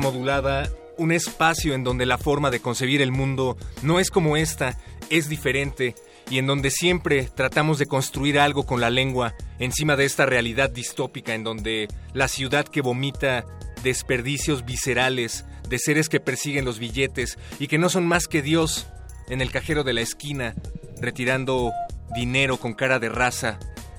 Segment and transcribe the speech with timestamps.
[0.00, 4.78] Modulada, un espacio en donde la forma de concebir el mundo no es como esta,
[5.10, 5.94] es diferente
[6.30, 10.70] y en donde siempre tratamos de construir algo con la lengua encima de esta realidad
[10.70, 13.44] distópica en donde la ciudad que vomita
[13.82, 18.86] desperdicios viscerales de seres que persiguen los billetes y que no son más que Dios
[19.28, 20.54] en el cajero de la esquina
[20.98, 21.72] retirando
[22.16, 23.58] dinero con cara de raza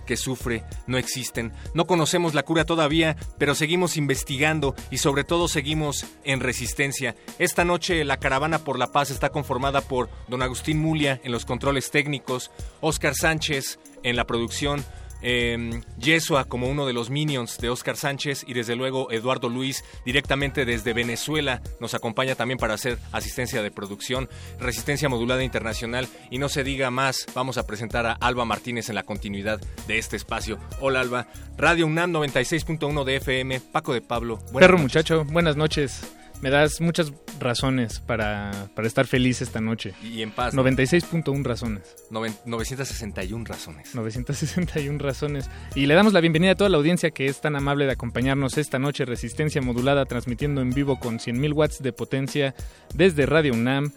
[0.10, 1.54] que sufre no existen.
[1.76, 7.16] No conocemos la cura todavía, pero seguimos investigando y sobre todo seguimos en resistencia.
[7.38, 11.46] Esta noche la Caravana por la Paz está conformada por don Agustín Mulia en los
[11.46, 12.50] controles técnicos,
[12.82, 14.84] Oscar Sánchez en la producción,
[15.22, 19.84] eh, Yesua como uno de los minions de Oscar Sánchez y desde luego Eduardo Luis
[20.06, 26.38] directamente desde Venezuela nos acompaña también para hacer asistencia de producción, resistencia modulada internacional y
[26.38, 30.16] no se diga más, vamos a presentar a Alba Martínez en la continuidad de este
[30.16, 30.59] espacio.
[30.80, 34.39] Hola Alba, Radio UNAM 96.1 de FM, Paco de Pablo.
[34.54, 36.19] Perro muchacho, buenas noches.
[36.42, 39.94] Me das muchas razones para, para estar feliz esta noche.
[40.02, 40.54] Y en paz.
[40.54, 41.95] 96.1 razones.
[42.10, 43.94] Noven- 961 razones.
[43.94, 45.50] 961 razones.
[45.76, 48.58] Y le damos la bienvenida a toda la audiencia que es tan amable de acompañarnos
[48.58, 49.04] esta noche.
[49.04, 52.56] Resistencia modulada, transmitiendo en vivo con 100.000 watts de potencia
[52.94, 53.92] desde Radio UNAM.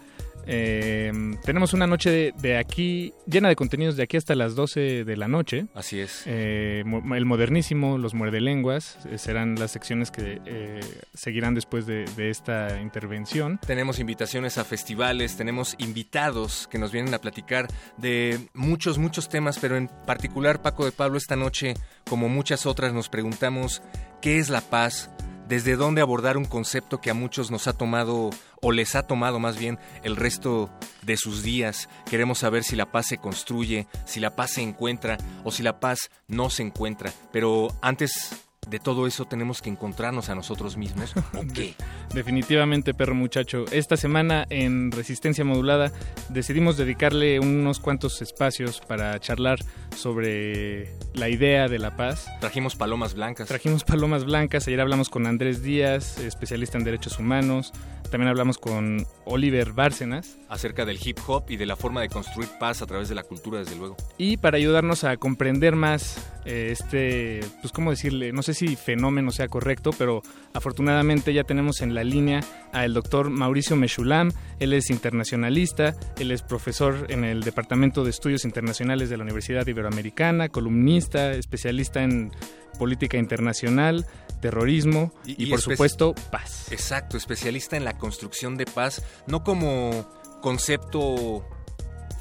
[0.45, 1.11] Eh,
[1.43, 5.17] tenemos una noche de, de aquí llena de contenidos de aquí hasta las 12 de
[5.17, 5.67] la noche.
[5.73, 6.23] Así es.
[6.25, 10.79] Eh, el modernísimo, los muerdelenguas, eh, serán las secciones que eh,
[11.13, 13.59] seguirán después de, de esta intervención.
[13.65, 17.67] Tenemos invitaciones a festivales, tenemos invitados que nos vienen a platicar
[17.97, 21.73] de muchos, muchos temas, pero en particular Paco de Pablo esta noche,
[22.09, 23.81] como muchas otras, nos preguntamos
[24.21, 25.09] qué es la paz,
[25.47, 28.29] desde dónde abordar un concepto que a muchos nos ha tomado,
[28.61, 30.69] o les ha tomado más bien, el resto
[31.01, 31.89] de sus días.
[32.09, 35.79] Queremos saber si la paz se construye, si la paz se encuentra o si la
[35.79, 37.11] paz no se encuentra.
[37.31, 41.13] Pero antes de todo eso tenemos que encontrarnos a nosotros mismos.
[41.15, 41.73] ¿O qué?
[42.13, 43.65] Definitivamente, perro muchacho.
[43.71, 45.91] Esta semana en Resistencia Modulada
[46.29, 49.59] decidimos dedicarle unos cuantos espacios para charlar
[49.95, 52.27] sobre la idea de la paz.
[52.39, 53.47] Trajimos palomas blancas.
[53.47, 54.67] Trajimos palomas blancas.
[54.67, 57.73] Ayer hablamos con Andrés Díaz, especialista en derechos humanos.
[58.13, 60.37] También hablamos con Oliver Bárcenas.
[60.47, 63.23] acerca del hip hop y de la forma de construir paz a través de la
[63.23, 63.97] cultura, desde luego.
[64.19, 69.31] Y para ayudarnos a comprender más eh, este, pues cómo decirle, no sé si fenómeno
[69.31, 70.21] sea correcto, pero
[70.53, 72.41] afortunadamente ya tenemos en la línea
[72.71, 74.31] al doctor Mauricio Meshulam.
[74.59, 79.65] Él es internacionalista, él es profesor en el Departamento de Estudios Internacionales de la Universidad
[79.65, 82.31] Iberoamericana, columnista, especialista en
[82.77, 84.05] política internacional,
[84.43, 86.71] terrorismo y, Y- y por supuesto paz.
[86.71, 90.05] Exacto, especialista en la construcción de paz, no como
[90.41, 91.47] concepto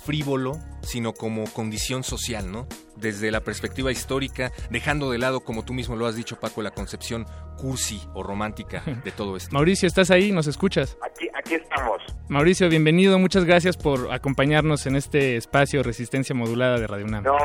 [0.05, 2.67] frívolo, sino como condición social, ¿no?
[2.97, 6.71] Desde la perspectiva histórica, dejando de lado, como tú mismo lo has dicho, Paco, la
[6.73, 7.25] concepción
[7.57, 9.51] cursi o romántica de todo esto.
[9.53, 10.33] Mauricio, ¿estás ahí?
[10.33, 10.97] ¿Nos escuchas?
[11.03, 12.01] Aquí, aquí estamos.
[12.29, 13.19] Mauricio, bienvenido.
[13.19, 17.23] Muchas gracias por acompañarnos en este espacio Resistencia Modulada de Radio UNAM.
[17.25, 17.37] No,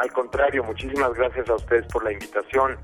[0.00, 2.78] al contrario, muchísimas gracias a ustedes por la invitación.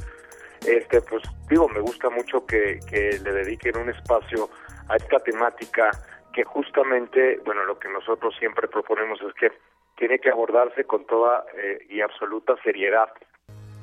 [0.66, 4.50] Este, pues digo, me gusta mucho que, que le dediquen un espacio
[4.88, 5.90] a esta temática
[6.32, 9.52] que justamente, bueno, lo que nosotros siempre proponemos es que
[9.96, 13.08] tiene que abordarse con toda eh, y absoluta seriedad,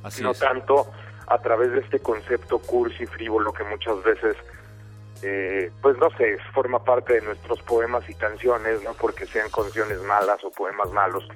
[0.04, 0.40] Así no es.
[0.40, 0.92] tanto
[1.28, 4.38] a través de este concepto cursi frívolo que muchas veces
[5.24, 10.02] eh, pues no sé, forma parte de nuestros poemas y canciones, no porque sean canciones
[10.04, 11.28] malas o poemas malos,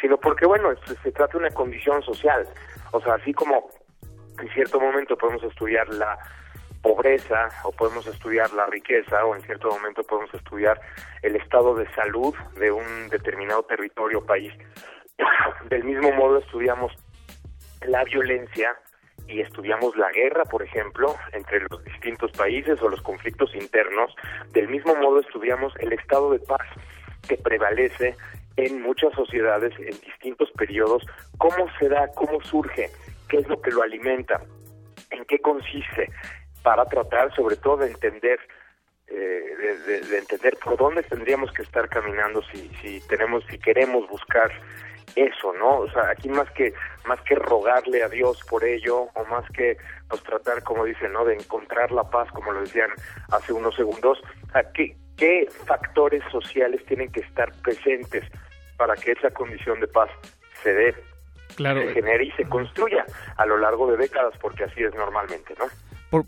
[0.00, 2.46] sino porque, bueno, se, se trata de una condición social.
[2.92, 3.70] O sea, así como
[4.40, 6.18] en cierto momento podemos estudiar la
[6.82, 10.80] pobreza o podemos estudiar la riqueza o en cierto momento podemos estudiar
[11.22, 14.52] el estado de salud de un determinado territorio o país.
[15.68, 16.92] Del mismo modo estudiamos
[17.86, 18.76] la violencia
[19.26, 24.14] y estudiamos la guerra, por ejemplo, entre los distintos países o los conflictos internos,
[24.52, 26.66] del mismo modo estudiamos el estado de paz
[27.28, 28.16] que prevalece
[28.56, 31.04] en muchas sociedades en distintos periodos,
[31.36, 32.90] cómo se da, cómo surge,
[33.28, 34.40] qué es lo que lo alimenta,
[35.10, 36.10] en qué consiste,
[36.62, 38.38] para tratar sobre todo de entender
[39.10, 44.50] eh, de, entender por dónde tendríamos que estar caminando si, si tenemos si queremos buscar
[45.16, 46.74] eso no o sea aquí más que
[47.06, 49.78] más que rogarle a Dios por ello o más que
[50.10, 52.90] pues tratar como dicen no de encontrar la paz como lo decían
[53.32, 54.20] hace unos segundos
[54.74, 58.24] ¿qué, qué factores sociales tienen que estar presentes
[58.76, 60.10] para que esa condición de paz
[60.62, 60.94] se dé
[61.56, 61.80] claro.
[61.82, 63.04] se genere y se construya
[63.36, 65.66] a lo largo de décadas porque así es normalmente no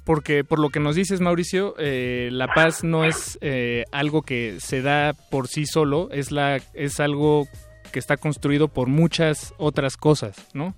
[0.04, 4.56] porque por lo que nos dices, Mauricio, eh, la paz no es eh, algo que
[4.60, 7.46] se da por sí solo, es, la, es algo
[7.92, 10.74] que está construido por muchas otras cosas, ¿no?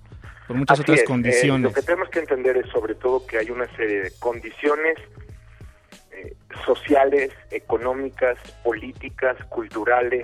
[0.47, 1.71] Por muchas otras eh, condiciones.
[1.71, 4.97] lo que tenemos que entender es sobre todo que hay una serie de condiciones
[6.65, 10.23] sociales, económicas, políticas, culturales,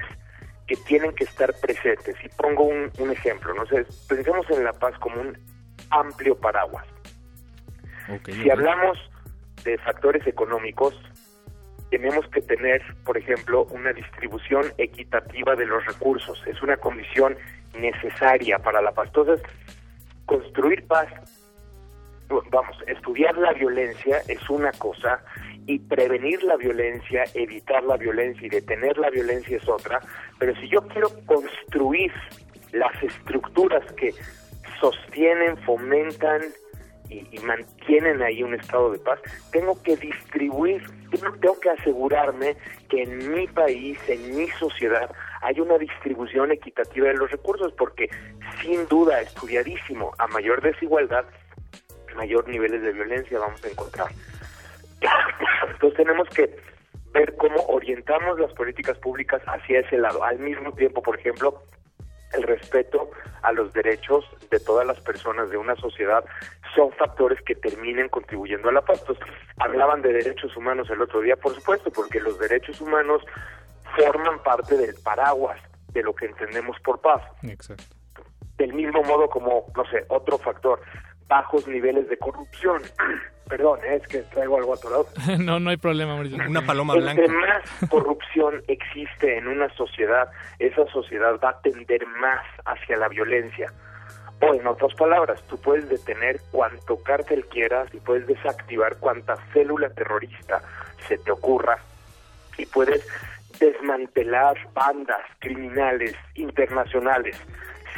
[0.69, 2.15] que tienen que estar presentes.
[2.23, 5.37] Y pongo un, un ejemplo, no sé, pensemos en la paz como un
[5.89, 6.85] amplio paraguas
[8.25, 8.97] si hablamos
[9.63, 10.95] de factores económicos,
[11.91, 16.41] tenemos que tener, por ejemplo, una distribución equitativa de los recursos.
[16.45, 17.35] Es una condición
[17.77, 19.07] necesaria para la paz.
[19.07, 19.41] Entonces,
[20.25, 21.07] construir paz,
[22.51, 25.23] vamos, estudiar la violencia es una cosa
[25.69, 29.99] y prevenir la violencia, evitar la violencia y detener la violencia es otra.
[30.39, 32.11] Pero si yo quiero construir
[32.71, 34.11] las estructuras que
[34.81, 36.41] sostienen, fomentan,
[37.11, 39.19] y, mantienen ahí un estado de paz,
[39.51, 40.81] tengo que distribuir,
[41.11, 42.57] tengo que asegurarme
[42.89, 45.11] que en mi país, en mi sociedad,
[45.43, 48.09] hay una distribución equitativa de los recursos, porque
[48.63, 51.25] sin duda, estudiadísimo, a mayor desigualdad,
[52.15, 54.09] mayor niveles de violencia vamos a encontrar.
[55.71, 56.55] Entonces tenemos que
[57.13, 60.23] ver cómo orientamos las políticas públicas hacia ese lado.
[60.23, 61.63] Al mismo tiempo, por ejemplo,
[62.33, 63.09] el respeto
[63.41, 66.23] a los derechos de todas las personas de una sociedad
[66.75, 68.99] son factores que terminen contribuyendo a la paz.
[69.01, 69.25] Entonces,
[69.57, 73.23] hablaban de derechos humanos el otro día, por supuesto, porque los derechos humanos
[73.97, 75.59] forman parte del paraguas
[75.91, 77.23] de lo que entendemos por paz.
[77.43, 77.95] Exacto.
[78.57, 80.81] Del mismo modo como, no sé, otro factor,
[81.29, 82.81] bajos niveles de corrupción.
[83.47, 83.95] Perdón, ¿eh?
[83.95, 85.07] es que traigo algo atorado.
[85.39, 86.37] no, no hay problema, Mauricio.
[86.47, 87.21] Una paloma blanca.
[87.21, 90.29] Entre más corrupción existe en una sociedad,
[90.59, 93.71] esa sociedad va a tender más hacia la violencia.
[94.41, 99.89] O en otras palabras, tú puedes detener cuanto cártel quieras y puedes desactivar cuanta célula
[99.89, 100.61] terrorista
[101.07, 101.77] se te ocurra
[102.57, 103.05] y puedes
[103.59, 107.37] desmantelar bandas criminales internacionales.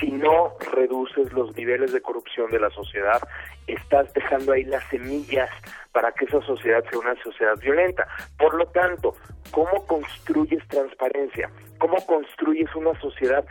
[0.01, 3.21] Si no reduces los niveles de corrupción de la sociedad,
[3.67, 5.49] estás dejando ahí las semillas
[5.91, 8.07] para que esa sociedad sea una sociedad violenta.
[8.39, 9.15] Por lo tanto,
[9.51, 11.51] ¿cómo construyes transparencia?
[11.77, 13.45] ¿Cómo construyes una sociedad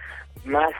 [0.45, 0.73] más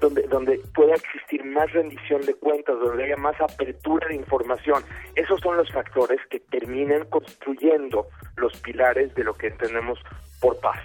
[0.00, 4.82] donde, donde pueda existir más rendición de cuentas, donde haya más apertura de información.
[5.14, 8.06] Esos son los factores que terminan construyendo
[8.36, 9.98] los pilares de lo que entendemos
[10.40, 10.80] por paz.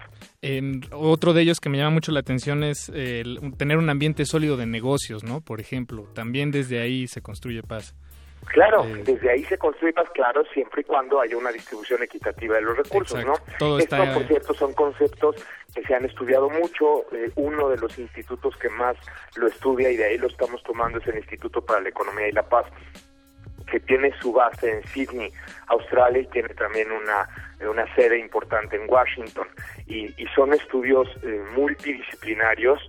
[0.92, 2.92] otro de ellos que me llama mucho la atención es
[3.58, 5.42] tener un ambiente sólido de negocios, ¿no?
[5.42, 7.96] Por ejemplo, también desde ahí se construye paz.
[8.48, 12.56] Claro, eh, desde ahí se construye más claro siempre y cuando haya una distribución equitativa
[12.56, 13.34] de los recursos, ¿no?
[13.60, 15.36] Todo Esto, por cierto, son conceptos
[15.74, 17.06] que se han estudiado mucho.
[17.12, 18.96] Eh, uno de los institutos que más
[19.36, 22.32] lo estudia y de ahí lo estamos tomando es el Instituto para la Economía y
[22.32, 22.66] la Paz,
[23.70, 25.32] que tiene su base en Sydney,
[25.68, 27.28] Australia, y tiene también una,
[27.68, 29.48] una sede importante en Washington.
[29.88, 32.80] Y, y son estudios eh, multidisciplinarios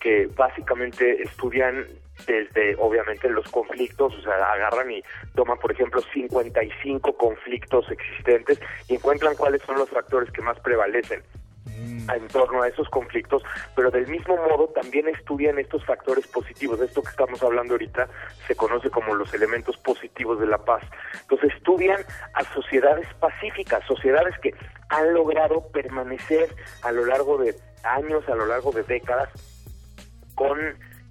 [0.00, 1.86] que básicamente estudian
[2.24, 5.02] desde obviamente los conflictos, o sea, agarran y
[5.34, 11.22] toman, por ejemplo, 55 conflictos existentes y encuentran cuáles son los factores que más prevalecen
[11.66, 12.10] mm.
[12.10, 13.42] en torno a esos conflictos,
[13.74, 16.80] pero del mismo modo también estudian estos factores positivos.
[16.80, 18.08] Esto que estamos hablando ahorita
[18.46, 20.82] se conoce como los elementos positivos de la paz.
[21.20, 22.00] Entonces estudian
[22.34, 24.54] a sociedades pacíficas, sociedades que
[24.88, 26.48] han logrado permanecer
[26.82, 27.54] a lo largo de
[27.84, 29.28] años, a lo largo de décadas,
[30.34, 30.58] con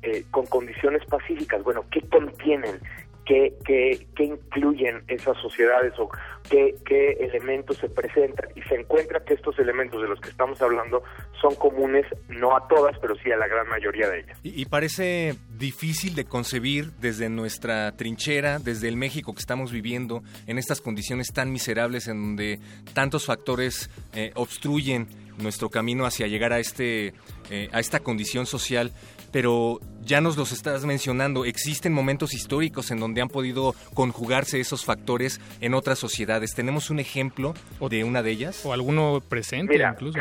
[0.01, 1.63] eh, con condiciones pacíficas.
[1.63, 2.79] Bueno, ¿qué contienen?
[3.25, 6.09] ¿Qué, incluyen esas sociedades o
[6.47, 8.49] qué, qué elementos se presentan?
[8.55, 11.01] Y se encuentra que estos elementos de los que estamos hablando
[11.41, 14.39] son comunes, no a todas, pero sí a la gran mayoría de ellas.
[14.43, 20.57] Y, parece difícil de concebir desde nuestra trinchera, desde el México que estamos viviendo, en
[20.57, 22.59] estas condiciones tan miserables en donde
[22.93, 27.13] tantos factores eh, obstruyen nuestro camino hacia llegar a este
[27.49, 28.91] eh, a esta condición social
[29.35, 34.85] pero ya nos los estás mencionando, existen momentos históricos en donde han podido conjugarse esos
[34.85, 36.55] factores en otras sociedades.
[36.55, 38.65] ¿Tenemos un ejemplo de una de ellas?
[38.65, 40.19] O alguno presente incluso.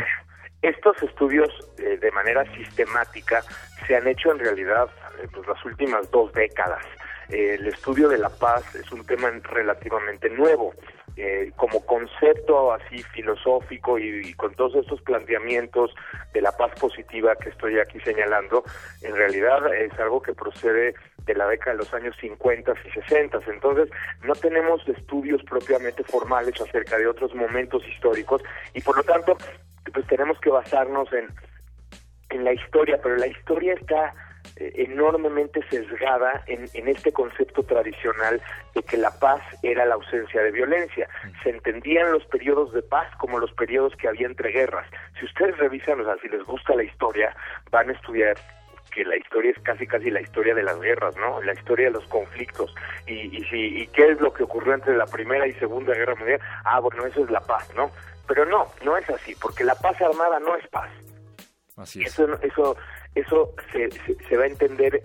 [0.62, 3.44] Estos estudios eh, de manera sistemática
[3.86, 4.88] se han hecho en realidad
[5.22, 6.84] eh, pues, las últimas dos décadas.
[7.28, 10.74] Eh, el estudio de la paz es un tema relativamente nuevo.
[11.16, 15.94] Eh, como concepto así filosófico y, con todos estos planteamientos
[16.32, 18.64] de la paz positiva que estoy aquí señalando,
[19.00, 20.94] en realidad es algo que procede
[21.24, 23.38] de la década de los años 50 y 60.
[23.46, 23.90] Entonces,
[24.24, 28.42] no tenemos estudios propiamente formales acerca de otros momentos históricos
[28.74, 29.36] y por lo tanto,
[29.92, 31.28] pues tenemos que basarnos en,
[32.30, 34.12] en la historia, pero la historia está
[34.56, 38.40] enormemente sesgada en, en, este concepto tradicional
[38.74, 41.08] de que la paz era la ausencia de violencia.
[41.42, 44.88] Se entendían los periodos de paz como los periodos que había entre guerras.
[45.18, 47.34] Si ustedes revisan, o sea, si les gusta la historia,
[47.70, 48.36] van a estudiar
[48.94, 51.42] que la historia es casi casi la historia de las guerras, ¿no?
[51.42, 52.72] La historia de los conflictos.
[53.06, 56.14] Y, y, si, y qué es lo que ocurrió entre la Primera y Segunda Guerra
[56.14, 56.40] Mundial.
[56.64, 57.90] Ah, bueno, eso es la paz, ¿no?
[58.28, 60.90] Pero no, no es así, porque la paz armada no es paz.
[61.76, 62.12] Así es.
[62.12, 62.76] Eso, eso
[63.14, 65.02] eso se, se, va a entender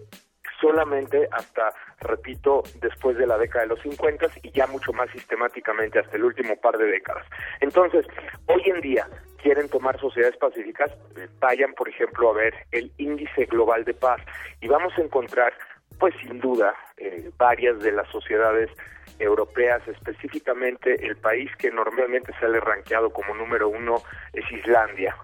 [0.59, 5.99] solamente hasta, repito, después de la década de los 50 y ya mucho más sistemáticamente
[5.99, 7.25] hasta el último par de décadas.
[7.61, 8.05] Entonces,
[8.47, 9.07] hoy en día
[9.41, 10.91] quieren tomar sociedades pacíficas,
[11.39, 14.21] vayan, por ejemplo, a ver el índice global de paz
[14.61, 15.53] y vamos a encontrar,
[15.97, 18.69] pues sin duda, eh, varias de las sociedades
[19.17, 24.01] europeas, específicamente el país que normalmente sale rankeado como número uno
[24.33, 25.15] es Islandia.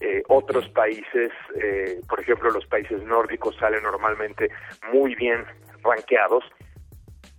[0.00, 4.50] Eh, otros países, eh, por ejemplo los países nórdicos salen normalmente
[4.92, 5.44] muy bien
[5.82, 6.44] ranqueados.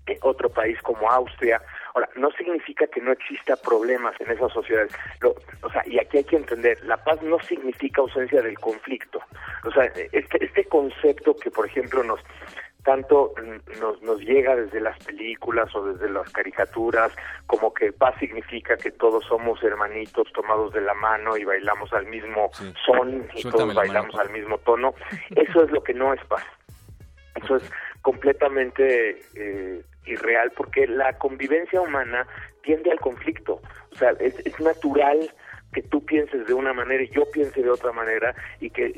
[0.08, 1.62] Eh, otro país como Austria.
[1.94, 4.94] Ahora, no significa que no exista problemas en esas sociedades.
[5.62, 9.20] o sea, y aquí hay que entender, la paz no significa ausencia del conflicto.
[9.66, 9.84] O sea,
[10.14, 12.22] este, este concepto que, por ejemplo, nos
[12.88, 13.34] tanto
[13.82, 17.12] nos, nos llega desde las películas o desde las caricaturas,
[17.46, 22.06] como que paz significa que todos somos hermanitos tomados de la mano y bailamos al
[22.06, 22.50] mismo
[22.86, 24.96] son y todos bailamos al mismo tono.
[25.36, 26.46] Eso es lo que no es paz.
[27.36, 27.70] Eso es
[28.04, 32.26] completamente eh, irreal porque la convivencia humana
[32.64, 33.60] tiende al conflicto.
[33.92, 35.30] O sea, es, es natural
[35.74, 38.94] que tú pienses de una manera y yo piense de otra manera y que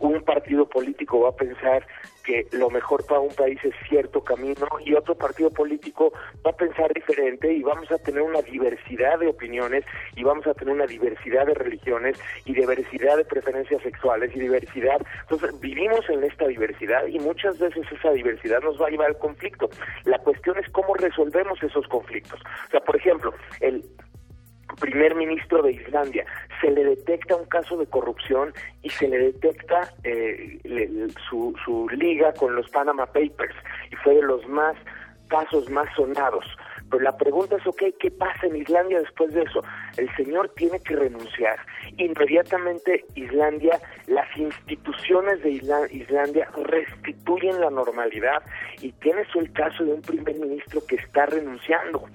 [0.00, 1.86] un partido político va a pensar
[2.28, 6.12] que lo mejor para un país es cierto camino y otro partido político
[6.44, 9.82] va a pensar diferente y vamos a tener una diversidad de opiniones
[10.14, 15.00] y vamos a tener una diversidad de religiones y diversidad de preferencias sexuales y diversidad.
[15.22, 19.18] Entonces vivimos en esta diversidad y muchas veces esa diversidad nos va a llevar al
[19.18, 19.70] conflicto.
[20.04, 22.38] La cuestión es cómo resolvemos esos conflictos.
[22.66, 23.32] O sea, por ejemplo,
[23.62, 23.82] el
[24.76, 26.24] primer ministro de Islandia,
[26.60, 30.58] se le detecta un caso de corrupción y se le detecta eh,
[31.28, 33.54] su, su liga con los Panama Papers
[33.90, 34.76] y fue de los más
[35.28, 36.44] casos más sonados.
[36.90, 39.62] Pero la pregunta es, ok, ¿qué pasa en Islandia después de eso?
[39.98, 41.58] El señor tiene que renunciar.
[41.98, 45.50] Inmediatamente Islandia, las instituciones de
[45.90, 48.42] Islandia restituyen la normalidad
[48.80, 52.08] y tienes el caso de un primer ministro que está renunciando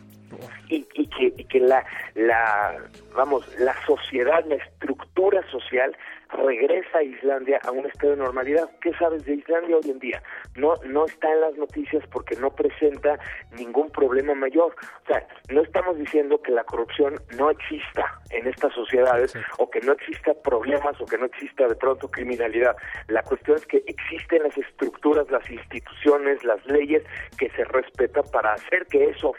[0.70, 1.86] y, y, que, y que la,
[2.16, 2.78] la,
[3.16, 5.96] vamos, la sociedad, la estructura social
[6.30, 8.70] regresa a Islandia a un estado de normalidad.
[8.82, 10.24] ¿Qué sabes de Islandia hoy en día?
[10.56, 13.20] No, no está en las noticias porque no presenta
[13.58, 14.76] ningún problema mayor.
[15.04, 19.82] O sea, no estamos diciendo que la corrupción no exista en estas sociedades o que
[19.82, 22.76] no exista problemas o que no exista de pronto criminalidad.
[23.08, 27.04] La cuestión es que existen las estructuras, las instituciones, las leyes
[27.38, 29.34] que se respetan para hacer que eso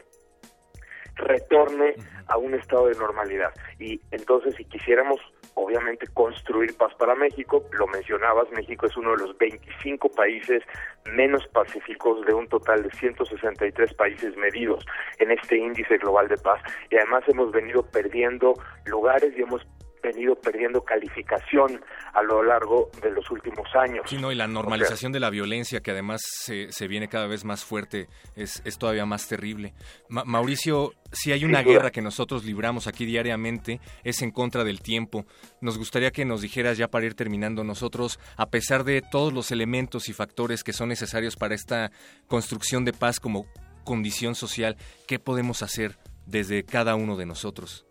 [1.17, 1.95] retorne
[2.29, 3.53] a un estado de normalidad.
[3.79, 5.21] Y entonces, si quisiéramos,
[5.55, 10.63] obviamente, construir paz para México, lo mencionabas, México es uno de los 25 países
[11.13, 14.85] menos pacíficos de un total de 163 países medidos
[15.19, 16.61] en este índice global de paz.
[16.91, 18.55] Y además hemos venido perdiendo
[18.87, 19.67] lugares y hemos
[20.05, 21.83] venido perdiendo calificación
[22.13, 24.05] a lo largo de los últimos años.
[24.07, 27.45] Sí, no, y la normalización de la violencia, que además se, se viene cada vez
[27.45, 29.73] más fuerte, es, es todavía más terrible.
[30.09, 35.25] Mauricio, si hay una guerra que nosotros libramos aquí diariamente, es en contra del tiempo.
[35.61, 39.51] Nos gustaría que nos dijeras, ya para ir terminando, nosotros, a pesar de todos los
[39.51, 41.91] elementos y factores que son necesarios para esta
[42.29, 43.47] construcción de paz como
[43.85, 47.87] condición social, ¿qué podemos hacer desde cada uno de nosotros?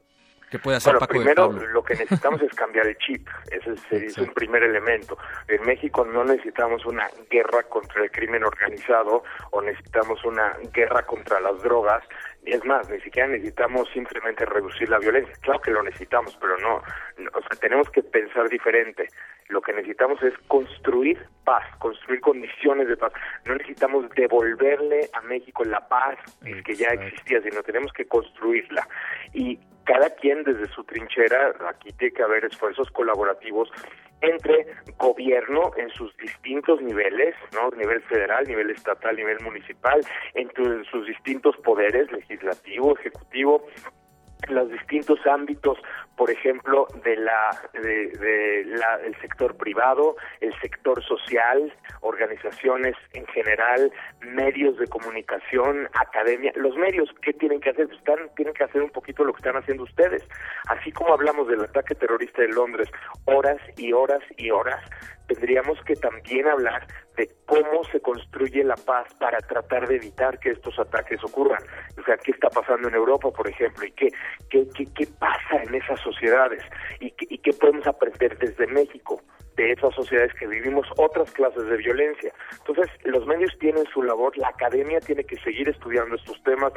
[0.60, 1.74] Puede hacer bueno, Paco primero de Pablo?
[1.74, 5.18] lo que necesitamos es cambiar el chip, ese es, es un primer elemento.
[5.48, 11.40] En México no necesitamos una guerra contra el crimen organizado o necesitamos una guerra contra
[11.40, 12.04] las drogas,
[12.46, 15.34] es más, ni siquiera necesitamos simplemente reducir la violencia.
[15.42, 16.82] Claro que lo necesitamos, pero no,
[17.18, 19.08] no, o sea, tenemos que pensar diferente.
[19.50, 23.14] Lo que necesitamos es construir paz, construir condiciones de paz.
[23.46, 26.18] No necesitamos devolverle a México la paz
[26.66, 28.88] que ya existía, sino tenemos que construirla.
[29.34, 33.70] Y cada quien desde su trinchera, aquí tiene que haber esfuerzos colaborativos
[34.22, 34.66] entre
[34.98, 37.70] gobierno en sus distintos niveles, ¿no?
[37.78, 40.00] Nivel federal, nivel estatal, nivel municipal,
[40.34, 43.68] entre sus distintos poderes, legislativo, ejecutivo,
[44.48, 45.78] los distintos ámbitos,
[46.16, 53.92] por ejemplo, de la, de, la, el sector privado, el sector social, organizaciones en general,
[54.22, 57.90] medios de comunicación, academia, los medios, ¿qué tienen que hacer?
[57.92, 60.24] Están, tienen que hacer un poquito lo que están haciendo ustedes.
[60.68, 62.90] Así como hablamos del ataque terrorista de Londres,
[63.26, 64.84] horas y horas y horas,
[65.28, 66.86] tendríamos que también hablar
[67.18, 71.62] de cómo se construye la paz para tratar de evitar que estos ataques ocurran.
[72.00, 74.08] O sea, qué está pasando en Europa, por ejemplo, y qué,
[74.50, 76.62] qué, qué, qué pasa en esas sociedades,
[77.00, 79.22] y qué, y qué podemos aprender desde México
[79.56, 82.34] de esas sociedades que vivimos otras clases de violencia.
[82.60, 86.74] Entonces, los medios tienen su labor, la academia tiene que seguir estudiando estos temas,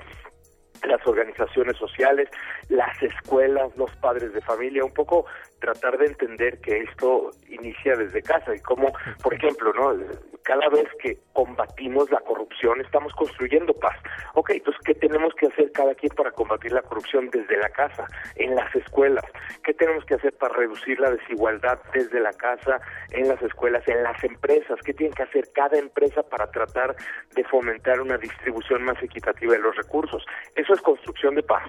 [0.85, 2.29] las organizaciones sociales,
[2.69, 5.27] las escuelas, los padres de familia, un poco
[5.61, 8.93] tratar de entender que esto inicia desde casa y como,
[9.23, 9.97] por ejemplo, ¿no?
[10.43, 13.97] Cada vez que combatimos la corrupción estamos construyendo paz.
[14.35, 18.07] Ok, entonces, ¿qué tenemos que hacer cada quien para combatir la corrupción desde la casa,
[18.37, 19.25] en las escuelas?
[19.65, 22.81] ¿Qué tenemos que hacer para reducir la desigualdad desde la casa,
[23.11, 24.79] en las escuelas, en las empresas?
[24.85, 26.95] ¿Qué tiene que hacer cada empresa para tratar
[27.35, 30.25] de fomentar una distribución más equitativa de los recursos?
[30.67, 31.63] Eso es construcción de paz.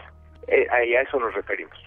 [0.48, 1.78] Eh, a eso nos referimos.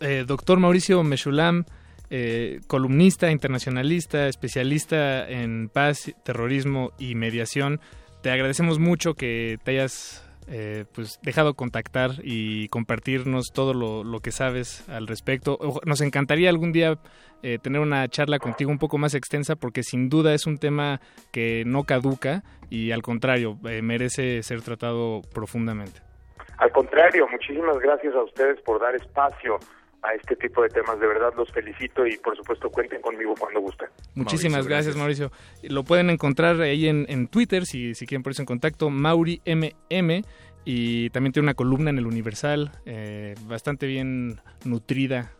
[0.00, 1.64] Eh, doctor Mauricio Meshulam,
[2.10, 7.80] eh, columnista, internacionalista, especialista en paz, terrorismo y mediación,
[8.22, 14.20] te agradecemos mucho que te hayas eh, pues dejado contactar y compartirnos todo lo, lo
[14.20, 15.58] que sabes al respecto.
[15.84, 16.98] Nos encantaría algún día
[17.42, 21.00] eh, tener una charla contigo un poco más extensa porque sin duda es un tema
[21.32, 26.00] que no caduca y al contrario eh, merece ser tratado profundamente.
[26.58, 29.58] Al contrario, muchísimas gracias a ustedes por dar espacio
[30.06, 30.98] a este tipo de temas.
[31.00, 33.88] De verdad los felicito y por supuesto cuenten conmigo cuando gusten.
[34.14, 35.30] Muchísimas Mauricio, gracias, gracias.
[35.30, 35.74] Mauricio.
[35.74, 40.22] Lo pueden encontrar ahí en, en Twitter, si, si quieren ponerse en contacto, MauriMM.
[40.64, 45.30] Y también tiene una columna en el Universal, eh, bastante bien nutrida.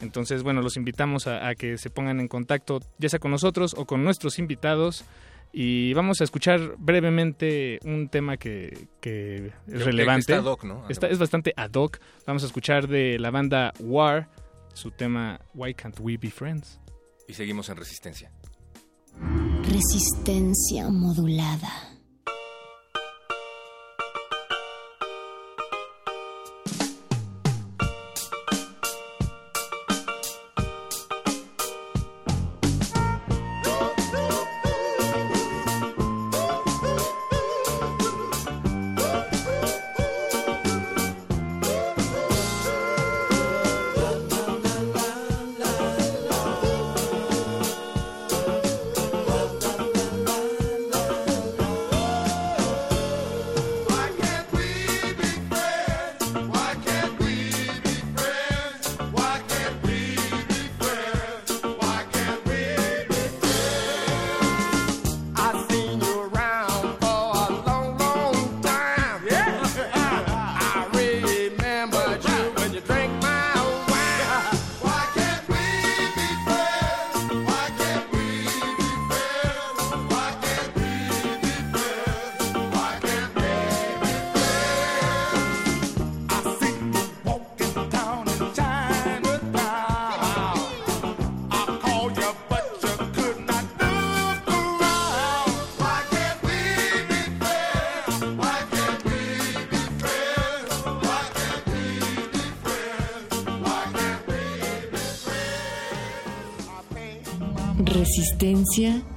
[0.00, 3.74] Entonces, bueno, los invitamos a, a que se pongan en contacto, ya sea con nosotros
[3.76, 5.04] o con nuestros invitados.
[5.52, 10.32] Y vamos a escuchar brevemente un tema que, que es Creo que relevante.
[10.32, 10.88] está ad hoc, ¿no?
[10.88, 11.98] Está- es bastante ad hoc.
[12.26, 14.28] Vamos a escuchar de la banda War
[14.74, 16.78] su tema Why Can't We Be Friends.
[17.26, 18.30] Y seguimos en resistencia.
[19.62, 21.68] Resistencia modulada.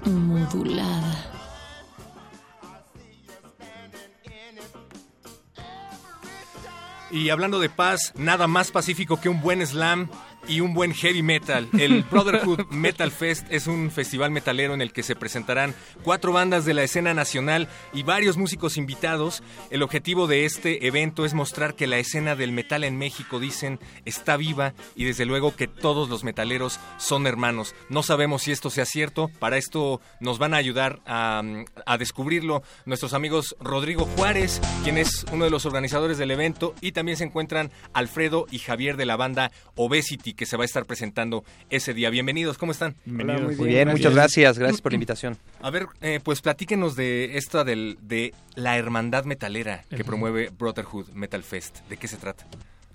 [0.05, 1.31] Modulada.
[7.11, 10.09] Y hablando de paz, nada más pacífico que un buen slam.
[10.53, 11.67] Y un buen heavy metal.
[11.79, 16.63] El Brotherhood Metal Fest es un festival metalero en el que se presentarán cuatro bandas
[16.63, 19.41] de la escena nacional y varios músicos invitados.
[19.71, 23.79] El objetivo de este evento es mostrar que la escena del metal en México, dicen,
[24.05, 27.73] está viva y desde luego que todos los metaleros son hermanos.
[27.89, 31.41] No sabemos si esto sea cierto, para esto nos van a ayudar a,
[31.87, 36.91] a descubrirlo nuestros amigos Rodrigo Juárez, quien es uno de los organizadores del evento, y
[36.91, 40.86] también se encuentran Alfredo y Javier de la banda Obesity, que se va a estar
[40.86, 42.10] presentando ese día.
[42.10, 42.95] Bienvenidos, ¿cómo están?
[43.06, 43.58] Bienvenidos.
[43.58, 44.58] Muy bien, muchas gracias.
[44.58, 45.38] Gracias por la invitación.
[45.62, 51.10] A ver, eh, pues platíquenos de esta del, de la hermandad metalera que promueve Brotherhood
[51.13, 51.79] Metal Fest.
[51.89, 52.45] ¿De qué se trata?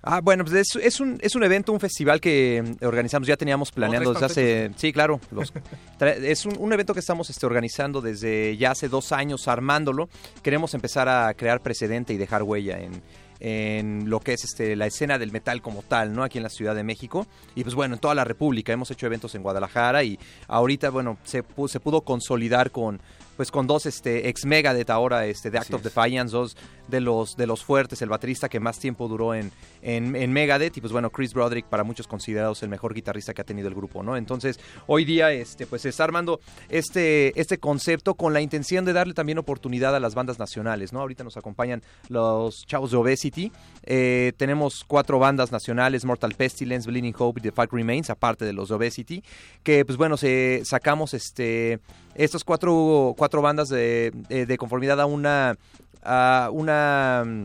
[0.00, 3.36] Ah, bueno, pues es, es un, es un evento, un festival que mm, organizamos, ya
[3.36, 4.70] teníamos planeando desde hace...
[4.76, 5.20] Sí, claro.
[5.32, 5.52] los-
[6.00, 10.08] es un, un evento que estamos este, organizando desde ya hace dos años, armándolo.
[10.42, 13.02] Queremos empezar a crear precedente y dejar huella en,
[13.40, 16.22] en lo que es este, la escena del metal como tal, ¿no?
[16.22, 17.26] Aquí en la Ciudad de México.
[17.54, 18.72] Y pues bueno, en toda la República.
[18.72, 23.00] Hemos hecho eventos en Guadalajara y ahorita, bueno, se, se pudo consolidar con
[23.38, 25.94] pues con dos este ex Megadeth ahora este de Act Así of es.
[25.94, 26.56] Defiance dos
[26.88, 30.76] de los de los fuertes el baterista que más tiempo duró en, en, en Megadeth
[30.76, 33.74] y pues bueno Chris Broderick para muchos considerados el mejor guitarrista que ha tenido el
[33.76, 38.40] grupo no entonces hoy día este pues se está armando este este concepto con la
[38.40, 42.90] intención de darle también oportunidad a las bandas nacionales no ahorita nos acompañan los chavos
[42.90, 43.52] de Obesity
[43.90, 48.52] Eh, tenemos cuatro bandas nacionales Mortal Pestilence Bleeding Hope y The Fact Remains aparte de
[48.52, 49.22] los de Obesity
[49.62, 51.78] que pues bueno se sacamos este
[52.18, 55.56] estas cuatro, cuatro bandas de, de- de conformidad a una
[56.02, 57.44] a una mm,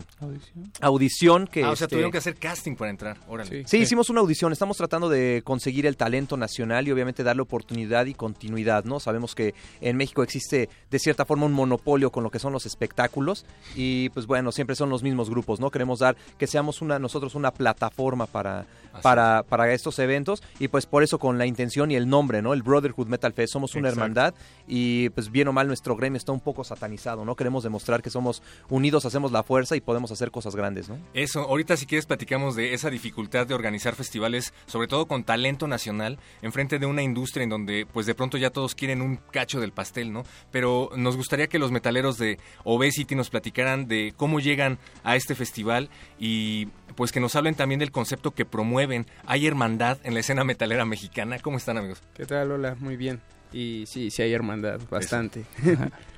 [0.81, 3.17] audición que ah, o sea, este, tuvieron que hacer casting para entrar.
[3.27, 3.67] Órale.
[3.67, 4.51] Sí, hicimos una audición.
[4.51, 8.99] Estamos tratando de conseguir el talento nacional y obviamente darle oportunidad y continuidad, ¿no?
[8.99, 12.65] Sabemos que en México existe de cierta forma un monopolio con lo que son los
[12.65, 15.71] espectáculos y pues bueno, siempre son los mismos grupos, ¿no?
[15.71, 18.65] Queremos dar que seamos una nosotros una plataforma para
[19.01, 22.53] para, para estos eventos y pues por eso con la intención y el nombre, ¿no?
[22.53, 24.01] El Brotherhood Metal Fest, somos una Exacto.
[24.01, 24.33] hermandad
[24.67, 27.35] y pues bien o mal nuestro gremio está un poco satanizado, ¿no?
[27.35, 30.97] Queremos demostrar que somos unidos, hacemos la fuerza y podemos hacer cosas grandes, ¿no?
[31.13, 35.67] Eso, ahorita si quieres platicamos de esa dificultad de organizar festivales, sobre todo con talento
[35.67, 39.59] nacional, enfrente de una industria en donde pues de pronto ya todos quieren un cacho
[39.59, 40.23] del pastel, ¿no?
[40.51, 45.35] Pero nos gustaría que los metaleros de Obesity nos platicaran de cómo llegan a este
[45.35, 45.89] festival
[46.19, 49.07] y pues que nos hablen también del concepto que promueven.
[49.25, 51.39] Hay hermandad en la escena metalera mexicana.
[51.39, 52.01] ¿Cómo están amigos?
[52.13, 52.75] ¿Qué tal, Lola?
[52.79, 53.21] Muy bien.
[53.53, 55.45] Y sí, sí hay hermandad, bastante.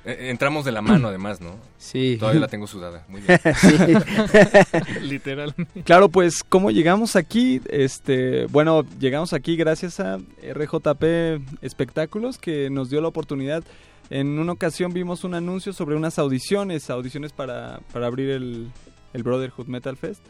[0.06, 1.56] Eh, entramos de la mano además, ¿no?
[1.76, 2.16] Sí.
[2.18, 3.04] Todavía la tengo sudada.
[3.08, 3.38] Muy bien.
[5.02, 5.54] Literal.
[5.84, 7.60] Claro, pues, ¿cómo llegamos aquí?
[7.68, 13.64] Este, bueno, llegamos aquí gracias a RJP Espectáculos, que nos dio la oportunidad.
[14.08, 18.70] En una ocasión vimos un anuncio sobre unas audiciones, audiciones para, para abrir el,
[19.12, 20.22] el Brotherhood Metal Fest.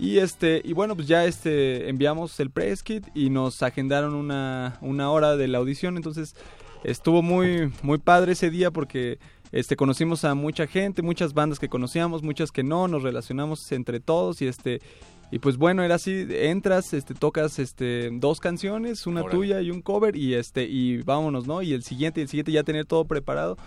[0.00, 4.78] Y este, y bueno, pues ya este enviamos el press kit y nos agendaron una,
[4.80, 5.98] una hora de la audición.
[5.98, 6.34] Entonces,
[6.84, 9.18] estuvo muy, muy padre ese día porque
[9.52, 14.00] este conocimos a mucha gente, muchas bandas que conocíamos, muchas que no, nos relacionamos entre
[14.00, 14.80] todos y este
[15.30, 19.36] y pues bueno, era así, entras, este tocas este dos canciones, una Órale.
[19.36, 21.60] tuya y un cover y este y vámonos, ¿no?
[21.60, 23.58] Y el siguiente y el siguiente ya tener todo preparado.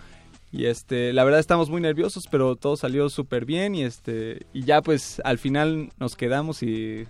[0.56, 4.64] Y este, la verdad estamos muy nerviosos, pero todo salió súper bien y este y
[4.64, 7.08] ya pues al final nos quedamos y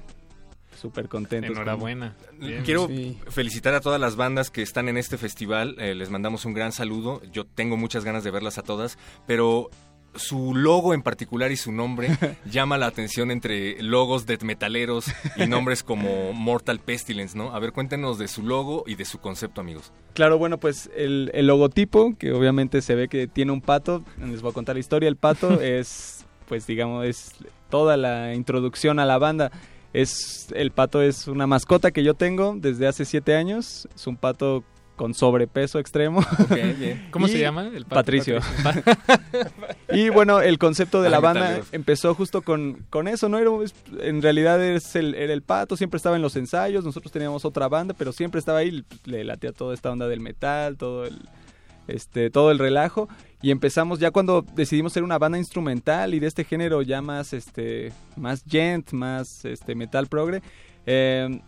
[0.79, 1.49] súper contentos.
[1.51, 2.15] con- Enhorabuena.
[2.39, 2.63] Bien.
[2.63, 3.17] Quiero Sí.
[3.27, 5.75] felicitar a todas las bandas que están en este festival.
[5.77, 7.21] eh, les mandamos un gran saludo.
[7.34, 9.69] Yo tengo muchas ganas de verlas a todas, pero
[10.15, 12.10] su logo en particular y su nombre
[12.45, 15.06] llama la atención entre logos de metaleros
[15.38, 17.54] y nombres como Mortal Pestilence, ¿no?
[17.54, 19.91] A ver, cuéntenos de su logo y de su concepto, amigos.
[20.13, 24.41] Claro, bueno, pues el, el logotipo, que obviamente se ve que tiene un pato, les
[24.41, 27.32] voy a contar la historia, el pato es, pues digamos, es
[27.69, 29.52] toda la introducción a la banda.
[29.93, 34.17] Es, el pato es una mascota que yo tengo desde hace siete años, es un
[34.17, 34.63] pato
[34.95, 36.21] con sobrepeso extremo.
[36.49, 37.08] Bien.
[37.12, 37.67] ¿Cómo Y- se llama?
[37.73, 38.39] El pato- Patricio.
[39.91, 41.67] Y bueno, el concepto de la banda metaleros.
[41.71, 43.38] empezó justo con, con eso, ¿no?
[43.38, 43.51] Era,
[44.01, 47.67] en realidad es el, era el pato, siempre estaba en los ensayos, nosotros teníamos otra
[47.67, 51.19] banda, pero siempre estaba ahí, le latía toda esta onda del metal, todo el,
[51.88, 53.08] este, todo el relajo.
[53.41, 57.34] Y empezamos ya cuando decidimos ser una banda instrumental y de este género ya más,
[57.34, 60.41] este, más gent, más este, metal progre.
[60.86, 61.39] eh,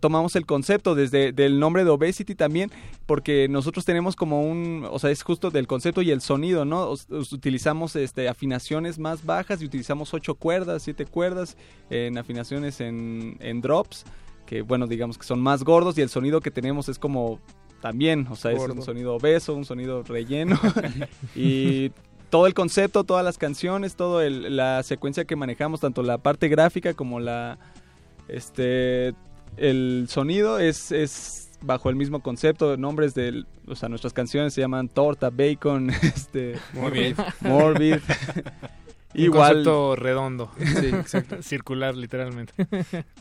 [0.00, 2.70] tomamos el concepto desde del nombre de Obesity también
[3.06, 6.94] porque nosotros tenemos como un, o sea, es justo del concepto y el sonido, ¿no?
[7.10, 11.56] Utilizamos este afinaciones más bajas y utilizamos ocho cuerdas, siete cuerdas
[11.90, 14.04] en afinaciones en, en drops,
[14.46, 17.40] que bueno, digamos que son más gordos y el sonido que tenemos es como
[17.80, 20.58] también, o sea, es un sonido obeso, un sonido relleno
[21.34, 21.90] y
[22.30, 26.94] todo el concepto, todas las canciones, toda la secuencia que manejamos, tanto la parte gráfica
[26.94, 27.58] como la
[28.28, 29.14] este
[29.58, 34.60] el sonido es, es bajo el mismo concepto, nombres de, o sea, nuestras canciones se
[34.60, 37.16] llaman Torta, Bacon, este, Muy bien.
[37.40, 37.96] Morbid.
[39.14, 40.52] Un Igual, concepto redondo.
[40.58, 41.42] Sí, exacto.
[41.42, 42.52] Circular, literalmente.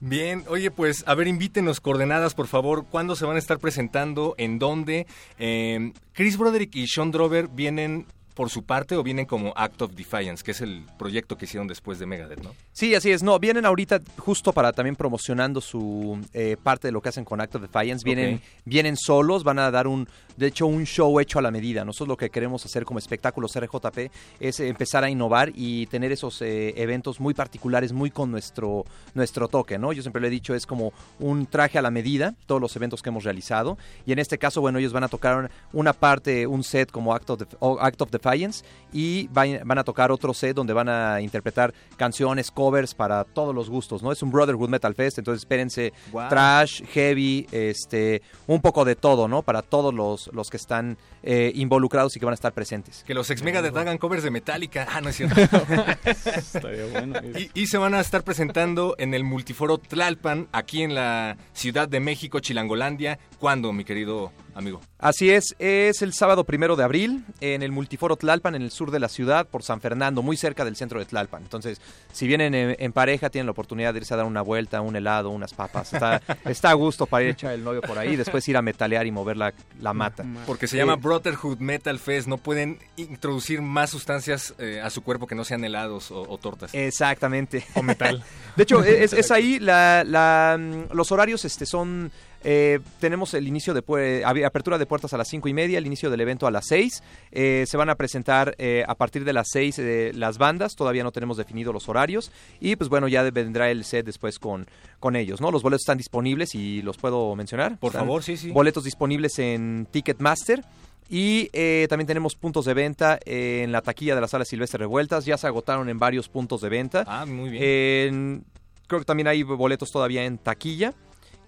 [0.01, 2.85] Bien, oye, pues, a ver, invítenos coordenadas, por favor.
[2.89, 4.35] ¿Cuándo se van a estar presentando?
[4.37, 5.07] ¿En dónde?
[5.39, 8.05] Eh, Chris Broderick y Sean Drover vienen
[8.37, 11.67] por su parte o vienen como Act of Defiance, que es el proyecto que hicieron
[11.67, 12.53] después de Megadeth, ¿no?
[12.71, 13.23] Sí, así es.
[13.23, 17.41] No, vienen ahorita justo para también promocionando su eh, parte de lo que hacen con
[17.41, 18.05] Act of Defiance.
[18.05, 21.83] Vienen, vienen solos, van a dar un, de hecho, un show hecho a la medida.
[21.83, 26.11] Nosotros lo que queremos hacer como espectáculos RJP es eh, empezar a innovar y tener
[26.11, 29.91] esos eh, eventos muy particulares, muy con nuestro, nuestro toque, ¿no?
[29.93, 33.01] Yo siempre lo he dicho, es como un traje a la medida, todos los eventos
[33.01, 33.77] que hemos realizado.
[34.05, 37.29] Y en este caso, bueno, ellos van a tocar una parte, un set como Act
[37.31, 37.41] of,
[37.81, 42.51] Act of Defiance y van, van a tocar otro set donde van a interpretar canciones,
[42.51, 44.11] covers para todos los gustos, ¿no?
[44.11, 46.29] Es un Brotherhood Metal Fest, entonces espérense Wow.
[46.29, 49.41] trash, heavy, este, un poco de todo, ¿no?
[49.41, 53.03] Para todos los, los que están eh, involucrados y que van a estar presentes.
[53.05, 54.87] Que los ex Megadeth hagan covers de Metallica.
[54.89, 55.39] Ah, no es cierto.
[56.05, 57.19] estaría bueno.
[57.37, 61.87] Y, y se van a estar presentando en el multiforo Tlalpan, aquí en la Ciudad
[61.87, 63.19] de México, Chilangolandia.
[63.39, 64.81] ¿Cuándo, mi querido amigo?
[64.99, 68.91] Así es, es el sábado primero de abril en el Multiforo Tlalpan, en el sur
[68.91, 71.43] de la ciudad, por San Fernando, muy cerca del centro de Tlalpan.
[71.43, 71.79] Entonces,
[72.11, 74.95] si vienen en, en pareja, tienen la oportunidad de irse a dar una vuelta, un
[74.95, 75.93] helado, unas papas.
[75.93, 78.57] Está, está a gusto para ir a echar el novio por ahí y después ir
[78.57, 80.25] a metalear y mover la, la mata.
[80.45, 82.27] Porque se llama Eh, Brotherhood Metal Fest.
[82.27, 86.37] No pueden introducir más sustancias eh, a su cuerpo que no sean helados o, o
[86.37, 86.73] tortas.
[86.73, 87.63] Exactamente.
[87.75, 88.23] O metal.
[88.55, 92.11] De hecho, es, es ahí, la, la, mm, los horarios este, son...
[92.49, 96.09] eh, tenemos el inicio de apertura de puertas a las cinco y media, el inicio
[96.09, 97.03] del evento a las 6.
[97.31, 99.81] se van a presentar eh, a partir de las 6
[100.13, 102.31] las bandas, todavía no tenemos definido los horarios.
[102.61, 104.65] Y pues bueno, ya vendrá el set después con,
[105.01, 105.51] con ellos, ¿no?
[105.51, 107.77] Los boletos están disponibles y los puedo mencionar.
[107.79, 108.51] Por Están favor, sí, sí.
[108.51, 110.63] Boletos disponibles en Ticketmaster.
[111.09, 115.25] Y eh, también tenemos puntos de venta en la taquilla de la sala Silvestre Revueltas.
[115.25, 117.03] Ya se agotaron en varios puntos de venta.
[117.07, 117.63] Ah, muy bien.
[117.63, 118.45] En-
[118.87, 120.93] creo que también hay boletos todavía en taquilla.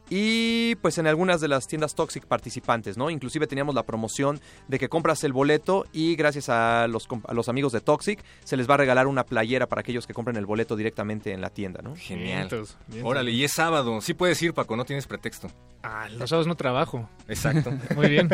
[0.09, 3.09] Y pues en algunas de las tiendas Toxic participantes, ¿no?
[3.09, 7.33] Inclusive teníamos la promoción de que compras el boleto y gracias a los, comp- a
[7.33, 10.35] los amigos de Toxic se les va a regalar una playera para aquellos que compren
[10.37, 11.95] el boleto directamente en la tienda, ¿no?
[11.95, 12.47] Genial.
[12.49, 13.09] Vientos, vientos.
[13.09, 14.01] Órale, y es sábado.
[14.01, 15.49] Sí puedes ir, Paco, no tienes pretexto.
[15.83, 17.07] Ah, los sábados no trabajo.
[17.27, 17.71] Exacto.
[17.95, 18.27] Muy bien.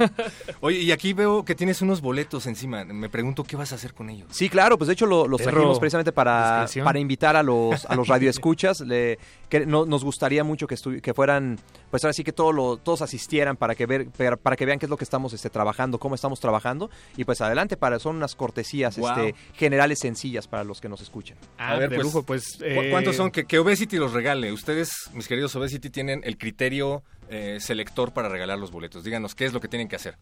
[0.60, 2.84] Oye, y aquí veo que tienes unos boletos encima.
[2.84, 4.28] Me pregunto qué vas a hacer con ellos.
[4.30, 5.52] Sí, claro, pues de hecho lo- los Perro.
[5.52, 8.80] trajimos precisamente para, para invitar a los, a los radioescuchas.
[8.80, 11.58] Le, que no- nos gustaría mucho que, estu- que fueran,
[11.90, 14.86] pues ahora sí que todo lo- todos asistieran para que, ver, para, que vean qué
[14.86, 16.88] es lo que estamos este, trabajando, cómo estamos trabajando.
[17.16, 19.08] Y pues adelante, para son unas cortesías Wow.
[19.10, 21.36] este, generales sencillas para los que nos escuchan.
[21.58, 22.56] Ah, A ver, de pues, lujo, pues.
[22.58, 23.30] ¿Cu- eh, ¿Cuántos son?
[23.30, 24.52] Que, que Obesity los regale.
[24.52, 29.02] Ustedes, mis queridos Obesity, tienen el criterio eh, selector para regalar los boletos.
[29.04, 30.16] Díganos qué es lo que tienen que hacer.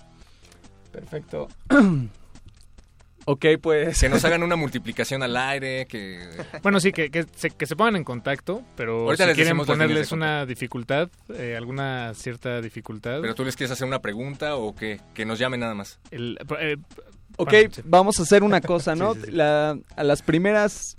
[0.92, 1.48] Perfecto.
[3.30, 4.00] Ok, pues...
[4.00, 6.18] Que nos hagan una multiplicación al aire, que...
[6.62, 9.56] Bueno, sí, que, que, se, que se pongan en contacto, pero Ahorita si les quieren
[9.58, 13.20] ponerles una dificultad, eh, alguna cierta dificultad.
[13.20, 15.98] Pero tú les quieres hacer una pregunta o que, que nos llamen nada más.
[16.10, 16.76] el- eh,
[17.36, 17.82] Ok, bueno, sí.
[17.84, 19.14] vamos a hacer una cosa, ¿no?
[19.14, 19.32] Sí, sí, sí.
[19.32, 20.96] La- a las primeras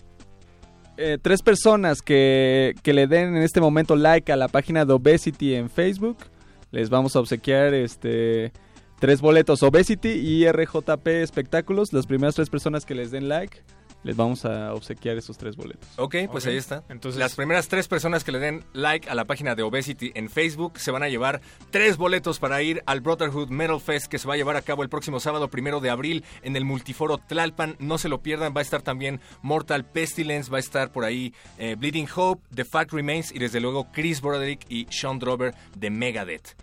[0.97, 4.93] eh, tres personas que, que le den en este momento like a la página de
[4.93, 6.17] Obesity en Facebook,
[6.71, 8.51] les vamos a obsequiar este
[8.99, 11.93] tres boletos Obesity y RJP Espectáculos.
[11.93, 13.61] Las primeras tres personas que les den like,
[14.03, 15.87] les vamos a obsequiar esos tres boletos.
[15.97, 16.83] Ok, pues ahí está.
[16.89, 20.29] Entonces- Las primeras tres personas que le den like a la página de Obesity en
[20.29, 24.27] Facebook se van a llevar tres boletos para ir al Brotherhood Metal Fest que se
[24.27, 27.75] va a llevar a cabo el próximo sábado primero de abril en el Multiforo Tlalpan.
[27.79, 31.33] No se lo pierdan, va a estar también Mortal Pestilence, va a estar por ahí
[31.57, 35.89] eh, Bleeding Hope, The Fact Remains y desde luego Chris Broderick y Sean Drover de
[35.89, 36.55] Megadeth.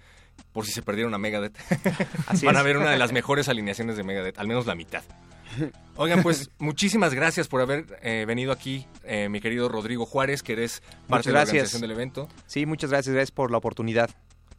[0.57, 1.55] Por si se perdieron a Megadeth.
[2.27, 5.03] Así Van a ver una de las mejores alineaciones de Megadeth, al menos la mitad.
[5.97, 10.55] Oigan, pues muchísimas gracias por haber eh, venido aquí, eh, mi querido Rodrigo Juárez, que
[10.55, 11.53] eres parte Muchas de la gracias.
[11.53, 12.29] organización del evento.
[12.47, 14.09] Sí, muchas gracias, gracias por la oportunidad.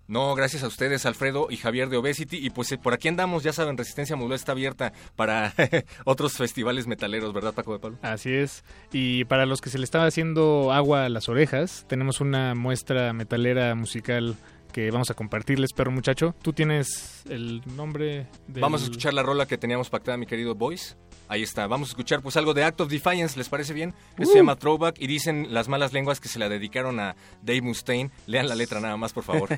[0.08, 2.38] No, gracias a ustedes, Alfredo y Javier de Obesity.
[2.38, 5.52] Y pues eh, por aquí andamos, ya saben, Resistencia Modular está abierta para
[6.06, 7.98] otros festivales metaleros, ¿verdad, Paco de Pablo?
[8.04, 8.64] Así es.
[8.94, 13.14] Y para los que se le estaba haciendo agua a las orejas, tenemos una muestra
[13.14, 14.36] metalera musical
[14.78, 16.36] que vamos a compartirles, perro muchacho.
[16.44, 18.62] Tú tienes el nombre del...
[18.62, 20.96] Vamos a escuchar la rola que teníamos pactada, mi querido Boys.
[21.28, 23.96] Ahí está, vamos a escuchar pues algo de Act of Defiance, ¿les parece bien?
[24.20, 27.64] Esto se llama Throwback y dicen las malas lenguas que se la dedicaron a Dave
[27.64, 28.12] Mustaine.
[28.28, 29.50] Lean la letra nada más, por favor.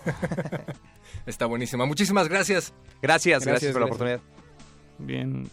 [1.25, 1.85] está buenísima.
[1.85, 2.73] Muchísimas gracias.
[3.01, 4.21] Gracias, gracias, Gracias, por la oportunidad.
[4.99, 5.49] Bien.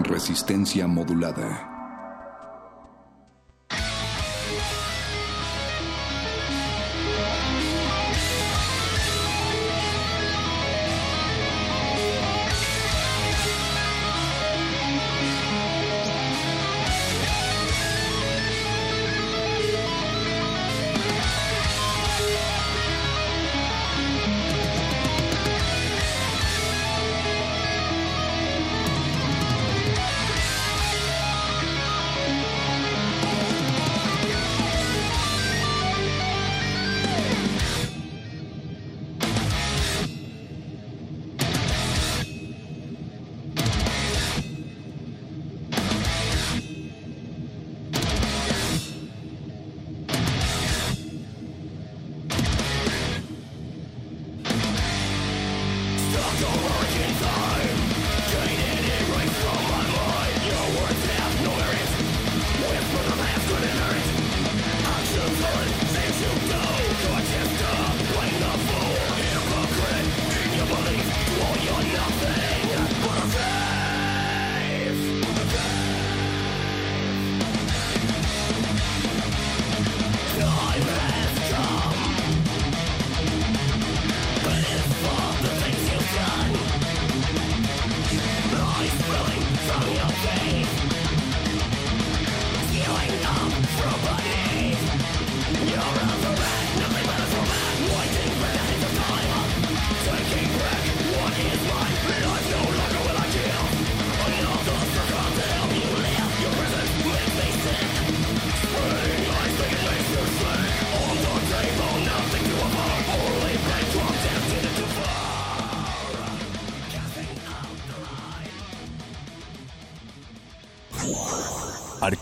[0.00, 1.75] Resistencia modulada.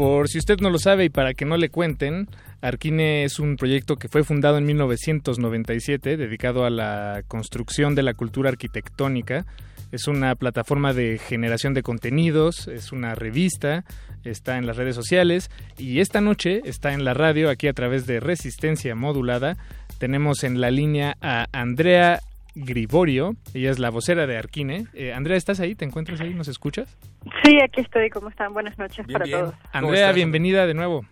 [0.00, 2.26] Por si usted no lo sabe y para que no le cuenten,
[2.62, 8.14] Arquine es un proyecto que fue fundado en 1997 dedicado a la construcción de la
[8.14, 9.44] cultura arquitectónica.
[9.92, 13.84] Es una plataforma de generación de contenidos, es una revista,
[14.24, 18.06] está en las redes sociales y esta noche está en la radio aquí a través
[18.06, 19.58] de Resistencia Modulada.
[19.98, 22.20] Tenemos en la línea a Andrea
[22.64, 24.86] Griborio, ella es la vocera de Arquine.
[24.94, 25.74] Eh, Andrea, ¿estás ahí?
[25.74, 26.34] ¿Te encuentras ahí?
[26.34, 26.98] ¿Nos escuchas?
[27.44, 28.10] Sí, aquí estoy.
[28.10, 28.52] ¿Cómo están?
[28.52, 29.54] Buenas noches para todos.
[29.72, 31.04] Andrea, bienvenida de nuevo.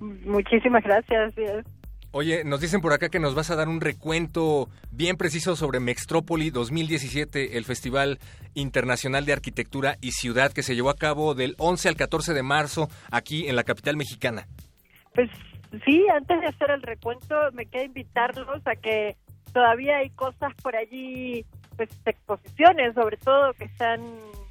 [0.00, 1.34] Muchísimas gracias.
[2.16, 5.80] Oye, nos dicen por acá que nos vas a dar un recuento bien preciso sobre
[5.80, 8.18] Mextrópoli 2017, el Festival
[8.54, 12.42] Internacional de Arquitectura y Ciudad que se llevó a cabo del 11 al 14 de
[12.44, 14.46] marzo aquí en la capital mexicana.
[15.12, 15.28] Pues
[15.84, 19.16] sí, antes de hacer el recuento, me queda invitarlos a que
[19.52, 21.44] todavía hay cosas por allí,
[21.76, 24.00] pues exposiciones sobre todo que están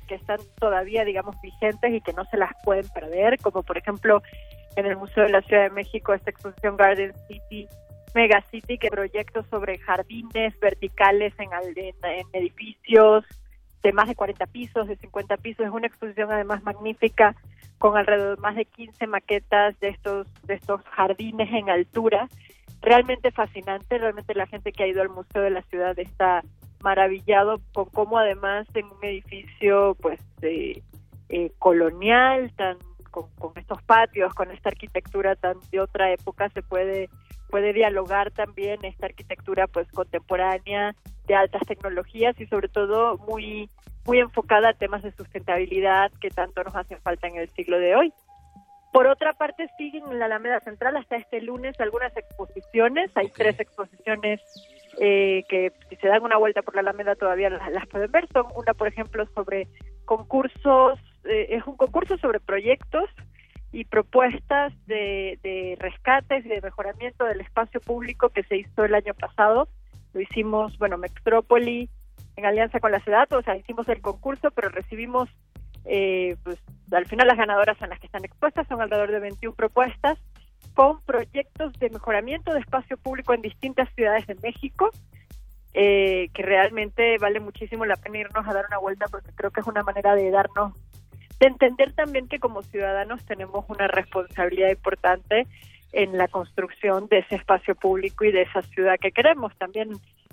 [0.08, 4.22] que están todavía, digamos, vigentes y que no se las pueden perder, como por ejemplo
[4.76, 7.68] en el Museo de la Ciudad de México esta exposición Garden City,
[8.14, 13.24] Mega City, que proyectos sobre jardines verticales en, en, en edificios
[13.82, 15.66] de más de 40 pisos, de 50 pisos.
[15.66, 17.36] Es una exposición además magnífica
[17.78, 22.30] con alrededor de más de 15 maquetas de estos de estos jardines en altura.
[22.84, 26.44] Realmente fascinante, realmente la gente que ha ido al Museo de la Ciudad está
[26.84, 30.82] maravillado con cómo además en un edificio pues eh,
[31.60, 32.78] colonial tan
[33.10, 37.10] con, con estos patios con esta arquitectura tan de otra época se puede
[37.50, 40.94] puede dialogar también esta arquitectura pues contemporánea
[41.26, 43.70] de altas tecnologías y sobre todo muy
[44.06, 47.96] muy enfocada a temas de sustentabilidad que tanto nos hacen falta en el siglo de
[47.96, 48.14] hoy.
[48.94, 53.10] Por otra parte, siguen en la Alameda Central hasta este lunes algunas exposiciones.
[53.16, 54.40] Hay tres exposiciones
[55.00, 58.28] eh, que si se dan una vuelta por la Alameda todavía las, las pueden ver.
[58.32, 59.68] Son una, por ejemplo, sobre
[60.06, 63.10] concursos, eh, es un concurso sobre proyectos
[63.72, 68.94] y propuestas de, de rescates y de mejoramiento del espacio público que se hizo el
[68.94, 69.68] año pasado.
[70.14, 71.90] Lo hicimos, bueno, Mextrópoli
[72.36, 75.30] en alianza con la ciudad, o sea, hicimos el concurso, pero recibimos,
[75.86, 76.58] eh, pues
[76.92, 80.18] al final las ganadoras son las que están expuestas, son alrededor de 21 propuestas
[80.74, 84.90] con proyectos de mejoramiento de espacio público en distintas ciudades de México,
[85.74, 89.62] eh, que realmente vale muchísimo la pena irnos a dar una vuelta porque creo que
[89.62, 90.74] es una manera de darnos,
[91.40, 95.48] de entender también que como ciudadanos tenemos una responsabilidad importante
[95.92, 99.56] en la construcción de ese espacio público y de esa ciudad que queremos.
[99.58, 99.90] También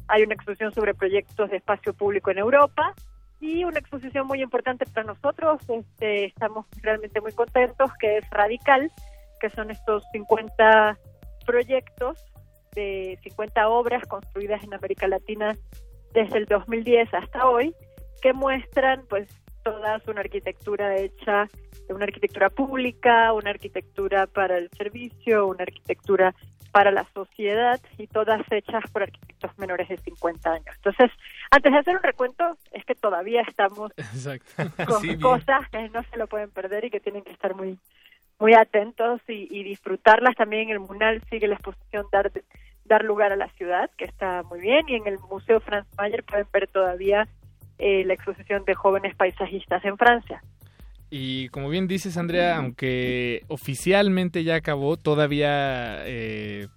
[0.08, 2.94] hay una exposición sobre proyectos de espacio público en Europa
[3.40, 5.60] y una exposición muy importante para nosotros.
[5.68, 8.92] Este, estamos realmente muy contentos, que es Radical,
[9.40, 10.98] que son estos 50
[11.46, 12.24] proyectos
[12.74, 15.56] de 50 obras construidas en América Latina
[16.12, 17.74] desde el 2010 hasta hoy,
[18.22, 19.28] que muestran pues
[19.64, 21.48] toda una arquitectura hecha,
[21.88, 26.34] una arquitectura pública, una arquitectura para el servicio, una arquitectura
[26.72, 30.74] para la sociedad y todas hechas por arquitectos menores de 50 años.
[30.76, 31.10] Entonces,
[31.50, 33.92] antes de hacer un recuento, es que todavía estamos
[34.86, 37.78] con Sí, cosas que no se lo pueden perder y que tienen que estar muy
[38.38, 40.34] muy atentos y, y disfrutarlas.
[40.34, 42.32] También en el Munal sigue la exposición dar
[42.84, 46.24] dar lugar a la ciudad que está muy bien y en el Museo Franz Mayer
[46.24, 47.28] pueden ver todavía
[47.78, 50.42] eh, la exposición de jóvenes paisajistas en Francia
[51.10, 56.68] Y como bien dices, Andrea, aunque oficialmente ya acabó, todavía eh,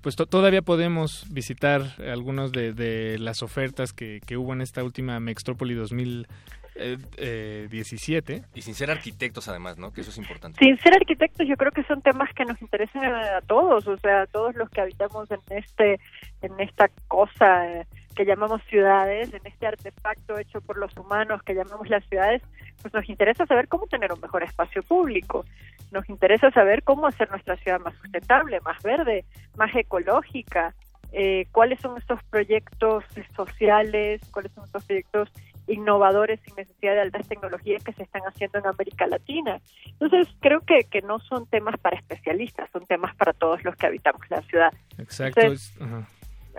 [0.00, 4.82] pues to- todavía podemos visitar algunos de, de las ofertas que, que hubo en esta
[4.82, 8.42] última Mextrópoli 2017.
[8.54, 9.92] Y sin ser arquitectos además, ¿no?
[9.92, 10.58] Que eso es importante.
[10.64, 13.96] Sin ser arquitectos, yo creo que son temas que nos interesan a, a todos, o
[13.98, 16.00] sea, a todos los que habitamos en este,
[16.42, 17.86] en esta cosa eh,
[18.18, 22.42] que llamamos ciudades, en este artefacto hecho por los humanos que llamamos las ciudades,
[22.82, 25.44] pues nos interesa saber cómo tener un mejor espacio público,
[25.92, 29.24] nos interesa saber cómo hacer nuestra ciudad más sustentable, más verde,
[29.56, 30.74] más ecológica,
[31.12, 33.04] eh, cuáles son estos proyectos
[33.36, 35.30] sociales, cuáles son estos proyectos
[35.68, 39.60] innovadores sin necesidad de altas tecnologías que se están haciendo en América Latina.
[39.86, 43.86] Entonces, creo que, que no son temas para especialistas, son temas para todos los que
[43.86, 44.72] habitamos la ciudad.
[44.98, 45.40] Exacto.
[45.40, 45.78] Entonces.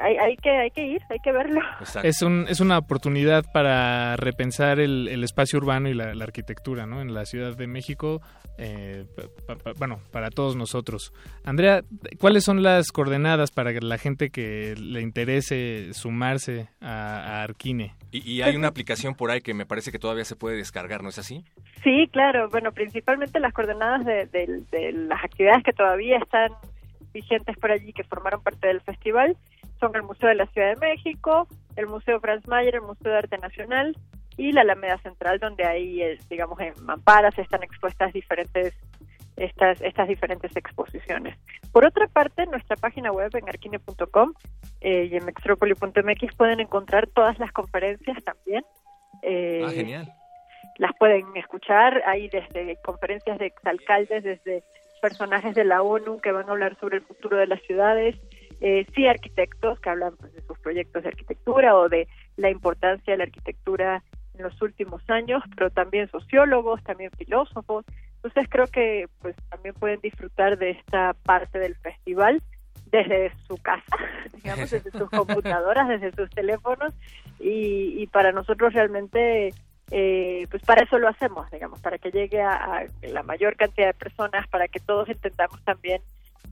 [0.01, 1.61] Hay, hay que hay que ir, hay que verlo.
[2.03, 6.85] Es, un, es una oportunidad para repensar el, el espacio urbano y la, la arquitectura
[6.85, 7.01] ¿no?
[7.01, 8.21] en la Ciudad de México,
[8.57, 9.05] eh,
[9.47, 11.13] pa- pa- bueno, para todos nosotros.
[11.43, 11.81] Andrea,
[12.19, 17.95] ¿cuáles son las coordenadas para que la gente que le interese sumarse a, a Arquine?
[18.11, 21.03] Y, y hay una aplicación por ahí que me parece que todavía se puede descargar,
[21.03, 21.43] ¿no es así?
[21.83, 22.49] Sí, claro.
[22.49, 26.51] Bueno, principalmente las coordenadas de, de- de las actividades que todavía están
[27.13, 29.35] vigentes por allí, que formaron parte del festival,
[29.79, 33.17] son el Museo de la Ciudad de México, el Museo Franz Mayer, el Museo de
[33.17, 33.97] Arte Nacional
[34.37, 38.73] y la Alameda Central, donde ahí, eh, digamos, en mamparas están expuestas diferentes
[39.35, 41.37] estas estas diferentes exposiciones.
[41.71, 44.33] Por otra parte, en nuestra página web en arquine.com
[44.81, 48.63] eh, y en metrópoli.mx pueden encontrar todas las conferencias también.
[49.21, 50.13] Eh, Ah, genial.
[50.77, 52.01] las pueden escuchar.
[52.05, 54.63] Hay desde conferencias de exalcaldes, desde
[55.01, 58.15] personajes de la ONU que van a hablar sobre el futuro de las ciudades,
[58.61, 62.07] eh, sí arquitectos que hablan pues, de sus proyectos de arquitectura o de
[62.37, 64.03] la importancia de la arquitectura
[64.37, 67.85] en los últimos años, pero también sociólogos, también filósofos.
[68.15, 72.41] Entonces creo que pues también pueden disfrutar de esta parte del festival
[72.91, 73.95] desde su casa,
[74.35, 76.93] digamos, desde sus computadoras, desde sus teléfonos
[77.39, 79.53] y, y para nosotros realmente
[79.91, 83.87] eh, pues para eso lo hacemos, digamos, para que llegue a, a la mayor cantidad
[83.87, 86.01] de personas, para que todos entendamos también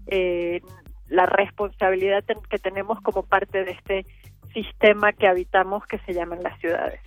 [0.08, 0.62] eh,
[1.10, 4.06] la responsabilidad que tenemos como parte de este
[4.54, 7.02] sistema que habitamos que se llaman las ciudades.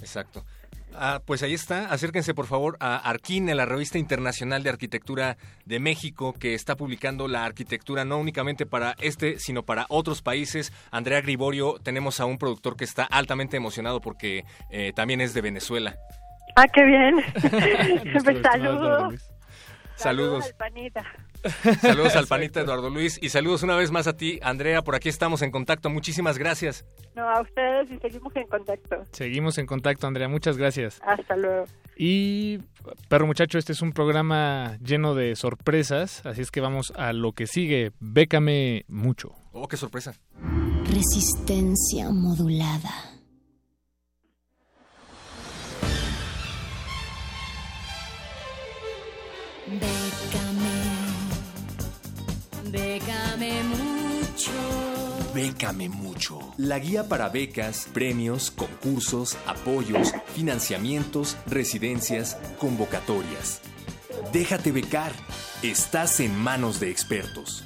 [0.00, 0.44] Exacto.
[0.98, 1.92] Ah, pues ahí está.
[1.92, 5.36] Acérquense por favor a Arquine, la revista internacional de arquitectura
[5.66, 10.72] de México, que está publicando la arquitectura no únicamente para este, sino para otros países.
[10.90, 15.42] Andrea Griborio, tenemos a un productor que está altamente emocionado porque eh, también es de
[15.42, 15.96] Venezuela.
[16.56, 17.16] Ah, qué bien.
[18.12, 19.10] Pues, estimado
[19.96, 20.44] saludos.
[20.44, 20.46] Saludos.
[20.46, 21.04] al panita.
[21.80, 24.82] Saludos al panita Eduardo Luis y saludos una vez más a ti, Andrea.
[24.82, 25.90] Por aquí estamos en contacto.
[25.90, 26.84] Muchísimas gracias.
[27.14, 29.02] No, a ustedes y seguimos en contacto.
[29.12, 30.28] Seguimos en contacto, Andrea.
[30.28, 31.00] Muchas gracias.
[31.06, 31.64] Hasta luego.
[31.96, 32.58] Y,
[33.08, 37.32] perro muchacho, este es un programa lleno de sorpresas, así es que vamos a lo
[37.32, 37.92] que sigue.
[38.00, 39.32] Bécame mucho.
[39.52, 40.14] Oh, qué sorpresa.
[40.84, 43.15] Resistencia modulada.
[49.66, 49.90] Bécame,
[52.70, 54.52] bécame mucho.
[55.34, 56.38] Bécame mucho.
[56.56, 63.60] La guía para becas, premios, concursos, apoyos, financiamientos, residencias, convocatorias.
[64.32, 65.10] Déjate becar.
[65.64, 67.64] Estás en manos de expertos.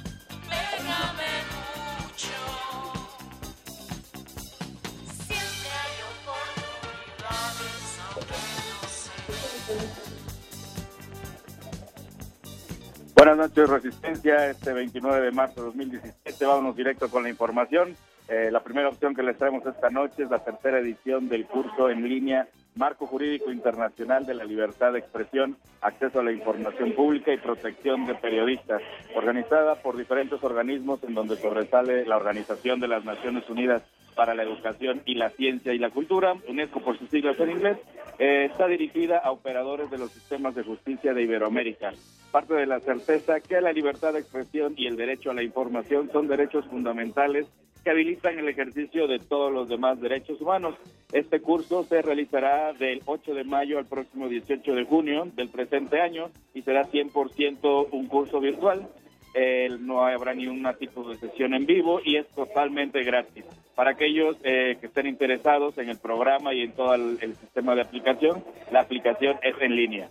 [13.21, 14.49] Buenas noches, Resistencia.
[14.49, 17.95] Este 29 de marzo de 2017, vámonos directo con la información.
[18.27, 21.91] Eh, la primera opción que les traemos esta noche es la tercera edición del curso
[21.91, 27.31] en línea Marco Jurídico Internacional de la Libertad de Expresión, Acceso a la Información Pública
[27.31, 28.81] y Protección de Periodistas,
[29.13, 33.83] organizada por diferentes organismos en donde sobresale la Organización de las Naciones Unidas
[34.15, 37.77] para la Educación y la Ciencia y la Cultura, UNESCO por sus siglas en inglés,
[38.19, 41.93] eh, está dirigida a operadores de los sistemas de justicia de Iberoamérica.
[42.31, 46.09] Parte de la certeza que la libertad de expresión y el derecho a la información
[46.11, 47.47] son derechos fundamentales
[47.83, 50.75] que habilitan el ejercicio de todos los demás derechos humanos.
[51.11, 55.99] Este curso se realizará del 8 de mayo al próximo 18 de junio del presente
[55.99, 58.87] año y será 100% un curso virtual.
[59.33, 63.45] Eh, no habrá ni un tipo de sesión en vivo y es totalmente gratis.
[63.75, 67.81] Para aquellos eh, que estén interesados en el programa y en todo el, sistema de
[67.81, 70.09] aplicación, la aplicación es en línea.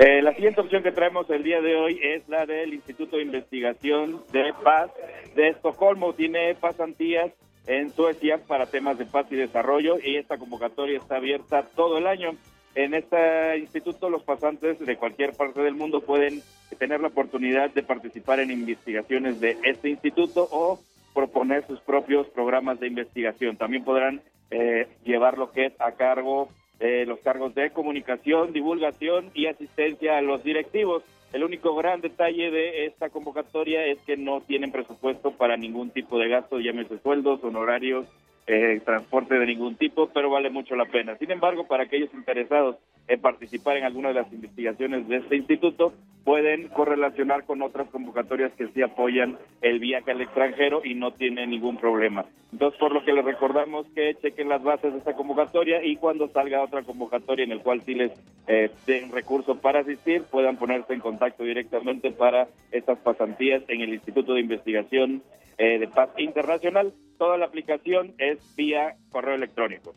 [0.00, 3.22] Eh, la siguiente opción que traemos el día de hoy es la del Instituto de
[3.22, 4.90] Investigación de Paz
[5.36, 6.14] de Estocolmo.
[6.14, 7.30] Tiene pasantías
[7.66, 12.06] en Suecia para temas de paz y desarrollo y esta convocatoria está abierta todo el
[12.06, 12.32] año.
[12.74, 16.42] En este instituto los pasantes de cualquier parte del mundo pueden
[16.78, 20.78] tener la oportunidad de participar en investigaciones de este instituto o
[21.12, 23.56] proponer sus propios programas de investigación.
[23.56, 26.48] También podrán eh, llevar lo que es a cargo
[26.80, 31.02] eh, los cargos de comunicación, divulgación y asistencia a los directivos.
[31.30, 36.18] El único gran detalle de esta convocatoria es que no tienen presupuesto para ningún tipo
[36.18, 38.06] de gasto, llámese sueldos, honorarios,
[38.52, 41.16] eh, transporte de ningún tipo, pero vale mucho la pena.
[41.18, 42.76] Sin embargo, para aquellos interesados
[43.20, 45.92] participar en alguna de las investigaciones de este instituto,
[46.24, 51.50] pueden correlacionar con otras convocatorias que sí apoyan el viaje al extranjero y no tienen
[51.50, 52.24] ningún problema.
[52.52, 56.28] Entonces, por lo que les recordamos que chequen las bases de esta convocatoria y cuando
[56.28, 58.12] salga otra convocatoria en el cual sí les
[58.46, 63.94] eh, den recursos para asistir, puedan ponerse en contacto directamente para estas pasantías en el
[63.94, 65.22] Instituto de Investigación
[65.58, 66.92] eh, de Paz Internacional.
[67.18, 69.94] Toda la aplicación es vía correo electrónico.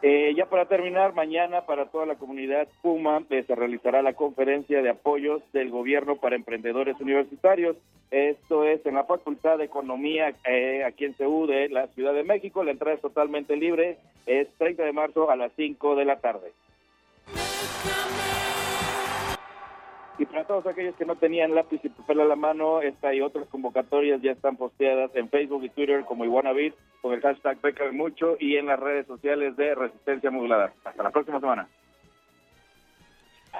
[0.00, 4.80] Eh, ya para terminar, mañana para toda la comunidad Puma eh, se realizará la conferencia
[4.80, 7.76] de apoyos del gobierno para emprendedores universitarios.
[8.12, 12.22] Esto es en la Facultad de Economía eh, aquí en CEU de la Ciudad de
[12.22, 12.62] México.
[12.62, 13.98] La entrada es totalmente libre.
[14.26, 16.52] Es 30 de marzo a las 5 de la tarde.
[20.18, 23.20] Y para todos aquellos que no tenían lápiz y papel a la mano, esta y
[23.20, 27.84] otras convocatorias ya están posteadas en Facebook y Twitter como Iguanabit con el hashtag Beca
[27.92, 30.72] Mucho y en las redes sociales de Resistencia Modulada.
[30.84, 31.68] Hasta la próxima semana.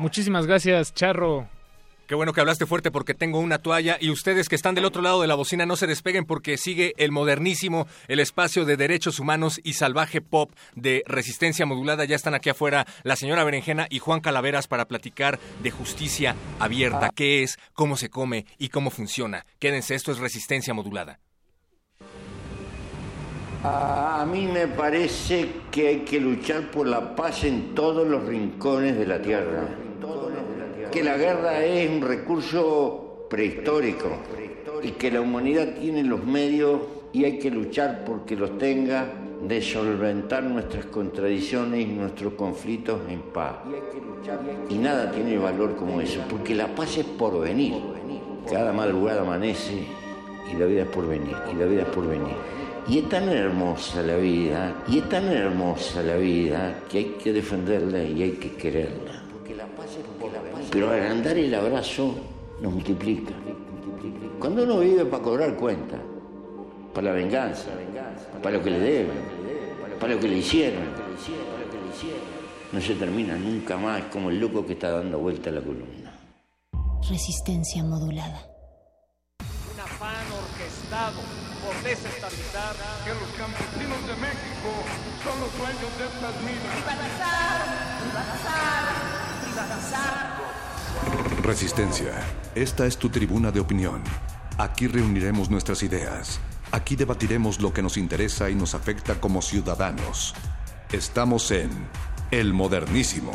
[0.00, 1.46] Muchísimas gracias, Charro.
[2.08, 5.02] Qué bueno que hablaste fuerte porque tengo una toalla y ustedes que están del otro
[5.02, 9.20] lado de la bocina no se despeguen porque sigue el modernísimo, el espacio de derechos
[9.20, 12.06] humanos y salvaje pop de resistencia modulada.
[12.06, 17.10] Ya están aquí afuera la señora Berenjena y Juan Calaveras para platicar de justicia abierta,
[17.14, 19.44] qué es, cómo se come y cómo funciona.
[19.58, 21.20] Quédense, esto es resistencia modulada.
[23.64, 28.96] A mí me parece que hay que luchar por la paz en todos los rincones
[28.96, 29.87] de la tierra.
[30.90, 34.08] Que la guerra es un recurso prehistórico
[34.82, 36.80] y que la humanidad tiene los medios
[37.12, 39.06] y hay que luchar porque los tenga
[39.46, 43.56] de solventar nuestras contradicciones y nuestros conflictos en paz.
[44.68, 47.74] Y nada tiene valor como eso, porque la paz es por venir.
[48.50, 49.84] Cada madrugada amanece
[50.50, 52.34] y la vida es por venir, y la vida es por venir.
[52.88, 57.32] Y es tan hermosa la vida, y es tan hermosa la vida, que hay que
[57.32, 59.27] defenderla y hay que quererla.
[60.70, 62.14] Pero agrandar el abrazo
[62.60, 63.32] nos multiplica.
[64.38, 65.96] Cuando uno vive para cobrar cuenta,
[66.92, 67.70] para la venganza,
[68.42, 69.18] para lo que le deben,
[69.98, 70.82] para lo que le hicieron,
[72.70, 76.12] no se termina nunca más como el loco que está dando vuelta a la columna.
[77.08, 78.42] Resistencia modulada.
[79.72, 81.22] Un afán orquestado
[81.64, 84.70] por desestabilizar que los campesinos de México
[85.24, 86.76] son los dueños de estas minas.
[86.84, 87.58] Privatizar,
[88.04, 88.84] privatizar,
[89.44, 90.47] privatizar.
[91.42, 92.12] Resistencia.
[92.54, 94.02] Esta es tu tribuna de opinión.
[94.58, 96.40] Aquí reuniremos nuestras ideas.
[96.72, 100.34] Aquí debatiremos lo que nos interesa y nos afecta como ciudadanos.
[100.92, 101.70] Estamos en
[102.30, 103.32] El Modernísimo.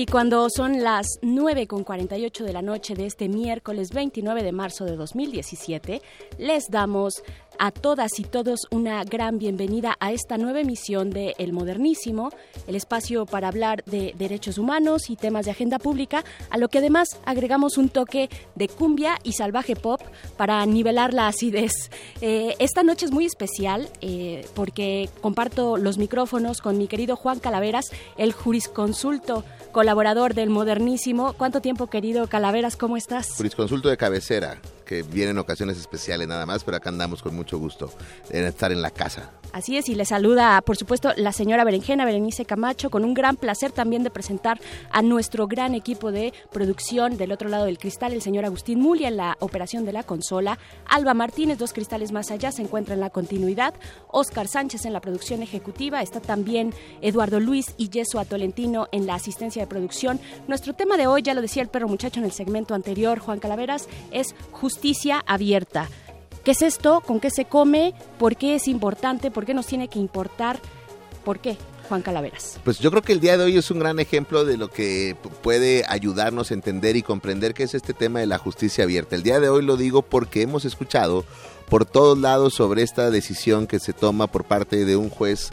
[0.00, 4.52] Y cuando son las 9 con 48 de la noche de este miércoles 29 de
[4.52, 6.02] marzo de 2017,
[6.38, 7.24] les damos
[7.58, 12.30] a todas y todos una gran bienvenida a esta nueva emisión de El Modernísimo,
[12.66, 16.78] el espacio para hablar de derechos humanos y temas de agenda pública, a lo que
[16.78, 20.00] además agregamos un toque de cumbia y salvaje pop
[20.36, 21.72] para nivelar la acidez.
[22.20, 27.38] Eh, esta noche es muy especial eh, porque comparto los micrófonos con mi querido Juan
[27.38, 27.86] Calaveras,
[28.16, 31.34] el jurisconsulto colaborador del Modernísimo.
[31.34, 32.76] ¿Cuánto tiempo, querido Calaveras?
[32.76, 33.34] ¿Cómo estás?
[33.36, 37.58] Jurisconsulto de cabecera, que viene en ocasiones especiales nada más, pero acá andamos con mucho
[37.58, 37.92] gusto
[38.30, 39.32] en estar en la casa.
[39.52, 43.36] Así es, y le saluda, por supuesto, la señora Berenjena, Berenice Camacho, con un gran
[43.36, 44.60] placer también de presentar
[44.90, 49.08] a nuestro gran equipo de producción del otro lado del cristal, el señor Agustín Mulia
[49.08, 53.00] en la operación de la consola, Alba Martínez, dos cristales más allá, se encuentra en
[53.00, 53.74] la continuidad,
[54.08, 56.72] Oscar Sánchez en la producción ejecutiva, está también
[57.02, 60.20] Eduardo Luis y Yeso Tolentino en la asistencia de producción.
[60.46, 63.38] Nuestro tema de hoy, ya lo decía el perro muchacho en el segmento anterior, Juan
[63.38, 64.34] Calaveras, es
[64.78, 65.88] justicia abierta.
[66.44, 67.00] ¿Qué es esto?
[67.00, 67.94] ¿Con qué se come?
[68.16, 69.32] ¿Por qué es importante?
[69.32, 70.60] ¿Por qué nos tiene que importar?
[71.24, 71.56] ¿Por qué,
[71.88, 72.60] Juan Calaveras?
[72.62, 75.16] Pues yo creo que el día de hoy es un gran ejemplo de lo que
[75.42, 79.16] puede ayudarnos a entender y comprender qué es este tema de la justicia abierta.
[79.16, 81.24] El día de hoy lo digo porque hemos escuchado
[81.68, 85.50] por todos lados sobre esta decisión que se toma por parte de un juez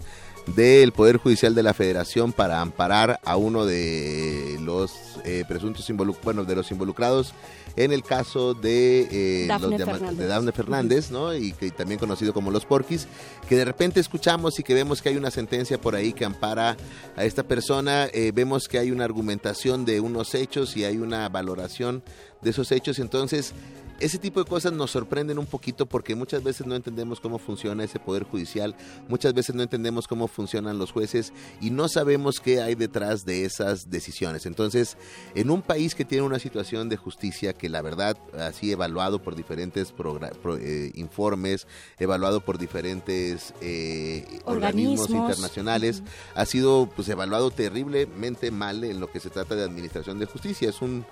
[0.48, 4.92] del Poder Judicial de la Federación para amparar a uno de los
[5.24, 5.86] eh, presuntos
[6.24, 7.34] bueno, de los involucrados
[7.76, 10.18] en el caso de, eh, Dafne los Fernández.
[10.18, 11.36] de Dafne Fernández, ¿no?
[11.36, 13.08] Y que también conocido como los Porquis,
[13.50, 16.78] que de repente escuchamos y que vemos que hay una sentencia por ahí que ampara
[17.16, 21.28] a esta persona, eh, vemos que hay una argumentación de unos hechos y hay una
[21.28, 22.04] valoración
[22.42, 23.54] de esos hechos, entonces
[24.00, 27.84] ese tipo de cosas nos sorprenden un poquito porque muchas veces no entendemos cómo funciona
[27.84, 28.76] ese poder judicial,
[29.08, 31.32] muchas veces no entendemos cómo funcionan los jueces
[31.62, 34.46] y no sabemos qué hay detrás de esas decisiones.
[34.46, 34.98] Entonces,
[35.34, 39.36] en un país que tiene una situación de justicia que la verdad, así evaluado por
[39.36, 40.20] diferentes pro-
[40.60, 41.68] eh, informes,
[42.00, 45.10] evaluado por diferentes eh, organismos Organismos.
[45.10, 46.04] internacionales,
[46.36, 50.70] ha sido pues evaluado terriblemente mal en lo que se trata de administración de justicia.
[50.70, 51.06] Es un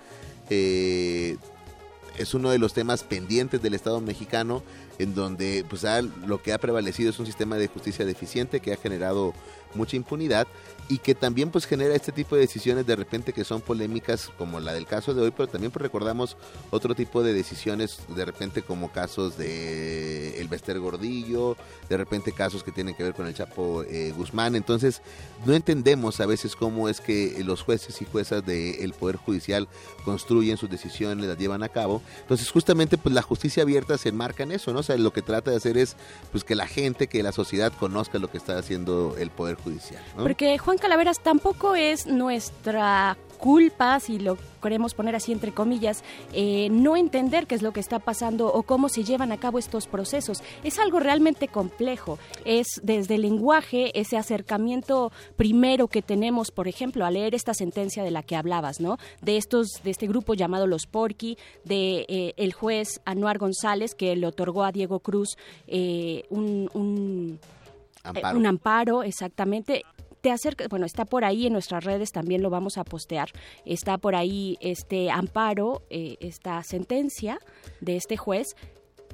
[0.49, 1.37] eh,
[2.17, 4.63] es uno de los temas pendientes del Estado mexicano,
[4.99, 8.73] en donde pues ha- lo que ha prevalecido es un sistema de justicia deficiente que
[8.73, 9.33] ha generado
[9.75, 10.47] mucha impunidad
[10.89, 14.59] y que también pues genera este tipo de decisiones de repente que son polémicas como
[14.59, 16.37] la del caso de hoy, pero también pues, recordamos
[16.71, 21.55] otro tipo de decisiones de repente como casos de el Bester Gordillo,
[21.89, 25.01] de repente casos que tienen que ver con el Chapo eh, Guzmán, entonces
[25.45, 29.67] no entendemos a veces cómo es que los jueces y juezas del Poder Judicial
[30.03, 34.43] construyen sus decisiones, las llevan a cabo, entonces justamente pues la justicia abierta se enmarca
[34.43, 34.79] en eso, ¿no?
[34.79, 35.95] O sea, lo que trata de hacer es
[36.31, 40.03] pues que la gente, que la sociedad conozca lo que está haciendo el Poder Judicial,
[40.17, 40.23] ¿no?
[40.23, 46.01] Porque Calaveras tampoco es nuestra culpa, si lo queremos poner así entre comillas,
[46.31, 49.59] eh, no entender qué es lo que está pasando o cómo se llevan a cabo
[49.59, 50.41] estos procesos.
[50.63, 52.17] Es algo realmente complejo.
[52.45, 58.01] Es desde el lenguaje, ese acercamiento primero que tenemos, por ejemplo, a leer esta sentencia
[58.03, 58.97] de la que hablabas, ¿no?
[59.21, 64.15] De estos, de este grupo llamado Los Porky, de eh, el juez Anuar González, que
[64.15, 65.35] le otorgó a Diego Cruz
[65.67, 67.39] eh, un- un
[68.05, 68.37] Amparo.
[68.37, 69.85] un amparo, exactamente.
[70.23, 73.29] Te acerca, bueno, está por ahí en nuestras redes, también lo vamos a postear.
[73.65, 77.39] Está por ahí este amparo, eh, esta sentencia
[77.81, 78.55] de este juez,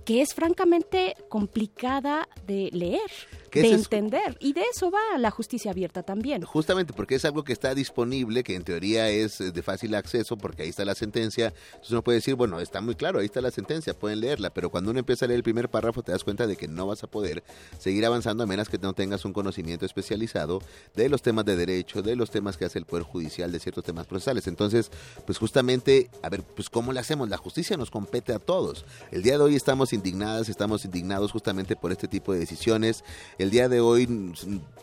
[0.05, 3.09] que es francamente complicada de leer,
[3.49, 4.37] ¿Qué de es entender.
[4.39, 6.43] Y de eso va la justicia abierta también.
[6.43, 10.37] Justamente porque es algo que está disponible, que en teoría es eh, de fácil acceso,
[10.37, 11.53] porque ahí está la sentencia.
[11.71, 14.49] Entonces uno puede decir, bueno, está muy claro, ahí está la sentencia, pueden leerla.
[14.49, 16.87] Pero cuando uno empieza a leer el primer párrafo, te das cuenta de que no
[16.87, 17.43] vas a poder
[17.79, 20.61] seguir avanzando a menos que no tengas un conocimiento especializado
[20.95, 23.83] de los temas de derecho, de los temas que hace el Poder Judicial, de ciertos
[23.83, 24.47] temas procesales.
[24.47, 24.91] Entonces,
[25.25, 27.29] pues justamente, a ver, pues ¿cómo le hacemos?
[27.29, 28.85] La justicia nos compete a todos.
[29.11, 33.03] El día de hoy estamos indignadas, estamos indignados justamente por este tipo de decisiones.
[33.39, 34.33] El día de hoy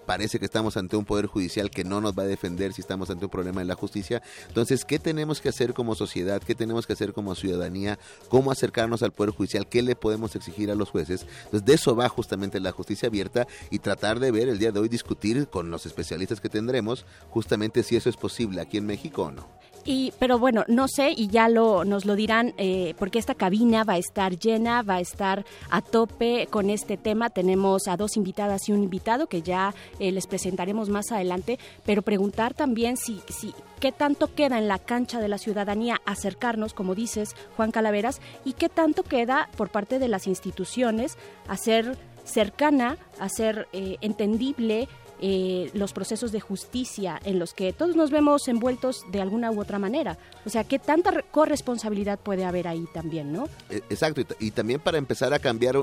[0.06, 3.10] parece que estamos ante un poder judicial que no nos va a defender si estamos
[3.10, 4.22] ante un problema en la justicia.
[4.48, 6.42] Entonces, ¿qué tenemos que hacer como sociedad?
[6.42, 7.98] ¿Qué tenemos que hacer como ciudadanía?
[8.30, 9.68] ¿Cómo acercarnos al poder judicial?
[9.68, 11.26] ¿Qué le podemos exigir a los jueces?
[11.44, 14.80] Entonces, de eso va justamente la justicia abierta y tratar de ver el día de
[14.80, 19.24] hoy, discutir con los especialistas que tendremos, justamente si eso es posible aquí en México
[19.24, 19.46] o no.
[19.86, 23.84] Y, pero bueno, no sé, y ya lo, nos lo dirán, eh, porque esta cabina
[23.84, 27.30] va a estar llena, va a estar a tope con este tema.
[27.30, 32.02] Tenemos a dos invitadas y un invitado que ya eh, les presentaremos más adelante, pero
[32.02, 36.96] preguntar también si, si qué tanto queda en la cancha de la ciudadanía acercarnos, como
[36.96, 41.16] dices, Juan Calaveras, y qué tanto queda por parte de las instituciones
[41.46, 44.88] hacer cercana, hacer eh, entendible
[45.20, 49.60] eh, los procesos de justicia en los que todos nos vemos envueltos de alguna u
[49.60, 50.18] otra manera.
[50.44, 53.48] O sea, ¿qué tanta re- corresponsabilidad puede haber ahí también, no?
[53.70, 55.76] Eh, Exacto, y, y también para empezar a cambiar,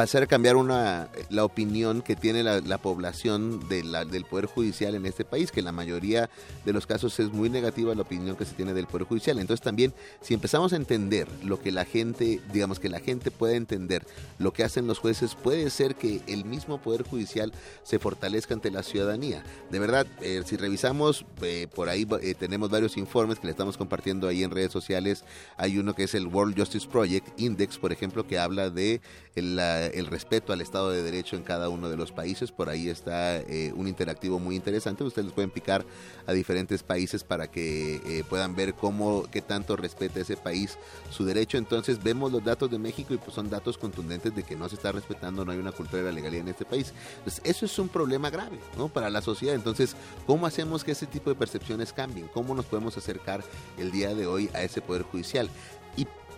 [0.00, 4.94] pasar a cambiar una, la opinión que tiene la, la población de del Poder Judicial
[4.94, 6.30] en este país, que en la mayoría
[6.64, 9.38] de los casos es muy negativa la opinión que se tiene del Poder Judicial.
[9.38, 9.92] Entonces también,
[10.22, 14.06] si empezamos a entender lo que la gente, digamos que la gente puede entender
[14.38, 18.70] lo que hacen los jueces, puede ser que el mismo Poder Judicial se fortalezca ante
[18.70, 19.44] la ciudadanía.
[19.70, 23.76] De verdad, eh, si revisamos, eh, por ahí eh, tenemos varios informes que le estamos
[23.76, 25.24] compartiendo ahí en redes sociales.
[25.58, 29.02] Hay uno que es el World Justice Project Index, por ejemplo, que habla de
[29.34, 32.52] la- el respeto al Estado de Derecho en cada uno de los países.
[32.52, 35.04] Por ahí está eh, un interactivo muy interesante.
[35.04, 35.84] Ustedes pueden picar
[36.26, 40.78] a diferentes países para que eh, puedan ver cómo, qué tanto respeta ese país
[41.10, 41.58] su derecho.
[41.58, 44.76] Entonces vemos los datos de México y pues son datos contundentes de que no se
[44.76, 46.92] está respetando, no hay una cultura de la legalidad en este país.
[47.18, 48.88] Entonces eso es un problema grave ¿no?
[48.88, 49.54] para la sociedad.
[49.54, 52.28] Entonces, ¿cómo hacemos que ese tipo de percepciones cambien?
[52.28, 53.42] ¿Cómo nos podemos acercar
[53.78, 55.50] el día de hoy a ese poder judicial?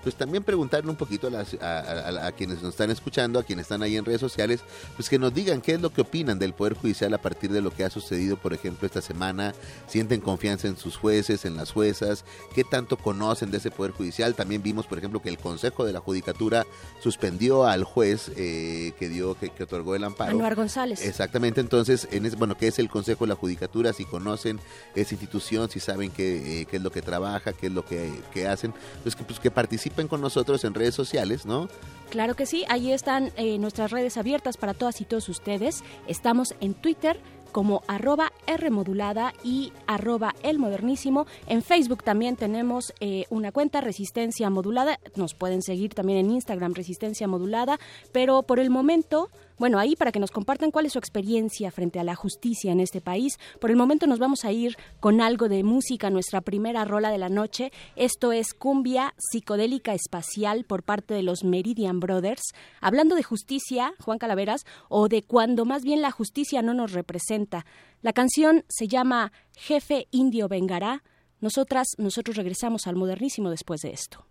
[0.03, 3.42] Pues también preguntarle un poquito a, las- a- a- a quienes nos están escuchando, a
[3.44, 4.61] quienes están ahí en redes sociales,
[4.96, 7.61] pues que nos digan qué es lo que opinan del Poder Judicial a partir de
[7.61, 9.55] lo que ha sucedido, por ejemplo, esta semana.
[9.86, 12.24] Sienten confianza en sus jueces, en las juezas,
[12.55, 14.34] qué tanto conocen de ese Poder Judicial.
[14.34, 16.66] También vimos, por ejemplo, que el Consejo de la Judicatura
[17.00, 20.30] suspendió al juez eh, que dio, que, que otorgó el amparo.
[20.32, 21.05] Anuar González.
[21.05, 23.92] Exactamente, entonces, en es, bueno, ¿qué es el Consejo de la Judicatura?
[23.92, 24.61] Si conocen
[24.94, 28.11] esa institución, si saben qué, eh, qué es lo que trabaja, qué es lo que,
[28.32, 28.72] que hacen,
[29.03, 31.68] pues que, pues que participen con nosotros en redes sociales, ¿no?
[32.11, 35.82] Claro que sí, ahí están eh, nuestras redes abiertas para todas y todos ustedes.
[36.07, 37.18] Estamos en Twitter
[37.53, 41.26] como arroba R modulada y arroba El Modernísimo.
[41.47, 44.99] En Facebook también tenemos eh, una cuenta Resistencia Modulada.
[45.14, 47.78] Nos pueden seguir también en Instagram Resistencia Modulada,
[48.12, 49.28] pero por el momento...
[49.59, 52.80] Bueno, ahí para que nos compartan cuál es su experiencia frente a la justicia en
[52.80, 53.38] este país.
[53.61, 57.18] Por el momento nos vamos a ir con algo de música, nuestra primera rola de
[57.18, 57.72] la noche.
[57.96, 62.42] Esto es Cumbia Psicodélica Espacial por parte de los Meridian Brothers.
[62.80, 67.64] Hablando de justicia, Juan Calaveras, o de cuando más bien la justicia no nos representa.
[68.03, 71.03] La canción se llama Jefe Indio Vengará.
[71.40, 74.26] Nosotras, nosotros regresamos al modernísimo después de esto.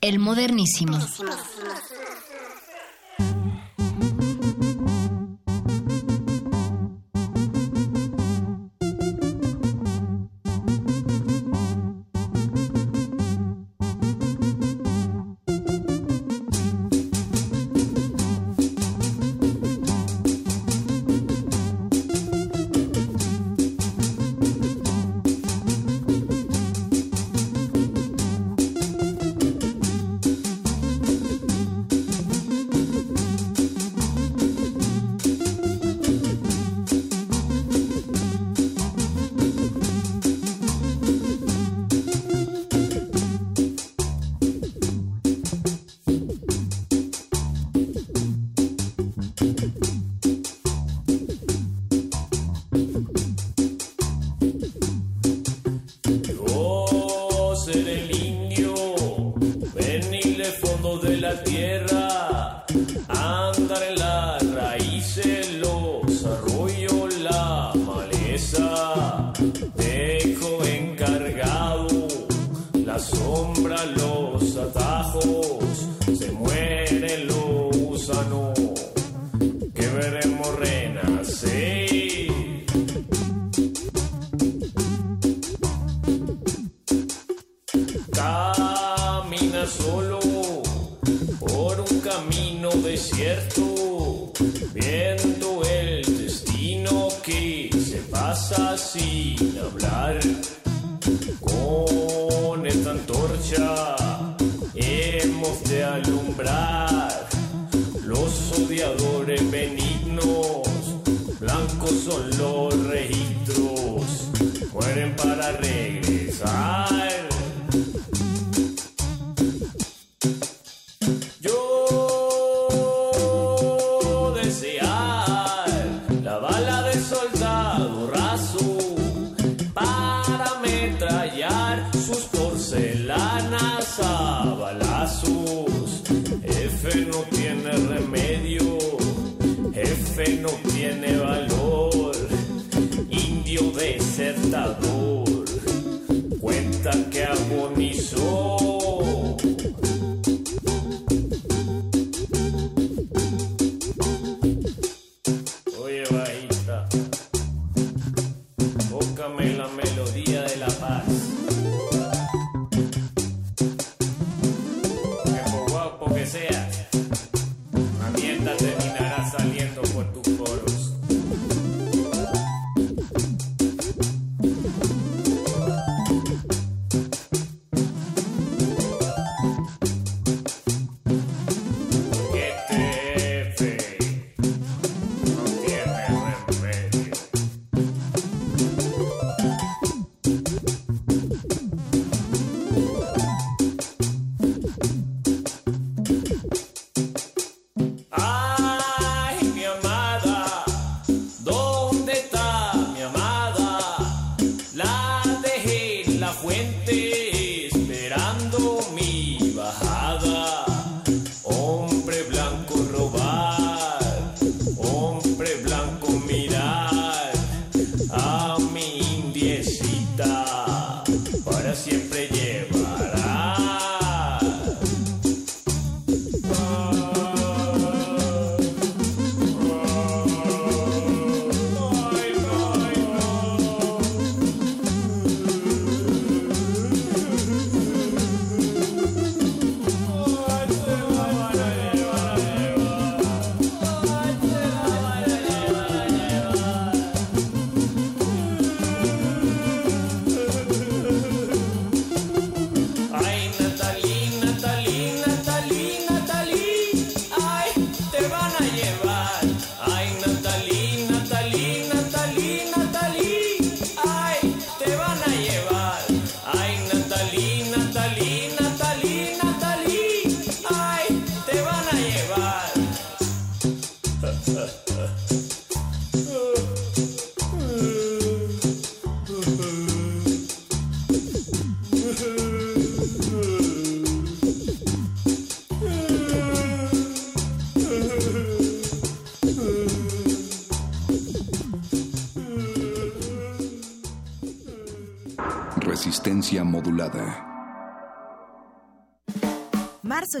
[0.00, 0.98] El modernísimo.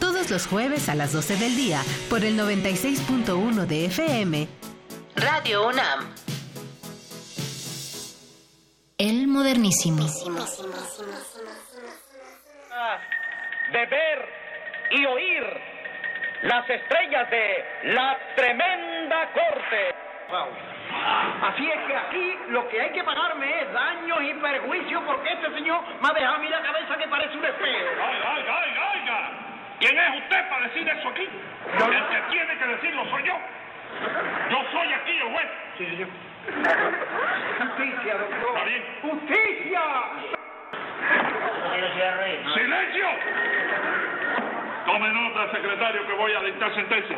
[0.00, 4.48] Todos los jueves a las 12 del día por el 96.1 de FM.
[5.16, 6.12] Radio UNAM.
[8.98, 10.06] El modernísimo.
[13.72, 14.18] de ver
[14.90, 15.73] y oír
[16.44, 19.94] las estrellas de la tremenda corte.
[21.42, 25.54] Así es que aquí lo que hay que pagarme es daños y perjuicios porque este
[25.54, 27.78] señor me ha dejado a mí la cabeza que parece un espejo.
[27.78, 29.30] Oiga, oiga, oiga, oiga.
[29.80, 31.22] ¿Quién es usted para decir eso aquí?
[31.22, 33.34] El que tiene que decirlo soy yo.
[34.50, 35.48] Yo soy aquí el juez.
[35.78, 36.08] Sí, señor.
[37.58, 38.48] Justicia, doctor.
[38.50, 38.84] Está bien.
[39.02, 39.80] ¡Justicia!
[42.54, 43.08] ¡Silencio!
[44.84, 47.16] Tome nota, secretario, que voy a dictar sentencia.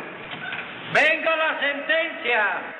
[0.93, 2.77] ¡Venga la sentencia!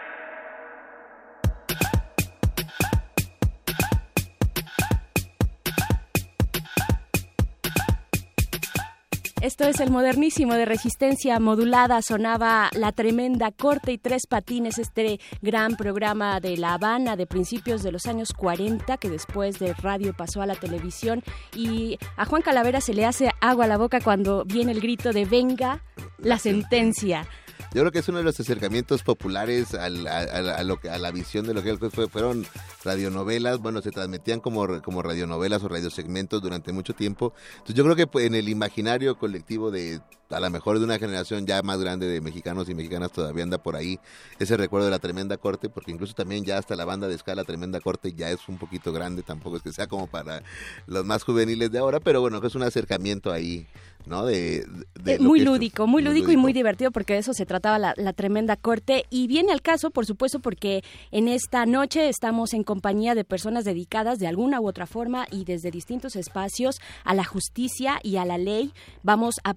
[9.39, 12.01] Esto es el modernísimo de resistencia modulada.
[12.01, 17.83] Sonaba La Tremenda Corte y Tres Patines, este gran programa de La Habana de principios
[17.83, 21.21] de los años 40, que después de radio pasó a la televisión.
[21.55, 25.13] Y a Juan Calavera se le hace agua a la boca cuando viene el grito
[25.13, 25.83] de Venga
[26.17, 27.27] la sentencia.
[27.73, 30.97] Yo creo que es uno de los acercamientos populares al- a, a- a lo a
[30.97, 32.45] la visión de lo que fue, fueron
[32.83, 33.59] radionovelas.
[33.59, 37.33] Bueno, se transmitían como, como radionovelas o radiosegmentos durante mucho tiempo.
[37.51, 39.99] Entonces yo creo que en el imaginario colectivo de
[40.29, 43.57] a lo mejor de una generación ya más grande de mexicanos y mexicanas todavía anda
[43.57, 43.99] por ahí
[44.39, 47.43] ese recuerdo de la tremenda corte, porque incluso también ya hasta la banda de escala
[47.43, 50.43] tremenda corte ya es un poquito grande, tampoco es que sea como para
[50.85, 53.67] los más juveniles de ahora, pero bueno, que es un acercamiento ahí,
[54.05, 54.25] ¿no?
[54.25, 54.65] De,
[55.03, 57.93] de Eh, muy lúdico, muy lúdico y muy divertido porque de eso se trataba la,
[57.97, 62.63] la tremenda corte y viene al caso, por supuesto, porque en esta noche estamos en
[62.63, 67.23] compañía de personas dedicadas de alguna u otra forma y desde distintos espacios a la
[67.23, 68.71] justicia y a la ley.
[69.03, 69.53] Vamos a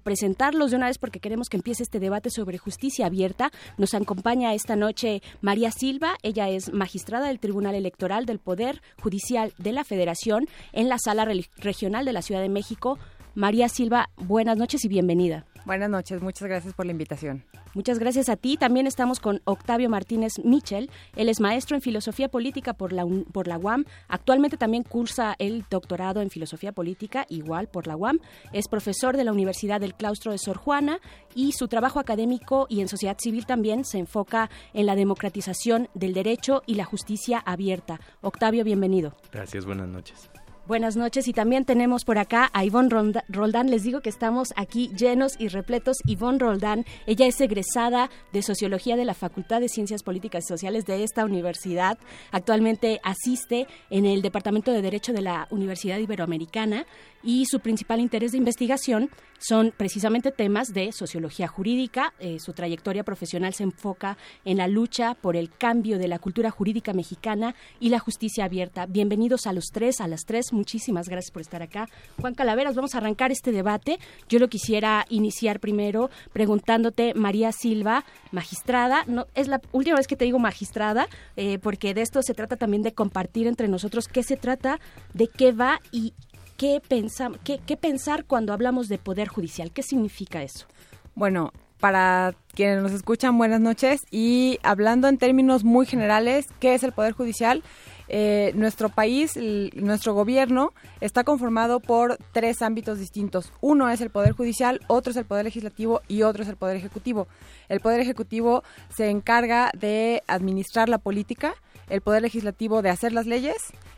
[0.69, 3.51] de una vez porque queremos que empiece este debate sobre justicia abierta.
[3.77, 9.53] Nos acompaña esta noche María Silva, ella es magistrada del Tribunal Electoral del Poder Judicial
[9.57, 11.25] de la Federación en la Sala
[11.57, 12.99] Regional de la Ciudad de México.
[13.33, 15.45] María Silva, buenas noches y bienvenida.
[15.65, 17.43] Buenas noches, muchas gracias por la invitación.
[17.73, 18.57] Muchas gracias a ti.
[18.57, 20.89] También estamos con Octavio Martínez Michel.
[21.15, 23.85] Él es maestro en filosofía política por la, por la UAM.
[24.07, 28.19] Actualmente también cursa el doctorado en filosofía política, igual por la UAM.
[28.51, 30.99] Es profesor de la Universidad del Claustro de Sor Juana
[31.35, 36.13] y su trabajo académico y en sociedad civil también se enfoca en la democratización del
[36.13, 37.99] derecho y la justicia abierta.
[38.21, 39.15] Octavio, bienvenido.
[39.31, 40.29] Gracias, buenas noches.
[40.67, 42.89] Buenas noches y también tenemos por acá a Ivonne
[43.29, 43.71] Roldán.
[43.71, 45.97] Les digo que estamos aquí llenos y repletos.
[46.05, 50.85] Ivonne Roldán, ella es egresada de Sociología de la Facultad de Ciencias Políticas y Sociales
[50.85, 51.97] de esta universidad.
[52.31, 56.85] Actualmente asiste en el Departamento de Derecho de la Universidad Iberoamericana
[57.23, 59.09] y su principal interés de investigación
[59.41, 62.13] son precisamente temas de sociología jurídica.
[62.19, 66.51] Eh, su trayectoria profesional se enfoca en la lucha por el cambio de la cultura
[66.51, 68.85] jurídica mexicana y la justicia abierta.
[68.85, 70.53] Bienvenidos a los tres, a las tres.
[70.53, 71.87] Muchísimas gracias por estar acá.
[72.19, 73.97] Juan Calaveras, vamos a arrancar este debate.
[74.29, 79.05] Yo lo quisiera iniciar primero preguntándote, María Silva, magistrada.
[79.07, 82.57] No, es la última vez que te digo magistrada, eh, porque de esto se trata
[82.57, 84.79] también de compartir entre nosotros qué se trata,
[85.15, 86.13] de qué va y
[86.61, 89.71] qué, pensa, qué, qué pensar cuando hablamos de poder judicial.
[89.71, 90.67] ¿Qué significa eso?
[91.15, 94.01] Bueno, para quienes nos escuchan, buenas noches.
[94.11, 97.63] Y hablando en términos muy generales, ¿qué es el Poder Judicial?
[98.09, 99.39] Eh, nuestro país,
[99.73, 103.51] nuestro gobierno, está conformado por tres ámbitos distintos.
[103.59, 106.77] Uno es el Poder Judicial, otro es el Poder Legislativo y otro es el Poder
[106.77, 107.27] Ejecutivo.
[107.69, 108.63] El Poder Ejecutivo
[108.95, 111.55] se encarga de administrar la política,
[111.91, 113.57] el Poder Legislativo de hacer las leyes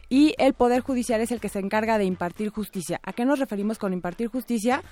[0.10, 3.00] y el Poder Judicial es el que se encarga de impartir justicia.
[3.04, 4.84] ¿A qué nos referimos con impartir justicia?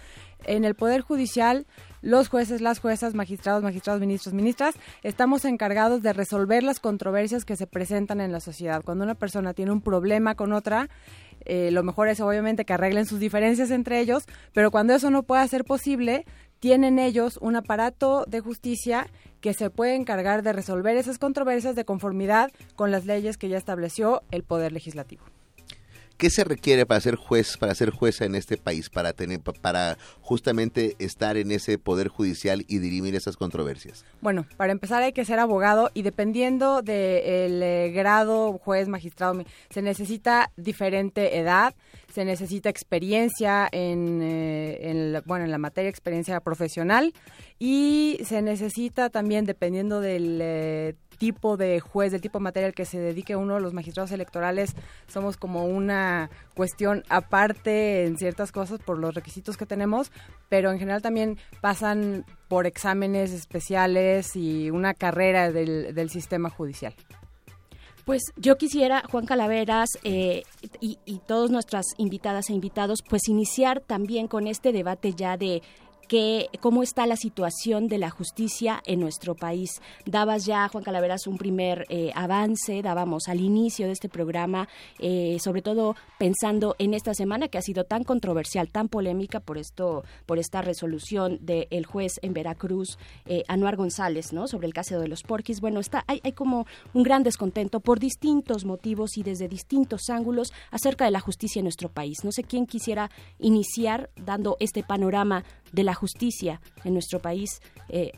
[0.46, 1.66] En el Poder Judicial,
[2.02, 7.56] los jueces, las juezas, magistrados, magistrados, ministros, ministras, estamos encargados de resolver las controversias que
[7.56, 8.84] se presentan en la sociedad.
[8.84, 10.90] Cuando una persona tiene un problema con otra,
[11.46, 14.24] eh, lo mejor es obviamente que arreglen sus diferencias entre ellos,
[14.54, 16.26] pero cuando eso no pueda ser posible,
[16.62, 19.08] tienen ellos un aparato de justicia
[19.42, 23.58] que se puede encargar de resolver esas controversias de conformidad con las leyes que ya
[23.58, 25.24] estableció el Poder Legislativo.
[26.22, 29.54] ¿Qué se requiere para ser juez, para ser jueza en este país, para tener, pa-
[29.54, 34.06] para justamente estar en ese poder judicial y dirimir esas controversias?
[34.22, 40.52] Bueno, para empezar hay que ser abogado y dependiendo del grado, juez, magistrado, se necesita
[40.58, 41.74] diferente edad,
[42.14, 47.14] se necesita experiencia en, eh, bueno, en la materia, experiencia profesional
[47.58, 52.74] y se necesita también, dependiendo del eh, tipo de juez, del tipo de materia al
[52.74, 54.74] que se dedique uno, los magistrados electorales
[55.06, 60.12] somos como una cuestión aparte en ciertas cosas por los requisitos que tenemos,
[60.50, 66.96] pero en general también pasan por exámenes especiales y una carrera del, del sistema judicial.
[68.04, 70.42] Pues yo quisiera, Juan Calaveras, eh,
[70.80, 75.62] y, y todas nuestras invitadas e invitados, pues iniciar también con este debate ya de
[76.60, 79.82] cómo está la situación de la justicia en nuestro país.
[80.06, 84.68] Dabas ya, Juan Calaveras, un primer eh, avance, dábamos al inicio de este programa,
[85.00, 89.58] eh, sobre todo pensando en esta semana que ha sido tan controversial, tan polémica por
[89.58, 94.48] esto, por esta resolución del juez en Veracruz, eh, Anuar González, ¿no?
[94.48, 95.62] Sobre el caso de los porquis.
[95.62, 100.52] Bueno, está, hay, hay como un gran descontento por distintos motivos y desde distintos ángulos
[100.72, 102.20] acerca de la justicia en nuestro país.
[102.24, 103.10] No sé quién quisiera
[103.40, 107.62] iniciar dando este panorama de la justicia en nuestro país.
[107.90, 108.12] Eh,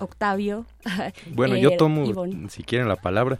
[0.00, 0.66] Octavio.
[1.34, 2.50] Bueno, eh, yo tomo, Ivonne.
[2.50, 3.38] si quieren, la palabra.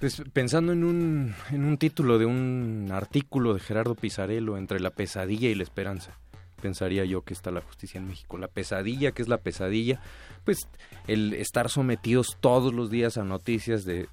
[0.00, 4.90] Pues pensando en un, en un título de un artículo de Gerardo Pizarello entre la
[4.90, 6.12] pesadilla y la esperanza.
[6.60, 8.36] Pensaría yo que está la justicia en México.
[8.38, 10.00] La pesadilla, que es la pesadilla,
[10.44, 10.58] pues
[11.06, 14.08] el estar sometidos todos los días a noticias de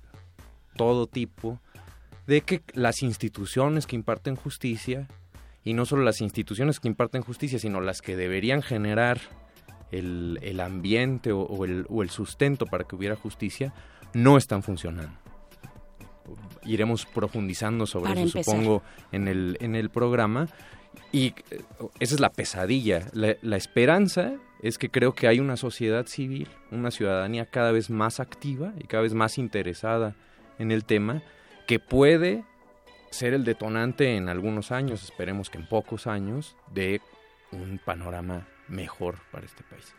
[0.75, 1.59] todo tipo,
[2.27, 5.07] de que las instituciones que imparten justicia,
[5.67, 9.19] y no solo las instituciones que imparten justicia, sino las que deberían generar
[9.91, 13.73] el, el ambiente o, o el, o el sustento para que hubiera justicia,
[14.13, 15.11] no están funcionando.
[16.63, 18.55] Iremos profundizando sobre Para eso, empezar.
[18.55, 20.47] supongo, en el, en el programa.
[21.11, 21.61] Y eh,
[21.99, 23.09] esa es la pesadilla.
[23.11, 27.89] La, la esperanza es que creo que hay una sociedad civil, una ciudadanía cada vez
[27.89, 30.15] más activa y cada vez más interesada
[30.59, 31.23] en el tema,
[31.67, 32.45] que puede
[33.17, 37.01] ser el detonante en algunos años, esperemos que en pocos años, de
[37.51, 39.93] un panorama mejor para este país.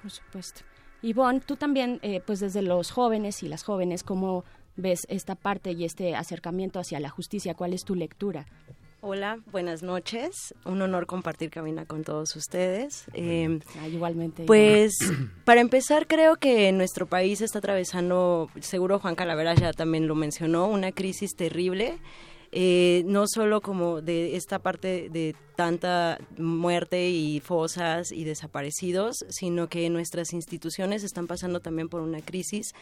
[0.00, 0.62] Por supuesto.
[1.02, 4.44] Ivonne, tú también, eh, pues desde los jóvenes y las jóvenes, ¿cómo
[4.76, 7.54] ves esta parte y este acercamiento hacia la justicia?
[7.54, 8.46] ¿Cuál es tu lectura?
[9.02, 10.54] Hola, buenas noches.
[10.64, 13.04] Un honor compartir cabina con todos ustedes.
[13.12, 14.44] Eh, Ah, igualmente.
[14.46, 14.94] pues,
[15.44, 20.66] para empezar, creo que nuestro país está atravesando, seguro Juan Calaveras ya también lo mencionó,
[20.68, 21.98] una crisis terrible.
[22.58, 29.68] Eh, no solo como de esta parte de tanta muerte y fosas y desaparecidos, sino
[29.68, 32.72] que nuestras instituciones están pasando también por una crisis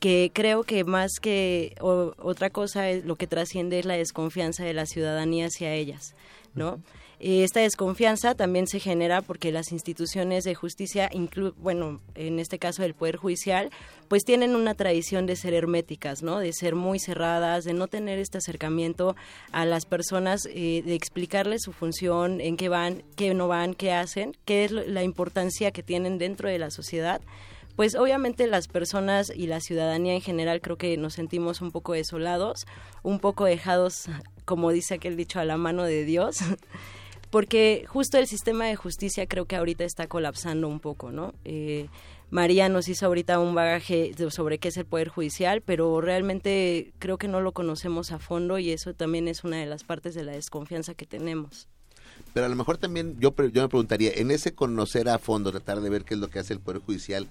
[0.00, 4.64] que creo que más que o- otra cosa es lo que trasciende es la desconfianza
[4.64, 6.14] de la ciudadanía hacia ellas,
[6.54, 6.80] ¿no?
[7.20, 12.82] Esta desconfianza también se genera porque las instituciones de justicia, inclu- bueno, en este caso
[12.82, 13.70] del Poder Judicial,
[14.06, 16.38] pues tienen una tradición de ser herméticas, ¿no?
[16.38, 19.16] De ser muy cerradas, de no tener este acercamiento
[19.50, 23.90] a las personas, eh, de explicarles su función, en qué van, qué no van, qué
[23.92, 27.20] hacen, qué es la importancia que tienen dentro de la sociedad
[27.76, 31.92] pues obviamente las personas y la ciudadanía en general creo que nos sentimos un poco
[31.92, 32.66] desolados,
[33.04, 34.06] un poco dejados,
[34.44, 36.38] como dice aquel dicho, a la mano de Dios.
[37.30, 41.34] porque justo el sistema de justicia creo que ahorita está colapsando un poco, ¿no?
[41.44, 41.88] Eh,
[42.30, 47.16] María nos hizo ahorita un bagaje sobre qué es el Poder Judicial, pero realmente creo
[47.16, 50.24] que no lo conocemos a fondo y eso también es una de las partes de
[50.24, 51.68] la desconfianza que tenemos.
[52.34, 55.80] Pero a lo mejor también yo, yo me preguntaría, en ese conocer a fondo, tratar
[55.80, 57.28] de ver qué es lo que hace el Poder Judicial,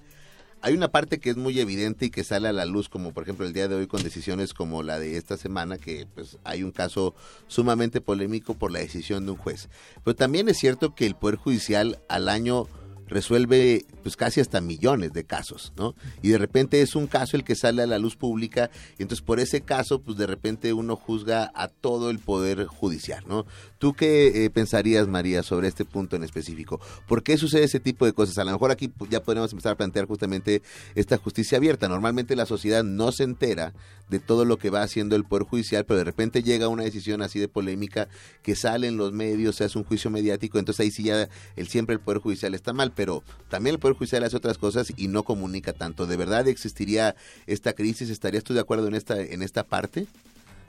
[0.60, 3.22] hay una parte que es muy evidente y que sale a la luz, como por
[3.22, 6.62] ejemplo el día de hoy con decisiones como la de esta semana, que pues hay
[6.62, 7.14] un caso
[7.46, 9.68] sumamente polémico por la decisión de un juez.
[10.04, 12.66] Pero también es cierto que el Poder Judicial al año
[13.08, 15.94] resuelve pues casi hasta millones de casos, ¿no?
[16.22, 19.24] Y de repente es un caso el que sale a la luz pública y entonces
[19.24, 23.46] por ese caso pues de repente uno juzga a todo el poder judicial, ¿no?
[23.78, 26.80] ¿Tú qué eh, pensarías, María, sobre este punto en específico?
[27.06, 28.38] ¿Por qué sucede ese tipo de cosas?
[28.38, 30.62] A lo mejor aquí pues, ya podemos empezar a plantear justamente
[30.94, 31.88] esta justicia abierta.
[31.88, 33.72] Normalmente la sociedad no se entera
[34.08, 37.22] de todo lo que va haciendo el Poder Judicial, pero de repente llega una decisión
[37.22, 38.08] así de polémica
[38.42, 41.68] que sale en los medios, se hace un juicio mediático, entonces ahí sí ya el,
[41.68, 45.06] siempre el Poder Judicial está mal, pero también el Poder Judicial hace otras cosas y
[45.06, 46.08] no comunica tanto.
[46.08, 47.14] ¿De verdad existiría
[47.46, 48.10] esta crisis?
[48.10, 50.08] ¿Estarías tú de acuerdo en esta, en esta parte?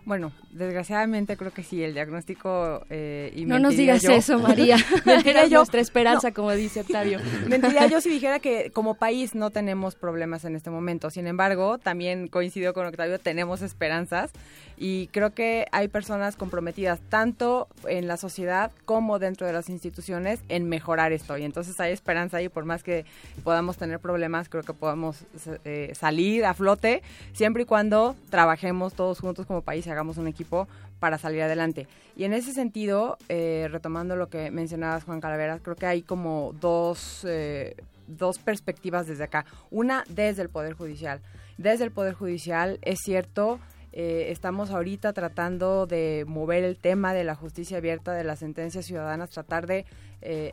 [0.06, 2.86] Bueno, desgraciadamente creo que sí, el diagnóstico...
[2.90, 4.78] Eh, y no nos digas eso, María.
[5.06, 5.60] mentiría yo.
[5.60, 7.20] nuestra esperanza, como dice Octavio.
[7.48, 11.10] mentiría yo si dijera que como país no tenemos problemas en este momento.
[11.10, 14.32] Sin embargo, también coincido con Octavio, tenemos esperanzas
[14.78, 20.40] y creo que hay personas comprometidas tanto en la sociedad como dentro de las instituciones
[20.48, 21.38] en mejorar esto.
[21.38, 23.06] Y entonces hay esperanza y por más que
[23.44, 25.26] podamos tener problemas, creo que podamos
[25.66, 30.68] eh, salir a flote siempre y cuando trabajemos todos juntos como país y un equipo
[31.00, 31.88] para salir adelante.
[32.16, 36.54] Y en ese sentido, eh, retomando lo que mencionabas, Juan Calaveras, creo que hay como
[36.60, 37.76] dos, eh,
[38.08, 39.46] dos perspectivas desde acá.
[39.72, 41.22] Una desde el Poder Judicial.
[41.58, 43.60] Desde el Poder Judicial es cierto
[43.92, 48.86] eh, estamos ahorita tratando de mover el tema de la justicia abierta, de las sentencias
[48.86, 49.86] ciudadanas, tratar de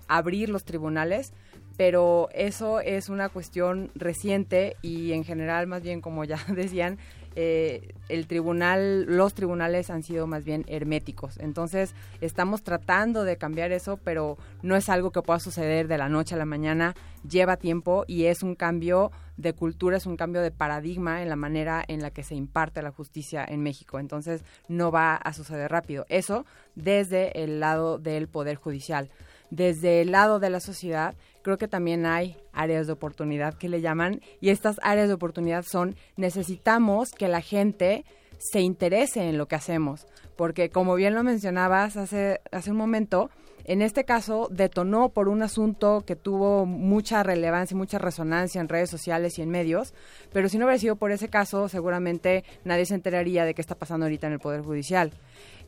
[0.07, 1.33] abrir los tribunales,
[1.77, 6.99] pero eso es una cuestión reciente y en general, más bien como ya decían,
[7.37, 11.39] eh, el tribunal, los tribunales han sido más bien herméticos.
[11.39, 16.09] Entonces, estamos tratando de cambiar eso, pero no es algo que pueda suceder de la
[16.09, 16.95] noche a la mañana,
[17.29, 21.37] lleva tiempo y es un cambio de cultura, es un cambio de paradigma en la
[21.37, 23.99] manera en la que se imparte la justicia en México.
[23.99, 26.07] Entonces, no va a suceder rápido.
[26.09, 29.11] Eso desde el lado del Poder Judicial.
[29.51, 31.15] Desde el lado de la sociedad,
[31.47, 35.65] creo que también hay áreas de oportunidad que le llaman y estas áreas de oportunidad
[35.65, 38.05] son necesitamos que la gente
[38.37, 43.31] se interese en lo que hacemos, porque como bien lo mencionabas hace, hace un momento,
[43.69, 48.69] en este caso detonó por un asunto que tuvo mucha relevancia y mucha resonancia en
[48.69, 49.93] redes sociales y en medios,
[50.33, 53.75] pero si no hubiera sido por ese caso, seguramente nadie se enteraría de qué está
[53.75, 55.13] pasando ahorita en el Poder Judicial.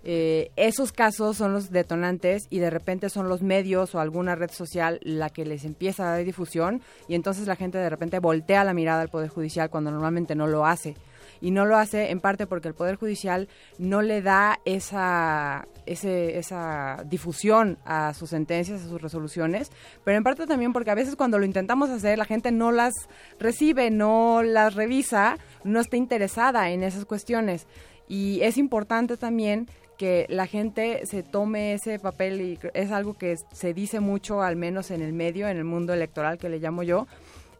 [0.05, 4.53] Eh, esos casos son los detonantes y de repente son los medios o alguna red
[4.53, 8.62] social la que les empieza a dar difusión y entonces la gente de repente voltea
[8.62, 10.95] la mirada al Poder Judicial cuando normalmente no lo hace.
[11.40, 13.48] Y no lo hace en parte porque el Poder Judicial
[13.78, 19.70] no le da esa, esa difusión a sus sentencias, a sus resoluciones,
[20.05, 22.94] pero en parte también porque a veces cuando lo intentamos hacer la gente no las
[23.39, 27.66] recibe, no las revisa, no está interesada en esas cuestiones.
[28.09, 33.36] Y es importante también que la gente se tome ese papel y es algo que
[33.52, 36.85] se dice mucho, al menos en el medio, en el mundo electoral que le llamo
[36.85, 37.06] yo,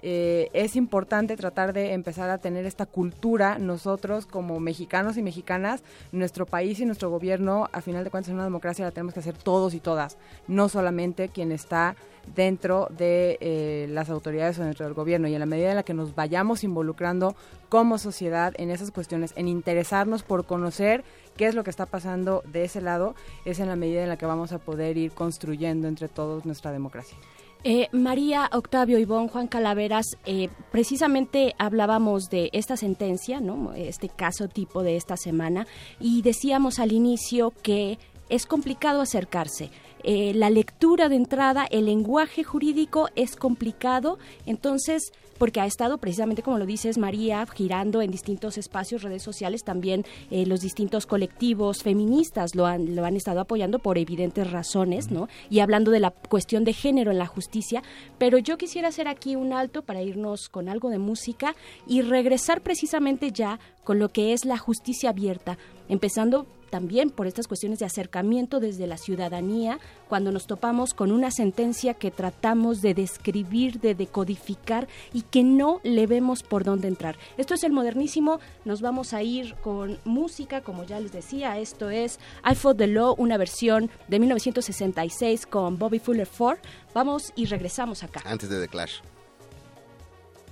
[0.03, 5.83] eh, es importante tratar de empezar a tener esta cultura nosotros como mexicanos y mexicanas,
[6.13, 9.21] nuestro país y nuestro gobierno, a final de cuentas en una democracia la tenemos que
[9.21, 10.17] hacer todos y todas,
[10.47, 11.97] no solamente quien está
[12.35, 15.83] dentro de eh, las autoridades o dentro del gobierno y en la medida en la
[15.83, 17.35] que nos vayamos involucrando
[17.69, 21.05] como sociedad en esas cuestiones, en interesarnos por conocer
[21.37, 23.15] qué es lo que está pasando de ese lado,
[23.45, 26.73] es en la medida en la que vamos a poder ir construyendo entre todos nuestra
[26.73, 27.17] democracia.
[27.65, 33.73] Eh, María, Octavio, Ivonne, Juan Calaveras, eh, precisamente hablábamos de esta sentencia, ¿no?
[33.75, 35.67] este caso tipo de esta semana,
[35.99, 37.99] y decíamos al inicio que
[38.29, 39.71] es complicado acercarse.
[40.05, 46.43] Eh, la lectura de entrada, el lenguaje jurídico es complicado, entonces porque ha estado precisamente,
[46.43, 51.83] como lo dices María, girando en distintos espacios, redes sociales, también eh, los distintos colectivos
[51.83, 55.29] feministas lo han, lo han estado apoyando por evidentes razones, ¿no?
[55.49, 57.83] Y hablando de la cuestión de género en la justicia,
[58.19, 61.55] pero yo quisiera hacer aquí un alto para irnos con algo de música
[61.87, 65.57] y regresar precisamente ya con lo que es la justicia abierta,
[65.89, 69.79] empezando también por estas cuestiones de acercamiento desde la ciudadanía,
[70.09, 75.81] cuando nos topamos con una sentencia que tratamos de describir, de decodificar y que no
[75.83, 77.17] le vemos por dónde entrar.
[77.37, 81.91] Esto es el modernísimo, nos vamos a ir con música, como ya les decía, esto
[81.91, 82.19] es
[82.49, 86.59] I Fought the Law, una versión de 1966 con Bobby Fuller Ford.
[86.95, 88.23] Vamos y regresamos acá.
[88.25, 89.01] Antes de The Clash.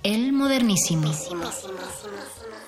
[0.03, 1.07] El modernísimo.
[1.07, 2.66] I'm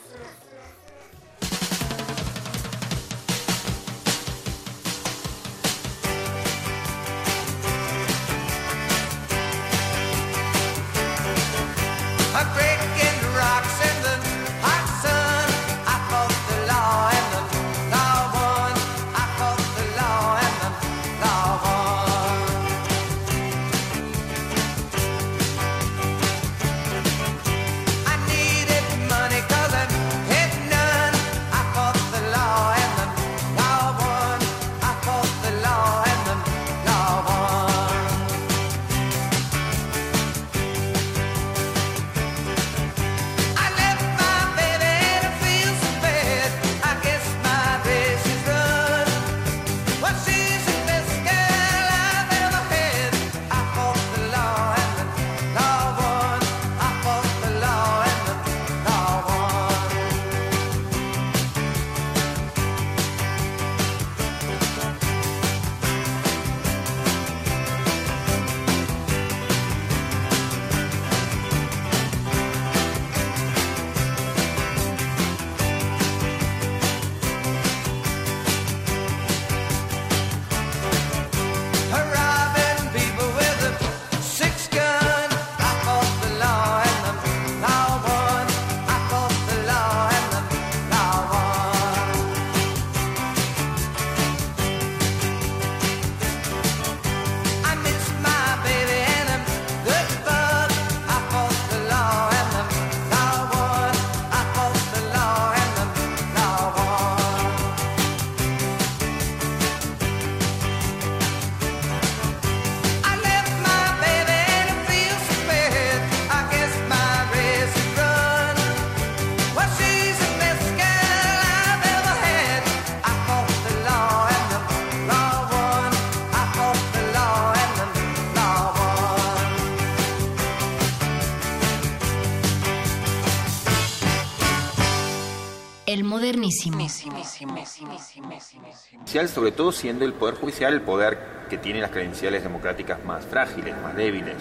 [138.97, 141.17] Judicial, sobre todo siendo el Poder Judicial el poder
[141.49, 144.35] que tiene las credenciales democráticas más frágiles, más débiles.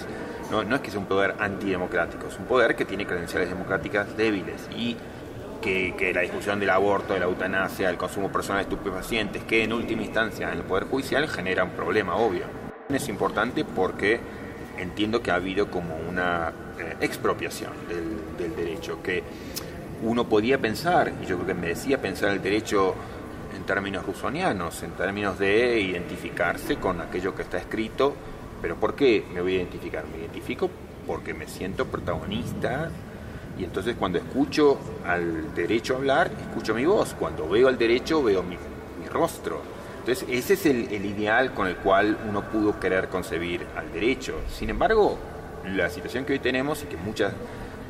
[0.51, 4.17] No, no es que sea un poder antidemocrático, es un poder que tiene credenciales democráticas
[4.17, 4.97] débiles y
[5.61, 9.65] que, que la discusión del aborto, de la eutanasia, del consumo personal de estupefacientes, que
[9.65, 12.47] en última instancia en el Poder Judicial genera un problema obvio.
[12.89, 14.21] Es importante porque
[14.79, 19.23] entiendo que ha habido como una eh, expropiación del, del derecho, que
[20.09, 22.95] uno podía pensar, y yo creo que me decía pensar el derecho
[23.55, 28.15] en términos rusonianos, en términos de identificarse con aquello que está escrito,
[28.63, 30.07] pero ¿por qué me voy a identificar?
[30.07, 30.71] Me identifico
[31.07, 32.91] porque me siento protagonista
[33.59, 38.43] y entonces cuando escucho al derecho hablar, escucho mi voz, cuando veo al derecho veo
[38.43, 39.61] mi, mi rostro.
[39.99, 44.37] Entonces ese es el, el ideal con el cual uno pudo querer concebir al derecho.
[44.51, 45.19] Sin embargo,
[45.67, 47.35] la situación que hoy tenemos y que muchas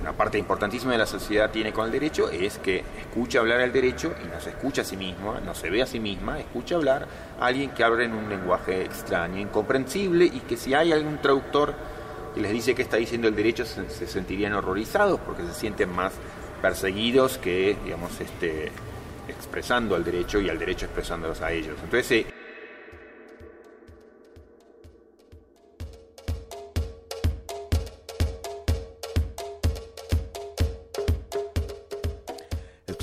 [0.09, 3.71] una parte importantísima de la sociedad tiene con el derecho es que escucha hablar al
[3.71, 6.77] derecho y no se escucha a sí misma, no se ve a sí misma, escucha
[6.77, 7.07] hablar
[7.39, 11.75] a alguien que habla en un lenguaje extraño, incomprensible y que si hay algún traductor
[12.35, 15.95] que les dice que está diciendo el derecho se, se sentirían horrorizados porque se sienten
[15.95, 16.15] más
[16.63, 18.73] perseguidos que, digamos, este,
[19.29, 21.77] expresando al derecho y al derecho expresándolos a ellos.
[21.85, 22.27] Entonces, eh,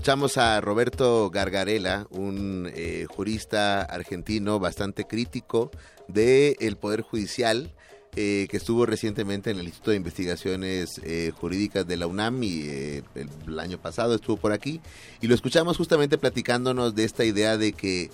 [0.06, 5.72] Escuchamos a Roberto Gargarela, un eh, jurista argentino bastante crítico
[6.07, 7.73] del Poder Judicial,
[8.15, 12.61] eh, que estuvo recientemente en el Instituto de Investigaciones eh, Jurídicas de la UNAM y
[12.65, 13.03] eh,
[13.48, 14.80] el año pasado estuvo por aquí.
[15.22, 18.11] Y lo escuchamos justamente platicándonos de esta idea de que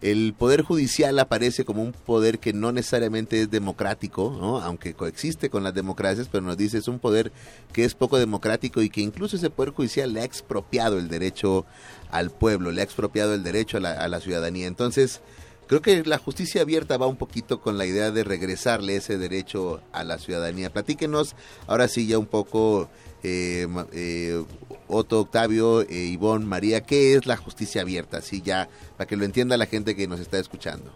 [0.00, 4.60] el poder judicial aparece como un poder que no necesariamente es democrático, ¿no?
[4.60, 7.32] aunque coexiste con las democracias, pero nos dice es un poder
[7.72, 11.66] que es poco democrático y que incluso ese poder judicial le ha expropiado el derecho
[12.10, 14.66] al pueblo, le ha expropiado el derecho a la, a la ciudadanía.
[14.66, 15.20] Entonces,
[15.68, 19.82] Creo que la justicia abierta va un poquito con la idea de regresarle ese derecho
[19.92, 20.72] a la ciudadanía.
[20.72, 22.88] Platíquenos ahora sí ya un poco,
[23.22, 24.42] eh, eh,
[24.88, 28.18] Otto, Octavio, eh, Ivonne, María, ¿qué es la justicia abierta?
[28.18, 30.90] Así ya, para que lo entienda la gente que nos está escuchando.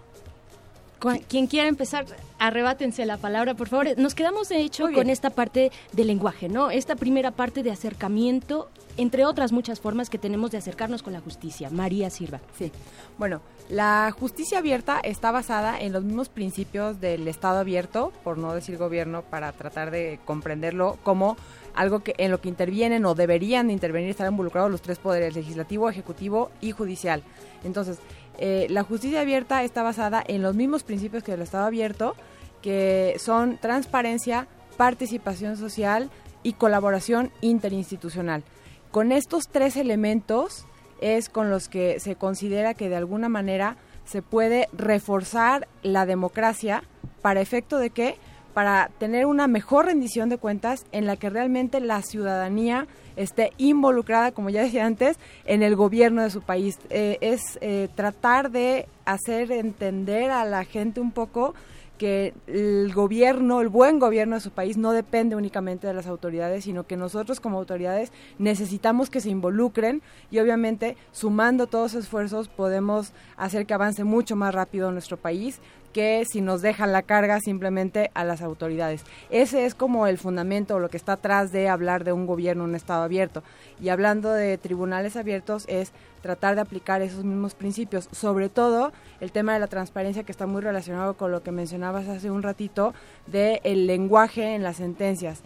[1.00, 2.06] Cu- Quien quiera empezar,
[2.38, 3.88] arrebátense la palabra, por favor.
[3.98, 6.70] Nos quedamos, de hecho, con esta parte del lenguaje, ¿no?
[6.70, 11.20] Esta primera parte de acercamiento, entre otras muchas formas que tenemos de acercarnos con la
[11.20, 11.70] justicia.
[11.70, 12.40] María Sirva.
[12.56, 12.70] Sí.
[13.18, 18.54] Bueno, la justicia abierta está basada en los mismos principios del Estado abierto, por no
[18.54, 21.36] decir gobierno, para tratar de comprenderlo como
[21.74, 25.34] algo que en lo que intervienen o deberían de intervenir estar involucrados los tres poderes,
[25.34, 27.22] legislativo, ejecutivo y judicial.
[27.64, 27.98] Entonces,
[28.38, 32.14] eh, la justicia abierta está basada en los mismos principios que el Estado abierto,
[32.60, 34.46] que son transparencia,
[34.76, 36.10] participación social
[36.42, 38.42] y colaboración interinstitucional.
[38.90, 40.66] Con estos tres elementos
[41.00, 46.84] es con los que se considera que de alguna manera se puede reforzar la democracia
[47.22, 48.16] para efecto de que
[48.54, 54.32] para tener una mejor rendición de cuentas en la que realmente la ciudadanía esté involucrada,
[54.32, 56.78] como ya decía antes, en el gobierno de su país.
[56.90, 61.54] Eh, es eh, tratar de hacer entender a la gente un poco
[62.02, 66.64] que el gobierno, el buen gobierno de su país no depende únicamente de las autoridades,
[66.64, 72.48] sino que nosotros como autoridades necesitamos que se involucren y obviamente sumando todos esos esfuerzos
[72.48, 75.60] podemos hacer que avance mucho más rápido nuestro país
[75.92, 79.04] que si nos dejan la carga simplemente a las autoridades.
[79.30, 82.74] Ese es como el fundamento lo que está atrás de hablar de un gobierno, un
[82.74, 83.42] Estado abierto.
[83.80, 85.92] Y hablando de tribunales abiertos es
[86.22, 90.46] tratar de aplicar esos mismos principios, sobre todo el tema de la transparencia que está
[90.46, 92.94] muy relacionado con lo que mencionabas hace un ratito
[93.26, 95.42] de el lenguaje en las sentencias.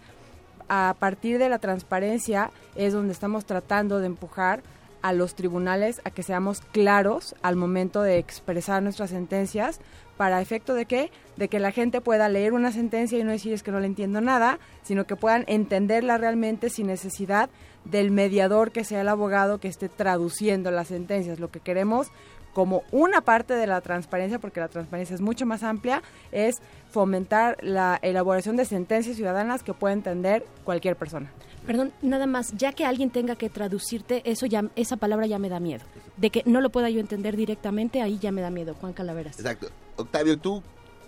[0.69, 4.61] A partir de la transparencia es donde estamos tratando de empujar
[5.01, 9.79] a los tribunales a que seamos claros al momento de expresar nuestras sentencias
[10.17, 13.53] para efecto de que de que la gente pueda leer una sentencia y no decir
[13.53, 17.49] es que no le entiendo nada, sino que puedan entenderla realmente sin necesidad
[17.85, 21.39] del mediador que sea el abogado que esté traduciendo las sentencias.
[21.39, 22.11] Lo que queremos
[22.57, 26.01] como una parte de la transparencia, porque la transparencia es mucho más amplia,
[26.31, 26.55] es
[26.89, 31.31] fomentar la elaboración de sentencias ciudadanas que pueda entender cualquier persona.
[31.67, 35.49] Perdón, nada más, ya que alguien tenga que traducirte, eso ya, esa palabra ya me
[35.49, 35.85] da miedo.
[36.15, 39.37] De que no lo pueda yo entender directamente, ahí ya me da miedo, Juan Calaveras.
[39.37, 39.67] Exacto.
[39.95, 40.63] Octavio, tú,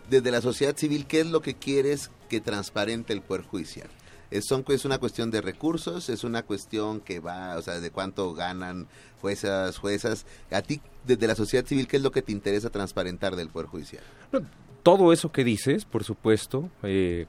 [0.07, 3.89] desde la sociedad civil, ¿qué es lo que quieres que transparente el Poder Judicial?
[4.31, 6.09] ¿Es, son, ¿Es una cuestión de recursos?
[6.09, 8.87] ¿Es una cuestión que va, o sea, de cuánto ganan
[9.21, 10.25] juezas, juezas?
[10.51, 13.67] A ti, desde la sociedad civil, ¿qué es lo que te interesa transparentar del Poder
[13.67, 14.03] Judicial?
[14.83, 17.25] Todo eso que dices, por supuesto, eh,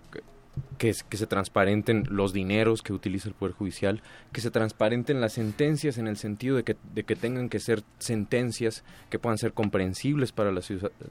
[0.79, 4.03] que, que se transparenten los dineros que utiliza el Poder Judicial,
[4.33, 7.83] que se transparenten las sentencias en el sentido de que, de que tengan que ser
[7.99, 10.61] sentencias que puedan ser comprensibles para la,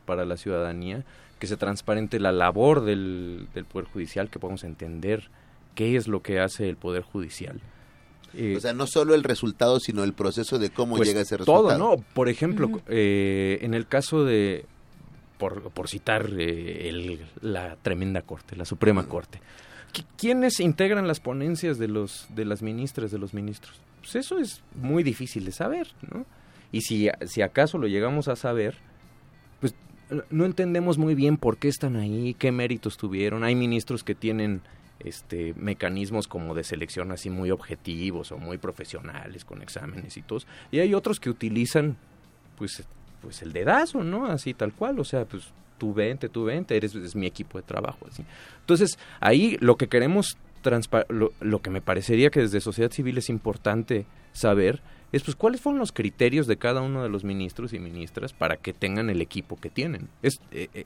[0.06, 1.04] para la ciudadanía,
[1.40, 5.30] que se transparente la labor del, del Poder Judicial, que podamos entender
[5.76, 7.60] qué es lo que hace el Poder Judicial.
[8.36, 11.38] Eh, o sea, no solo el resultado, sino el proceso de cómo pues, llega ese
[11.38, 11.68] resultado.
[11.70, 12.04] Todo, ¿no?
[12.14, 14.66] Por ejemplo, eh, en el caso de,
[15.40, 19.40] por, por citar eh, el- la tremenda corte, la Suprema Corte,
[19.94, 23.80] ¿qui- ¿quiénes integran las ponencias de los de las ministras, de los ministros?
[24.02, 26.26] Pues eso es muy difícil de saber, ¿no?
[26.72, 28.78] Y si, si acaso lo llegamos a saber,
[29.60, 29.74] pues
[30.30, 33.44] no entendemos muy bien por qué están ahí, qué méritos tuvieron.
[33.44, 34.62] Hay ministros que tienen
[35.00, 40.48] este mecanismos como de selección así muy objetivos o muy profesionales con exámenes y todos.
[40.72, 41.98] Y hay otros que utilizan
[42.58, 42.84] pues
[43.22, 45.46] pues el dedazo no así tal cual o sea pues
[45.78, 48.24] tú vente tú vente eres es mi equipo de trabajo así.
[48.62, 50.38] Entonces ahí lo que queremos
[51.08, 54.82] lo, lo que me parecería que desde sociedad civil es importante saber
[55.12, 58.58] es pues cuáles fueron los criterios de cada uno de los ministros y ministras para
[58.58, 60.08] que tengan el equipo que tienen.
[60.22, 60.86] Es eh, eh,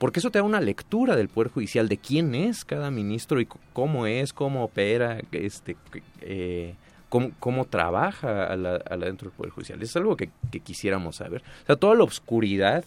[0.00, 3.46] porque eso te da una lectura del poder judicial de quién es cada ministro y
[3.74, 5.76] cómo es cómo opera este
[6.22, 6.74] eh,
[7.10, 8.56] cómo, trabaja a
[8.96, 9.82] del poder judicial.
[9.82, 10.30] Es algo que,
[10.64, 11.42] quisiéramos saber.
[11.64, 12.82] O sea toda la oscuridad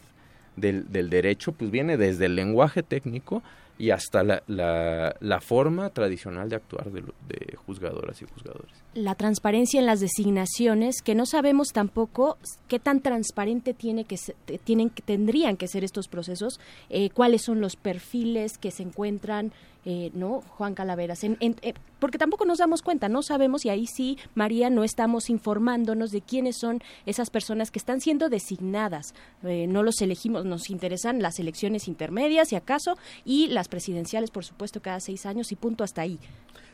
[0.56, 3.44] del, del derecho pues viene desde el lenguaje técnico
[3.84, 8.72] y hasta la, la, forma tradicional de actuar de, de juzgadoras y juzgadores.
[8.94, 12.38] La transparencia en las designaciones, que no sabemos tampoco
[12.70, 17.60] qué tan transparente tiene que se- tienen tendrían que ser estos procesos, eh, cuáles son
[17.60, 19.52] los perfiles que se encuentran,
[19.86, 23.70] eh, no, Juan Calaveras, en- en- eh, porque tampoco nos damos cuenta, no sabemos y
[23.70, 29.14] ahí sí, María, no estamos informándonos de quiénes son esas personas que están siendo designadas,
[29.44, 34.46] Eh, no los elegimos, nos interesan las elecciones intermedias, si acaso, y las presidenciales, por
[34.46, 36.18] supuesto, cada seis años y punto hasta ahí.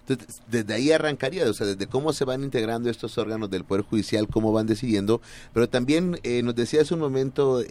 [0.07, 3.83] Entonces, desde ahí arrancaría, o sea, desde cómo se van integrando estos órganos del Poder
[3.83, 5.21] Judicial, cómo van decidiendo,
[5.53, 7.61] pero también eh, nos decía hace un momento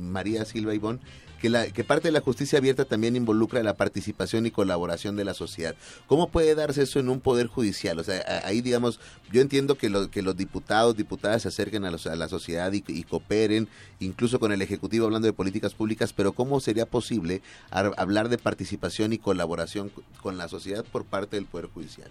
[0.00, 1.00] María Silva Ivón,
[1.40, 5.24] que, la, que parte de la justicia abierta también involucra la participación y colaboración de
[5.24, 5.74] la sociedad.
[6.06, 7.98] ¿Cómo puede darse eso en un poder judicial?
[7.98, 9.00] O sea, ahí, digamos,
[9.32, 12.72] yo entiendo que, lo- que los diputados, diputadas se acerquen a, los- a la sociedad
[12.72, 13.68] y, y cooperen,
[14.00, 18.38] incluso con el Ejecutivo hablando de políticas públicas, pero ¿cómo sería posible ar- hablar de
[18.38, 19.90] participación y colaboración
[20.22, 22.10] con la sociedad por parte del Poder Judicial?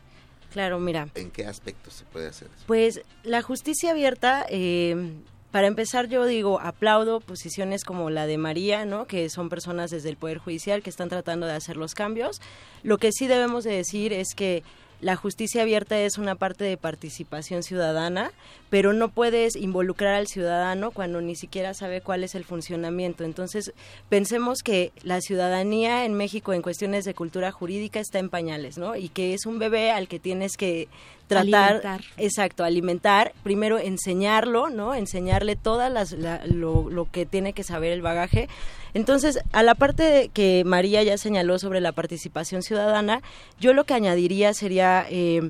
[0.53, 1.09] Claro, mira.
[1.13, 2.63] ¿En qué aspectos se puede hacer eso?
[2.67, 5.13] Pues la justicia abierta, eh,
[5.51, 9.05] para empezar yo digo, aplaudo posiciones como la de María, ¿no?
[9.05, 12.41] que son personas desde el Poder Judicial que están tratando de hacer los cambios.
[12.83, 14.63] Lo que sí debemos de decir es que
[14.99, 18.31] la justicia abierta es una parte de participación ciudadana,
[18.71, 23.23] pero no puedes involucrar al ciudadano cuando ni siquiera sabe cuál es el funcionamiento.
[23.23, 23.73] Entonces,
[24.09, 28.95] pensemos que la ciudadanía en México en cuestiones de cultura jurídica está en pañales, ¿no?
[28.95, 30.87] Y que es un bebé al que tienes que
[31.27, 32.01] tratar Alimentar.
[32.17, 37.91] exacto alimentar primero enseñarlo no enseñarle todas las la- lo, lo que tiene que saber
[37.91, 38.47] el bagaje.
[38.93, 43.21] Entonces a la parte de que María ya señaló sobre la participación ciudadana
[43.59, 45.49] yo lo que añadiría sería eh,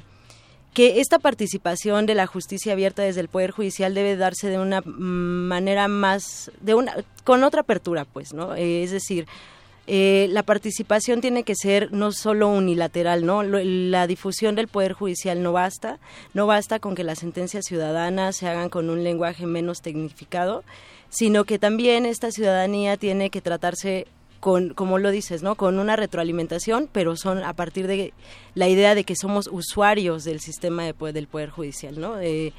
[0.73, 4.81] que esta participación de la justicia abierta desde el poder judicial debe darse de una
[4.81, 6.93] manera más de una
[7.23, 9.27] con otra apertura pues no Eh, es decir
[9.89, 13.41] eh, la participación tiene que ser no solo unilateral, ¿no?
[13.41, 15.97] La difusión del Poder Judicial no basta,
[16.34, 20.65] no basta con que las sentencias ciudadanas se hagan con un lenguaje menos tecnificado,
[21.09, 24.07] sino que también esta ciudadanía tiene que tratarse
[24.41, 25.55] con, como lo dices, ¿no?
[25.55, 28.14] Con una retroalimentación, pero son a partir de
[28.55, 32.19] la idea de que somos usuarios del sistema de del Poder Judicial, ¿no?
[32.19, 32.53] Eh,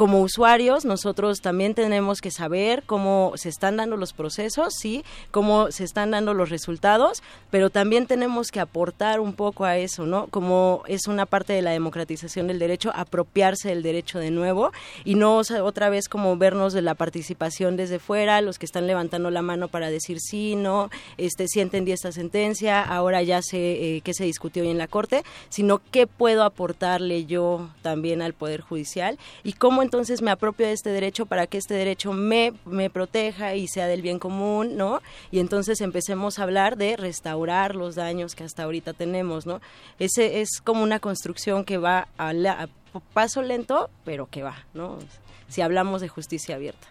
[0.00, 5.70] como usuarios, nosotros también tenemos que saber cómo se están dando los procesos, sí, cómo
[5.70, 10.28] se están dando los resultados, pero también tenemos que aportar un poco a eso, ¿no?
[10.28, 14.72] Como es una parte de la democratización del derecho, apropiarse del derecho de nuevo
[15.04, 19.30] y no otra vez como vernos de la participación desde fuera, los que están levantando
[19.30, 23.58] la mano para decir sí, no, este, sí entendí esta sentencia, ahora ya sé
[23.96, 28.32] eh, qué se discutió hoy en la Corte, sino qué puedo aportarle yo también al
[28.32, 32.52] Poder Judicial y cómo entonces me apropio de este derecho para que este derecho me,
[32.64, 35.02] me proteja y sea del bien común, ¿no?
[35.32, 39.60] Y entonces empecemos a hablar de restaurar los daños que hasta ahorita tenemos, ¿no?
[39.98, 42.68] Ese es como una construcción que va a,
[43.12, 45.00] paso lento, pero que va, ¿no?
[45.48, 46.86] Si hablamos de justicia abierta.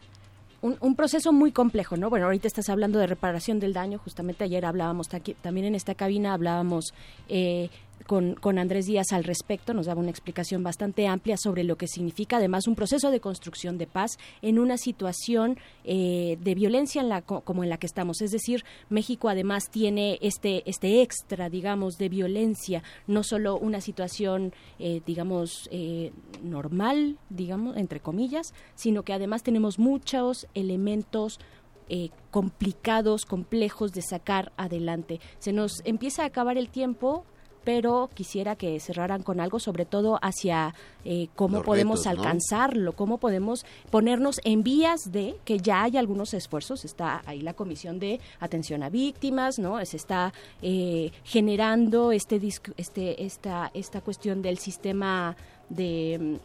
[0.61, 2.09] un, un proceso muy complejo, ¿no?
[2.09, 5.07] Bueno, ahorita estás hablando de reparación del daño, justamente ayer hablábamos
[5.41, 6.93] también en esta cabina, hablábamos
[7.29, 7.69] eh,
[8.09, 11.85] con, con Andrés Díaz al respecto, nos daba una explicación bastante amplia sobre lo que
[11.87, 17.09] significa además un proceso de construcción de paz en una situación eh, de violencia en
[17.09, 18.21] la, co- como en la que estamos.
[18.23, 24.53] Es decir, México además tiene este, este extra, digamos, de violencia, no solo una situación,
[24.79, 26.11] eh, digamos, eh,
[26.41, 31.39] normal, digamos, entre comillas, sino que además tenemos muchos elementos
[31.89, 35.19] eh, complicados, complejos de sacar adelante.
[35.37, 37.23] Se nos empieza a acabar el tiempo,
[37.63, 40.73] pero quisiera que cerraran con algo, sobre todo hacia
[41.05, 42.21] eh, cómo Los podemos retos, ¿no?
[42.23, 46.85] alcanzarlo, cómo podemos ponernos en vías de que ya hay algunos esfuerzos.
[46.85, 49.83] Está ahí la comisión de atención a víctimas, ¿no?
[49.85, 52.39] Se está eh, generando este,
[52.77, 55.35] este esta esta cuestión del sistema
[55.69, 56.39] de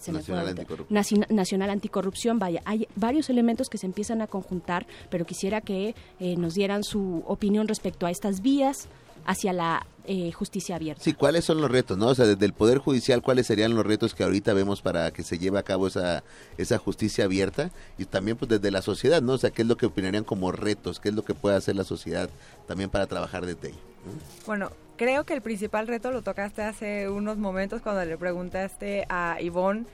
[0.00, 0.48] se Nacional.
[0.48, 0.88] Anticorrupción.
[0.98, 5.94] Naci- Nacional Anticorrupción, vaya, hay varios elementos que se empiezan a conjuntar, pero quisiera que
[6.18, 8.88] eh, nos dieran su opinión respecto a estas vías
[9.24, 11.02] hacia la eh, justicia abierta.
[11.02, 12.08] Sí, ¿cuáles son los retos, no?
[12.08, 15.22] O sea, desde el Poder Judicial, ¿cuáles serían los retos que ahorita vemos para que
[15.22, 16.24] se lleve a cabo esa,
[16.58, 17.70] esa justicia abierta?
[17.98, 19.34] Y también, pues, desde la sociedad, ¿no?
[19.34, 21.00] O sea, ¿qué es lo que opinarían como retos?
[21.00, 22.28] ¿Qué es lo que puede hacer la sociedad
[22.66, 23.78] también para trabajar desde ahí?
[24.46, 29.36] Bueno, creo que el principal reto lo tocaste hace unos momentos cuando le preguntaste a
[29.40, 29.84] Ivonne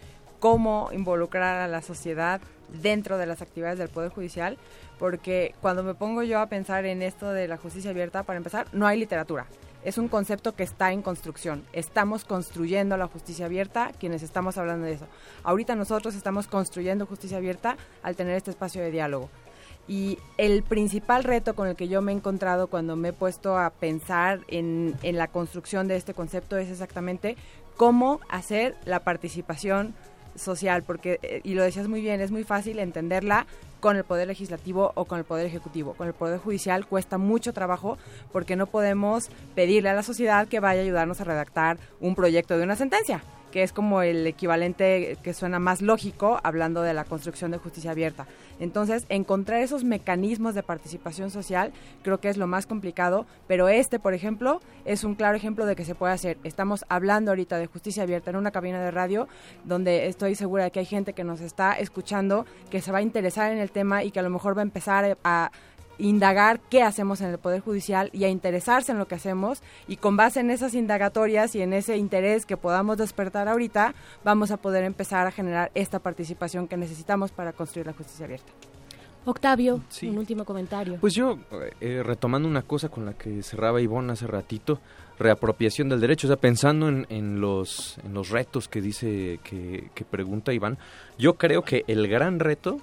[0.40, 2.40] cómo involucrar a la sociedad
[2.82, 4.58] dentro de las actividades del Poder Judicial,
[4.98, 8.66] porque cuando me pongo yo a pensar en esto de la justicia abierta, para empezar,
[8.72, 9.46] no hay literatura.
[9.84, 11.64] Es un concepto que está en construcción.
[11.72, 15.06] Estamos construyendo la justicia abierta, quienes estamos hablando de eso.
[15.44, 19.30] Ahorita nosotros estamos construyendo justicia abierta al tener este espacio de diálogo.
[19.86, 23.56] Y el principal reto con el que yo me he encontrado cuando me he puesto
[23.56, 27.36] a pensar en, en la construcción de este concepto es exactamente
[27.76, 29.94] cómo hacer la participación
[30.36, 33.46] social, porque, eh, y lo decías muy bien, es muy fácil entenderla
[33.80, 35.94] con el Poder Legislativo o con el Poder Ejecutivo.
[35.94, 37.98] Con el Poder Judicial cuesta mucho trabajo
[38.32, 42.56] porque no podemos pedirle a la sociedad que vaya a ayudarnos a redactar un proyecto
[42.56, 43.22] de una sentencia,
[43.56, 47.92] que es como el equivalente que suena más lógico hablando de la construcción de justicia
[47.92, 48.26] abierta.
[48.60, 51.72] Entonces, encontrar esos mecanismos de participación social
[52.02, 55.74] creo que es lo más complicado, pero este, por ejemplo, es un claro ejemplo de
[55.74, 56.36] que se puede hacer.
[56.44, 59.26] Estamos hablando ahorita de justicia abierta en una cabina de radio
[59.64, 63.02] donde estoy segura de que hay gente que nos está escuchando, que se va a
[63.02, 65.50] interesar en el tema y que a lo mejor va a empezar a
[65.98, 69.96] indagar qué hacemos en el Poder Judicial y a interesarse en lo que hacemos y
[69.96, 73.94] con base en esas indagatorias y en ese interés que podamos despertar ahorita,
[74.24, 78.52] vamos a poder empezar a generar esta participación que necesitamos para construir la justicia abierta.
[79.24, 80.08] Octavio, Sí.
[80.08, 80.98] un último comentario.
[81.00, 81.36] Pues yo,
[81.80, 84.80] eh, retomando una cosa con la que cerraba Ivonne hace ratito,
[85.18, 89.90] reapropiación del derecho, o sea, pensando en, en los, en los retos que dice, que,
[89.94, 90.78] que pregunta Iván,
[91.18, 92.78] yo creo que el gran reto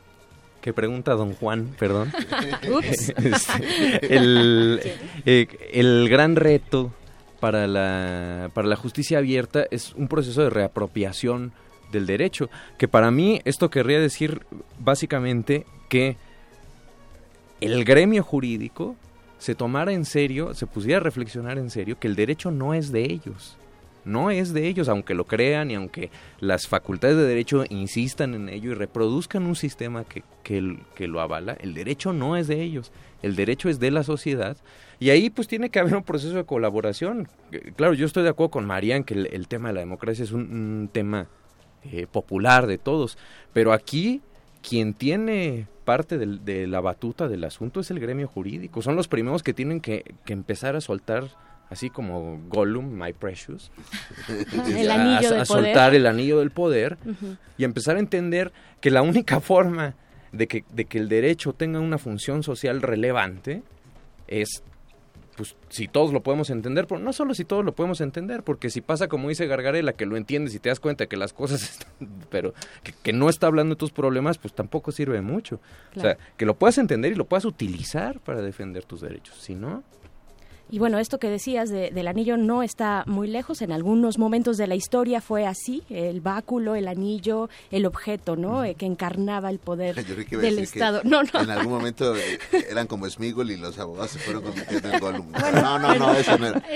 [0.64, 2.12] que pregunta don Juan, perdón,
[2.72, 3.10] Ups.
[3.18, 4.80] este, el,
[5.26, 6.94] eh, el gran reto
[7.42, 11.52] para la, para la justicia abierta es un proceso de reapropiación
[11.92, 14.46] del derecho, que para mí esto querría decir
[14.80, 16.16] básicamente que
[17.60, 18.96] el gremio jurídico
[19.40, 22.94] se tomara en serio, se pusiera a reflexionar en serio que el derecho no es
[22.94, 23.58] de ellos.
[24.06, 28.50] No es de ellos, aunque lo crean y aunque las facultades de derecho insistan en
[28.50, 32.92] ello y reproduzcan un sistema que, que, lo avala, el derecho no es de ellos,
[33.22, 34.58] el derecho es de la sociedad
[35.00, 37.28] y ahí pues tiene que haber un proceso de colaboración.
[37.52, 40.24] Eh, Claro, yo estoy de acuerdo con María en que el, tema de la democracia
[40.24, 41.28] es un, tema
[41.84, 43.18] eh, popular de todos,
[43.54, 44.22] pero aquí
[44.68, 48.82] quien tiene parte de la batuta del asunto es el gremio jurídico.
[48.82, 51.26] Son los primeros que tienen que empezar a soltar,
[51.70, 53.72] así como Gollum, My Precious,
[54.68, 56.98] El a- soltar el anillo del poder
[57.58, 59.96] y empezar a entender que la única forma
[60.32, 63.64] de que, de que el derecho tenga una función social relevante
[64.28, 64.64] es
[65.36, 68.70] pues si todos lo podemos entender, pero no solo si todos lo podemos entender, porque
[68.70, 71.64] si pasa como dice Gargarela, que lo entiendes y te das cuenta que las cosas
[71.72, 71.90] están,
[72.30, 72.54] pero
[72.84, 75.60] que, que no está hablando de tus problemas, pues tampoco sirve mucho.
[75.96, 79.56] O sea, que lo puedas entender y lo puedas utilizar para defender tus derechos, si
[79.56, 79.84] no,
[80.70, 83.62] Y bueno, esto que decías de- del anillo no está muy lejos.
[83.62, 88.64] En algunos momentos de la historia fue así, el báculo, el anillo, el objeto, ¿no?
[88.64, 91.02] Eh, que encarnaba el poder Yo creí que iba a del Estado.
[91.04, 91.42] No, no.
[91.42, 92.40] En algún momento eh,
[92.72, 95.32] eran como Smigol y los abogados se fueron convirtiendo en Gollum.
[95.32, 96.60] no, no, no, eso no era.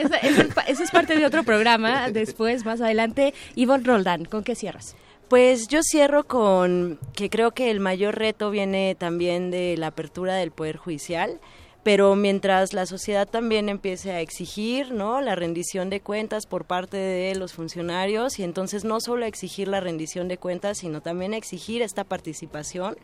[0.67, 2.11] Esa es parte de otro programa.
[2.11, 4.95] Después, más adelante, Ivonne Roldán, ¿con qué cierras?
[5.27, 10.35] Pues yo cierro con que creo que el mayor reto viene también de la apertura
[10.35, 11.39] del Poder Judicial,
[11.87, 15.21] pero mientras la sociedad también empiece a exigir ¿no?
[15.21, 19.79] la rendición de cuentas por parte de los funcionarios y entonces no solo exigir la
[19.79, 22.97] rendición de cuentas, sino también exigir esta participación,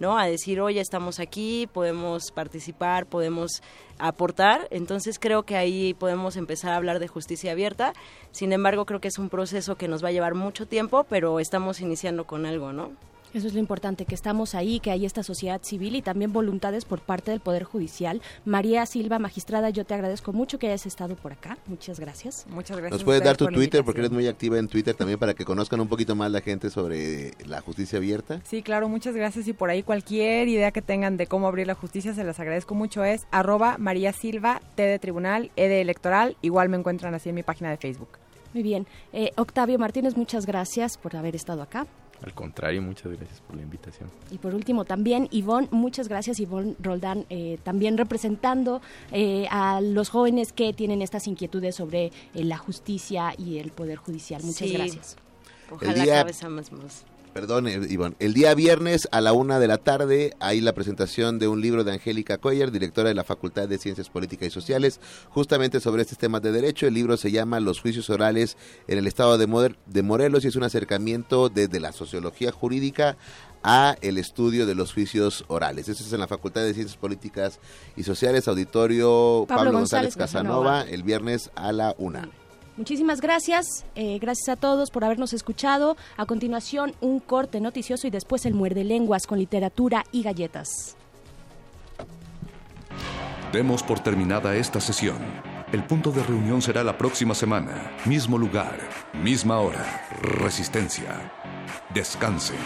[0.00, 0.18] ¿no?
[0.18, 3.62] A decir, oye, estamos aquí, podemos participar, podemos
[4.00, 4.66] aportar.
[4.72, 7.92] Entonces creo que ahí podemos empezar a hablar de justicia abierta.
[8.32, 11.38] Sin embargo, creo que es un proceso que nos va a llevar mucho tiempo, pero
[11.38, 12.90] estamos iniciando con algo, ¿no?
[13.34, 16.84] Eso es lo importante, que estamos ahí, que hay esta sociedad civil y también voluntades
[16.84, 18.22] por parte del Poder Judicial.
[18.44, 21.58] María Silva, magistrada, yo te agradezco mucho que hayas estado por acá.
[21.66, 22.46] Muchas gracias.
[22.48, 25.44] Muchas Nos puedes dar tu Twitter porque eres muy activa en Twitter también para que
[25.44, 28.40] conozcan un poquito más la gente sobre la justicia abierta.
[28.44, 29.48] Sí, claro, muchas gracias.
[29.48, 32.76] Y por ahí cualquier idea que tengan de cómo abrir la justicia, se las agradezco
[32.76, 33.02] mucho.
[33.02, 36.36] Es arroba María Silva, T de Tribunal, E de Electoral.
[36.40, 38.10] Igual me encuentran así en mi página de Facebook.
[38.52, 38.86] Muy bien.
[39.12, 41.88] Eh, Octavio Martínez, muchas gracias por haber estado acá.
[42.24, 44.10] Al contrario, muchas gracias por la invitación.
[44.30, 48.80] Y por último también, Ivonne, muchas gracias Ivonne Roldán, eh, también representando
[49.12, 52.12] eh, a los jóvenes que tienen estas inquietudes sobre eh,
[52.44, 54.42] la justicia y el Poder Judicial.
[54.42, 54.72] Muchas Sí.
[54.74, 55.16] gracias.
[55.70, 57.04] Ojalá El día- seamos más.
[57.34, 58.14] Perdón, Ivonne.
[58.20, 61.82] El día viernes a la una de la tarde hay la presentación de un libro
[61.82, 65.00] de Angélica Coyer, directora de la Facultad de Ciencias Políticas y Sociales,
[65.30, 66.86] justamente sobre estos temas de derecho.
[66.86, 68.56] El libro se llama Los juicios orales
[68.86, 73.16] en el estado de, Morelos y es un acercamiento desde la sociología jurídica
[73.64, 75.88] a el estudio de los juicios orales.
[75.88, 77.58] Eso es en la Facultad de Ciencias Políticas
[77.96, 82.30] y Sociales, auditorio Pablo Pablo, González González Casanova, el viernes a la una.
[82.76, 85.96] Muchísimas gracias, eh, gracias a todos por habernos escuchado.
[86.16, 90.96] A continuación, un corte noticioso y después el muerde lenguas con literatura y galletas.
[93.52, 95.18] Demos por terminada esta sesión.
[95.72, 97.92] El punto de reunión será la próxima semana.
[98.04, 98.76] Mismo lugar,
[99.12, 100.08] misma hora.
[100.20, 101.32] Resistencia.
[101.94, 102.58] Descansen.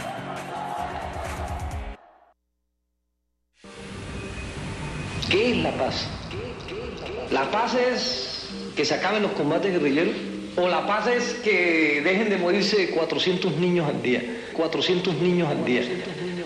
[5.30, 6.09] ¿Qué es la paz?
[7.30, 8.38] ¿La paz es
[8.78, 10.14] que se acaben los combates guerrilleros?
[10.55, 14.22] ¿O la paz es que dejen de morirse 400 niños al día?
[14.52, 15.82] 400 niños al día.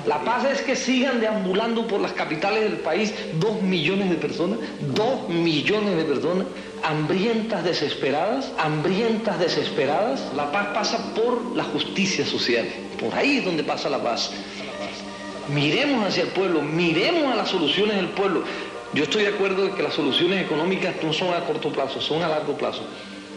[0.06, 4.60] La paz es que sigan deambulando por las capitales del país dos millones de personas,
[4.94, 6.46] dos millones de personas,
[6.82, 10.22] hambrientas, desesperadas, hambrientas, desesperadas.
[10.34, 12.66] La paz pasa por la justicia social,
[12.98, 14.30] por ahí es donde pasa la paz.
[15.52, 18.42] Miremos hacia el pueblo, miremos a las soluciones del pueblo.
[18.94, 22.22] Yo estoy de acuerdo de que las soluciones económicas no son a corto plazo, son
[22.22, 22.82] a largo plazo,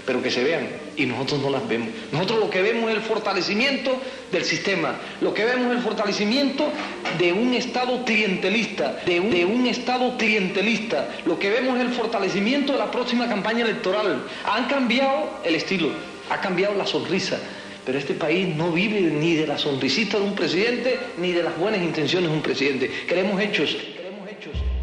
[0.05, 0.67] pero que se vean
[0.97, 1.89] y nosotros no las vemos.
[2.11, 3.97] Nosotros lo que vemos es el fortalecimiento
[4.33, 6.69] del sistema, lo que vemos es el fortalecimiento
[7.17, 11.93] de un Estado clientelista, de un, de un Estado clientelista, lo que vemos es el
[11.93, 14.23] fortalecimiento de la próxima campaña electoral.
[14.43, 15.89] Han cambiado el estilo,
[16.29, 17.39] ha cambiado la sonrisa.
[17.85, 21.55] Pero este país no vive ni de la sonrisita de un presidente, ni de las
[21.55, 22.89] buenas intenciones de un presidente.
[23.07, 23.77] Queremos hechos.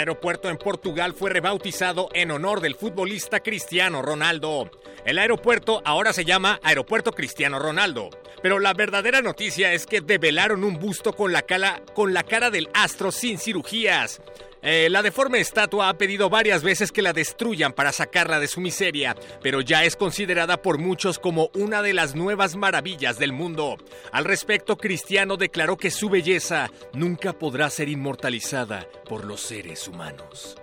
[0.00, 4.70] Aeropuerto en Portugal fue rebautizado en honor del futbolista Cristiano Ronaldo.
[5.04, 8.10] El aeropuerto ahora se llama Aeropuerto Cristiano Ronaldo.
[8.42, 12.50] Pero la verdadera noticia es que develaron un busto con la, cara, con la cara
[12.50, 14.20] del astro sin cirugías.
[14.62, 18.60] Eh, la deforme estatua ha pedido varias veces que la destruyan para sacarla de su
[18.60, 23.78] miseria, pero ya es considerada por muchos como una de las nuevas maravillas del mundo.
[24.12, 30.56] Al respecto, Cristiano declaró que su belleza nunca podrá ser inmortalizada por los seres humanos.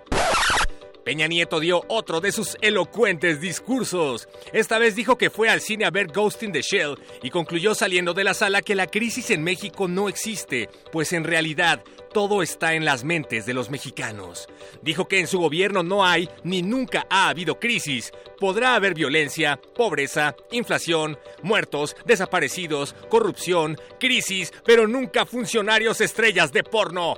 [1.08, 4.28] Peña Nieto dio otro de sus elocuentes discursos.
[4.52, 7.74] Esta vez dijo que fue al cine a ver Ghost in the Shell y concluyó
[7.74, 12.42] saliendo de la sala que la crisis en México no existe, pues en realidad todo
[12.42, 14.48] está en las mentes de los mexicanos.
[14.82, 18.12] Dijo que en su gobierno no hay ni nunca ha habido crisis.
[18.38, 27.16] Podrá haber violencia, pobreza, inflación, muertos, desaparecidos, corrupción, crisis, pero nunca funcionarios estrellas de porno.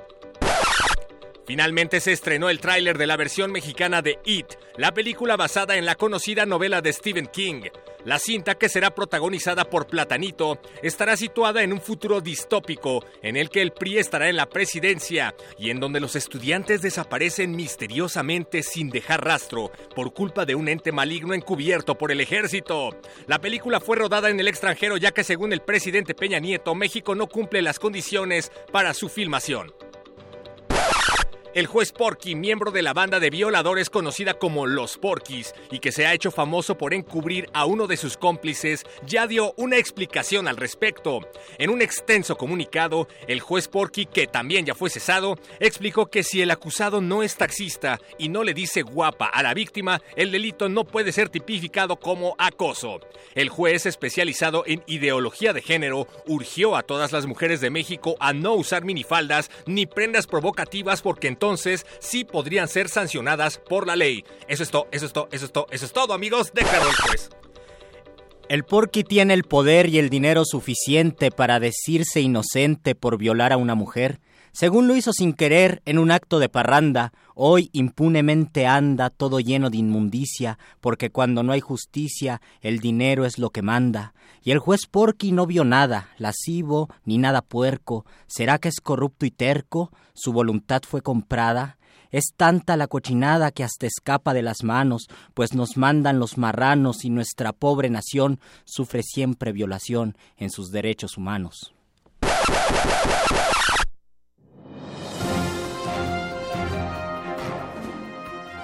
[1.51, 4.47] Finalmente se estrenó el tráiler de la versión mexicana de It,
[4.77, 7.63] la película basada en la conocida novela de Stephen King.
[8.05, 13.51] La cinta, que será protagonizada por Platanito, estará situada en un futuro distópico en el
[13.51, 18.89] que el PRI estará en la presidencia y en donde los estudiantes desaparecen misteriosamente sin
[18.89, 22.97] dejar rastro por culpa de un ente maligno encubierto por el ejército.
[23.27, 27.17] La película fue rodada en el extranjero ya que según el presidente Peña Nieto, México
[27.17, 29.73] no cumple las condiciones para su filmación.
[31.53, 35.91] El juez Porky, miembro de la banda de violadores conocida como Los Porquis y que
[35.91, 40.47] se ha hecho famoso por encubrir a uno de sus cómplices, ya dio una explicación
[40.47, 41.29] al respecto.
[41.59, 46.41] En un extenso comunicado, el juez Porky, que también ya fue cesado, explicó que si
[46.41, 50.69] el acusado no es taxista y no le dice guapa a la víctima, el delito
[50.69, 53.01] no puede ser tipificado como acoso.
[53.35, 58.33] El juez especializado en ideología de género urgió a todas las mujeres de México a
[58.33, 64.27] no usar minifaldas ni prendas provocativas porque entonces sí podrían ser sancionadas por la ley.
[64.47, 67.31] Eso es todo, eso es todo, eso es todo, eso es todo, amigos, el juez.
[68.51, 73.57] El Porky tiene el poder y el dinero suficiente para decirse inocente por violar a
[73.57, 74.21] una mujer.
[74.53, 79.71] Según lo hizo sin querer en un acto de parranda, hoy impunemente anda todo lleno
[79.71, 84.13] de inmundicia, porque cuando no hay justicia, el dinero es lo que manda.
[84.43, 88.05] Y el juez Porky no vio nada, lascivo ni nada puerco.
[88.27, 89.91] ¿Será que es corrupto y terco?
[90.13, 91.79] ¿Su voluntad fue comprada?
[92.11, 97.07] Es tanta la cochinada que hasta escapa de las manos, pues nos mandan los marranos
[97.07, 101.73] y nuestra pobre nación sufre siempre violación en sus derechos humanos.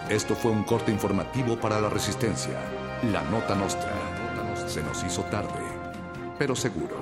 [0.08, 2.52] Esto fue un corte informativo para la resistencia.
[3.12, 3.90] La nota nostra.
[4.68, 5.58] Se nos hizo tarde,
[6.38, 6.94] pero seguro.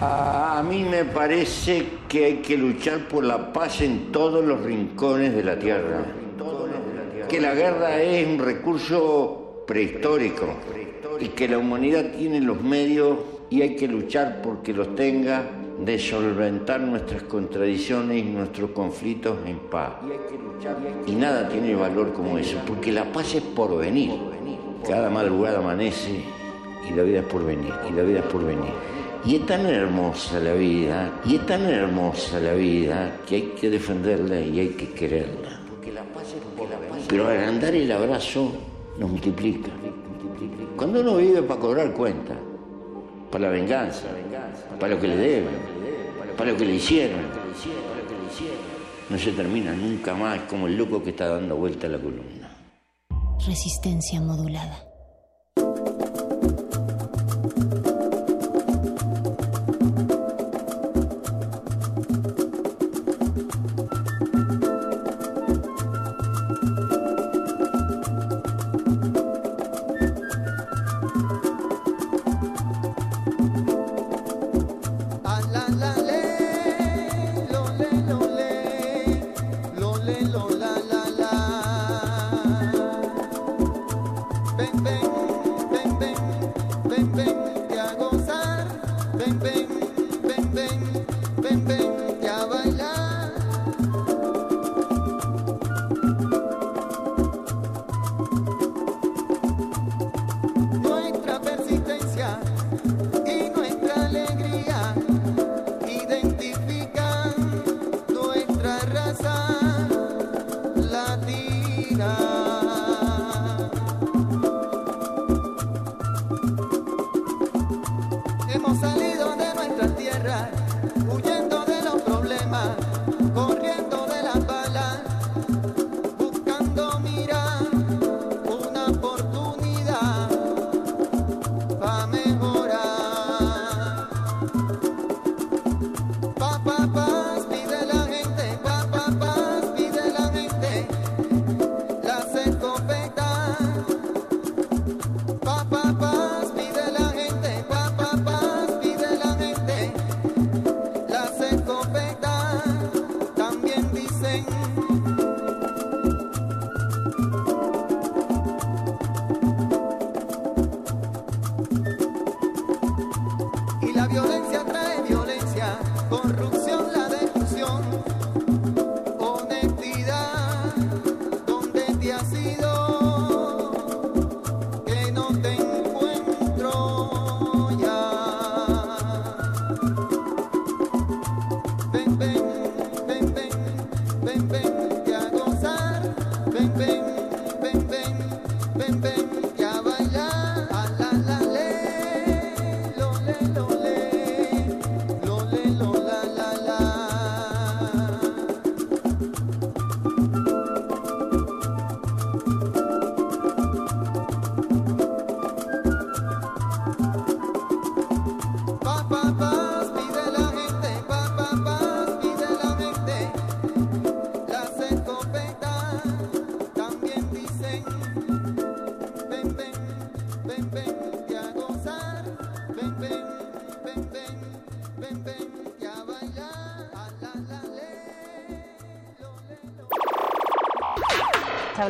[0.00, 4.60] A, a mí me parece que hay que luchar por la paz en todos los
[4.62, 6.04] rincones de la tierra.
[7.28, 10.48] Que la guerra es un recurso prehistórico
[11.20, 13.18] y que la humanidad tiene los medios
[13.50, 15.44] y hay que luchar porque los tenga
[15.78, 19.94] de solventar nuestras contradicciones y nuestros conflictos en paz.
[21.06, 24.12] Y nada tiene valor como eso, porque la paz es por venir.
[24.86, 26.22] Cada madrugada amanece
[26.88, 28.72] y la vida es por venir, y la vida es por venir.
[29.24, 33.70] Y es tan hermosa la vida, y es tan hermosa la vida, que hay que
[33.70, 35.60] defenderla y hay que quererla.
[37.08, 38.52] Pero agrandar el abrazo
[38.98, 39.70] nos multiplica.
[40.76, 42.34] Cuando uno vive para cobrar cuenta,
[43.30, 44.06] para la venganza,
[44.78, 45.54] para lo que le deben,
[46.36, 47.20] para lo que le hicieron.
[49.10, 52.50] No se termina nunca más como el loco que está dando vuelta a la columna.
[53.46, 54.87] Resistencia modulada.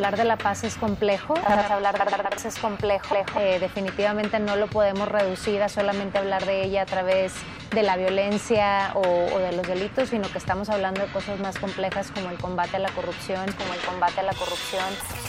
[0.08, 3.14] Hablar de la paz es complejo, hablar de la paz es complejo.
[3.38, 7.34] Eh, definitivamente no lo podemos reducir a solamente hablar de ella a través
[7.74, 11.58] de la violencia o, o de los delitos, sino que estamos hablando de cosas más
[11.58, 14.86] complejas como el combate a la corrupción, como el combate a la corrupción.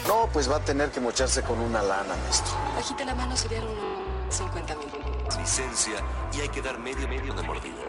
[0.08, 2.54] No, pues va a tener que mocharse con una lana, maestro.
[2.78, 4.88] Bajita la mano serían unos 50 mil.
[5.38, 5.96] Licencia
[6.38, 7.89] y hay que dar medio medio de mordida.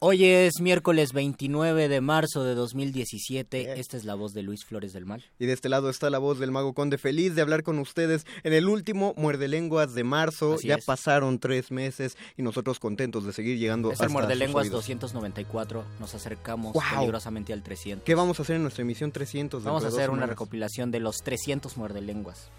[0.00, 3.80] Hoy es miércoles 29 de marzo de 2017.
[3.80, 5.24] Esta es la voz de Luis Flores del Mal.
[5.40, 8.24] Y de este lado está la voz del Mago Conde, feliz de hablar con ustedes
[8.44, 10.54] en el último Muerde Lenguas de marzo.
[10.54, 10.84] Así ya es.
[10.84, 14.86] pasaron tres meses y nosotros contentos de seguir llegando Es el muerde lenguas oídos.
[14.86, 15.84] 294.
[15.98, 16.82] Nos acercamos ¡Wow!
[16.94, 18.04] peligrosamente al 300.
[18.04, 19.64] ¿Qué vamos a hacer en nuestra emisión 300?
[19.64, 22.50] Vamos a hacer una recopilación de los 300 muerde lenguas.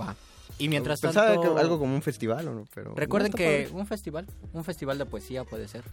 [0.00, 0.16] Va.
[0.58, 2.64] Y mientras Pensaba tanto- que algo como un festival, ¿o no?
[2.74, 3.80] Pero Recuerden no, que padre.
[3.80, 5.84] un festival, un festival de poesía puede ser.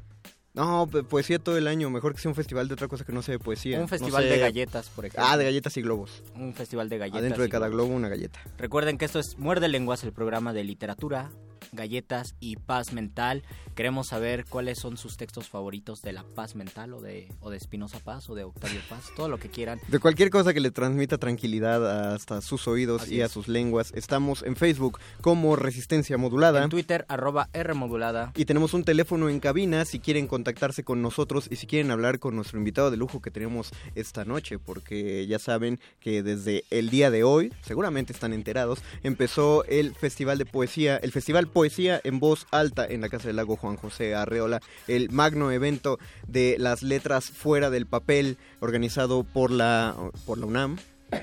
[0.57, 1.89] No, poesía todo el año.
[1.89, 3.77] Mejor que sea un festival de otra cosa que no sea de poesía.
[3.77, 4.29] Un No festival sé.
[4.29, 5.23] de galletas, por ejemplo.
[5.29, 6.23] Ah, de galletas y globos.
[6.35, 7.19] Un festival de galletas.
[7.19, 7.85] Adentro de cada globos.
[7.88, 8.39] globo una galleta.
[8.57, 11.29] Recuerden que esto es Muerde Lenguas, el programa de literatura,
[11.71, 13.43] galletas y paz mental.
[13.75, 17.57] Queremos saber cuáles son sus textos favoritos de la paz mental o de, o de
[17.57, 19.79] Espinosa Paz o de Octavio Paz, todo lo que quieran.
[19.88, 23.91] De cualquier cosa que le transmita tranquilidad hasta sus oídos Así y a sus lenguas.
[23.93, 26.63] Estamos en Facebook como Resistencia Modulada.
[26.63, 28.31] En Twitter, arroba R modulada.
[28.35, 32.19] Y tenemos un teléfono en cabina si quieren contactarse con nosotros y si quieren hablar
[32.19, 36.89] con nuestro invitado de lujo que tenemos esta noche, porque ya saben que desde el
[36.89, 42.19] día de hoy, seguramente están enterados, empezó el Festival de Poesía, el Festival Poesía en
[42.19, 46.84] Voz Alta en la Casa del Lago Juan José Arreola, el magno evento de las
[46.84, 49.95] letras fuera del papel organizado por la,
[50.26, 50.78] por la UNAM.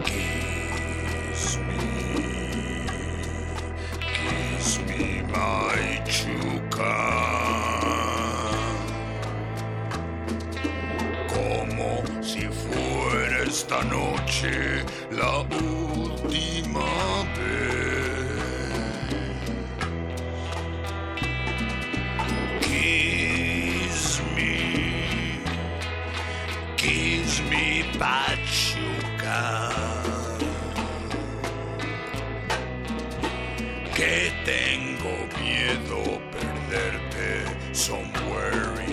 [0.05, 1.61] Kiss
[4.87, 7.38] me, my chuca.
[13.59, 18.39] Esta noche la última vez.
[22.61, 25.41] Kiss me,
[26.77, 29.73] kiss me, pachuca.
[33.97, 35.13] que tengo
[35.43, 38.88] miedo perderte somewhere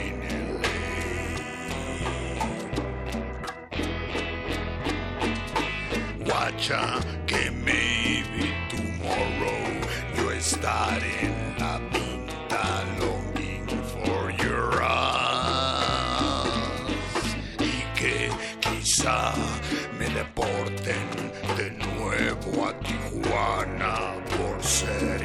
[6.36, 9.64] Guacha, que maybe tomorrow
[10.18, 16.52] yo estaré en la pinta longing for your eyes.
[17.58, 18.30] Y que
[18.60, 19.34] quizá
[19.98, 21.08] me deporten
[21.56, 23.96] de nuevo a Tijuana
[24.36, 25.25] por ser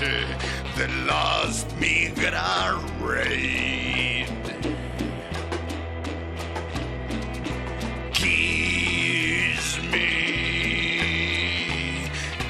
[0.00, 0.26] noche
[0.76, 4.28] the last migra raid.
[8.12, 10.08] Kiss me,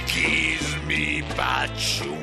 [0.06, 2.14] kiss me, Pachuca.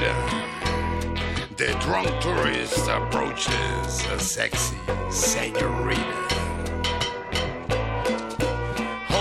[0.00, 0.42] 12
[1.58, 4.74] the drunk tourist approaches a sexy
[5.10, 6.00] señorita.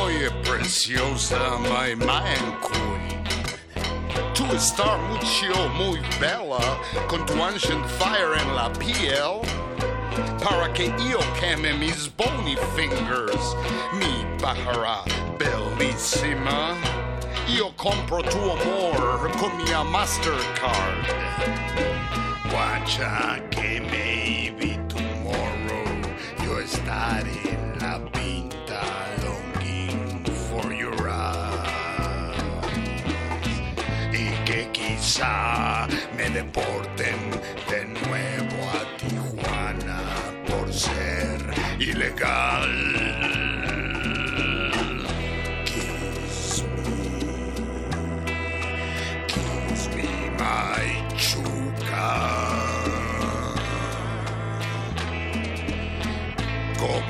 [0.01, 3.23] Oye, preciosa, my man queen.
[4.33, 9.41] Tú estás mucho, muy bella, con tu ancient fire en la piel.
[10.41, 13.55] Para que yo queme mis bony fingers,
[13.93, 15.03] mi pájara
[15.37, 16.75] bellísima.
[17.47, 21.05] Yo compro tu amor con mi Mastercard.
[22.49, 26.01] Guacha, que maybe tomorrow
[26.43, 28.81] yo estaré en la pinta
[29.23, 32.41] longing for your eyes.
[34.13, 37.19] Y que quizá me deporten
[37.69, 40.01] de nuevo a Tijuana
[40.47, 41.39] por ser
[41.79, 43.00] ilegal.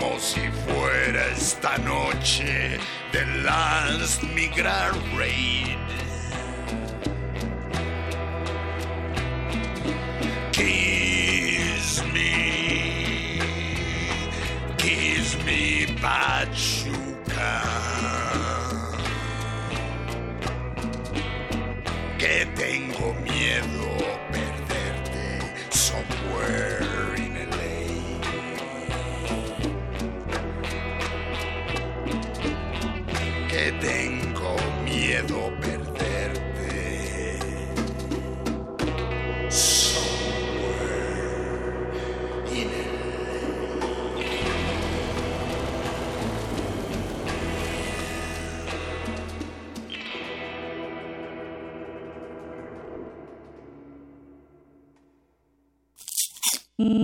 [0.02, 2.80] Como si fuera esta noche
[3.12, 5.81] The Last Migrar Raid.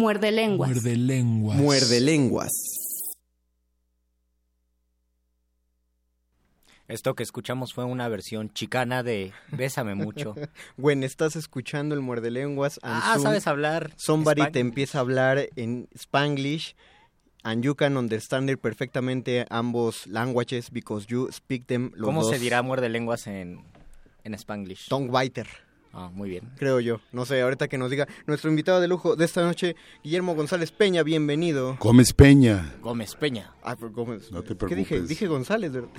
[0.07, 0.69] Muerde lenguas.
[0.69, 1.57] Muerde lenguas.
[1.57, 2.51] Muerde lenguas.
[6.87, 10.33] Esto que escuchamos fue una versión chicana de Bésame mucho.
[10.77, 12.79] Bueno, estás escuchando el muerde lenguas.
[12.83, 14.61] and Ah, soon sabes hablar Somebody te Spanglish.
[14.61, 16.73] empieza a hablar en Spanglish.
[17.43, 22.39] And you can understand it perfectamente ambos languages because you speak them los ¿Cómo se
[22.39, 23.59] dirá muerde lenguas en,
[24.23, 24.87] en Spanglish?
[24.87, 25.66] Tongue biter.
[25.93, 26.43] Ah, muy bien.
[26.57, 26.99] Creo yo.
[27.11, 30.71] No sé, ahorita que nos diga nuestro invitado de lujo de esta noche, Guillermo González
[30.71, 31.77] Peña, bienvenido.
[31.79, 32.75] Gómez Peña.
[32.81, 33.51] Gómez Peña.
[33.63, 34.31] Ah, pero Gómez.
[34.31, 34.87] No te ¿Qué dije?
[34.89, 35.07] preocupes.
[35.09, 35.71] Dije González.
[35.71, 35.89] ¿verdad?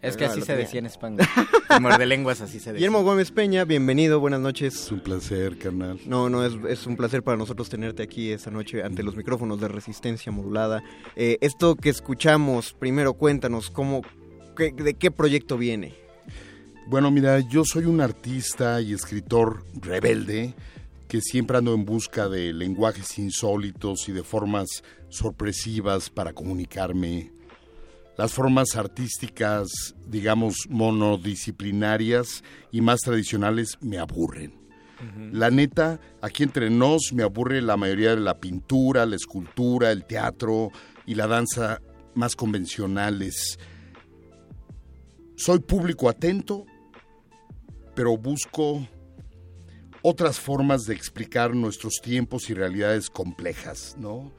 [0.00, 0.62] Es que Ah, así se tenía.
[0.64, 1.28] decía en Spanglish.
[1.70, 2.74] En muerde lenguas así se decía.
[2.74, 4.74] Guillermo Gómez Peña, bienvenido, buenas noches.
[4.74, 5.98] Es un placer, carnal.
[6.06, 9.60] No, no, es, es un placer para nosotros tenerte aquí esta noche ante los micrófonos
[9.60, 10.82] de resistencia modulada.
[11.16, 14.02] Eh, esto que escuchamos, primero cuéntanos, cómo,
[14.56, 15.94] qué- ¿de qué proyecto viene?
[16.86, 20.54] Bueno, mira, yo soy un artista y escritor rebelde
[21.08, 27.32] que siempre ando en busca de lenguajes insólitos y de formas sorpresivas para comunicarme.
[28.16, 34.54] Las formas artísticas, digamos, monodisciplinarias y más tradicionales me aburren.
[35.32, 40.04] La neta, aquí entre nos me aburre la mayoría de la pintura, la escultura, el
[40.04, 40.70] teatro
[41.06, 41.80] y la danza
[42.14, 43.58] más convencionales.
[45.34, 46.66] Soy público atento,
[47.94, 48.86] pero busco
[50.02, 54.32] otras formas de explicar nuestros tiempos y realidades complejas, ¿no?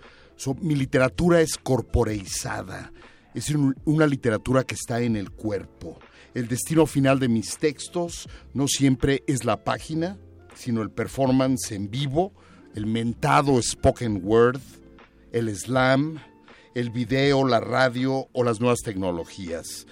[0.62, 2.92] Mi literatura es corporeizada,
[3.34, 6.00] es un- una literatura que está en el cuerpo.
[6.34, 10.18] El destino final de mis textos no siempre es la página,
[10.56, 12.34] sino el performance en vivo,
[12.76, 14.60] el mentado spoken word,
[15.32, 16.20] el slam,
[16.76, 19.86] el video, la radio o las nuevas tecnologías.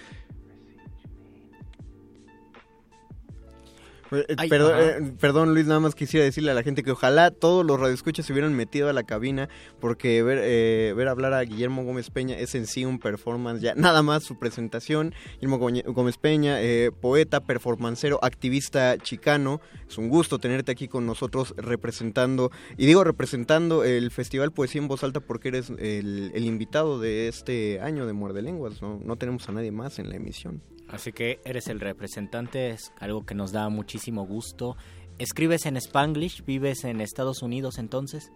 [4.38, 4.98] Ay, perdón, ajá.
[4.98, 8.26] eh, perdón, Luis, nada más quisiera decirle a la gente que ojalá todos los radioescuchas
[8.26, 9.48] se hubieran metido a la cabina
[9.80, 13.74] porque ver, eh, ver hablar a Guillermo Gómez Peña es en sí un performance, ya
[13.76, 15.14] nada más su presentación.
[15.40, 15.60] Guillermo
[15.94, 19.62] Gómez Peña, eh, poeta, performancero, activista chicano.
[19.88, 24.88] Es un gusto tenerte aquí con nosotros representando, y digo representando el Festival Poesía en
[24.88, 29.00] Voz Alta porque eres el, el invitado de este año de Muerde Lenguas, ¿no?
[29.04, 30.62] no tenemos a nadie más en la emisión.
[30.92, 34.76] Así que eres el representante, es algo que nos da muchísimo gusto.
[35.20, 36.44] ¿Escribes en Spanglish?
[36.46, 38.32] ¿Vives en Estados Unidos entonces?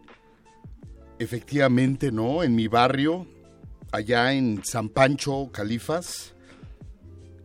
[1.18, 2.44] Efectivamente, ¿no?
[2.44, 3.26] En mi barrio,
[3.92, 6.36] allá en San Pancho, Califas,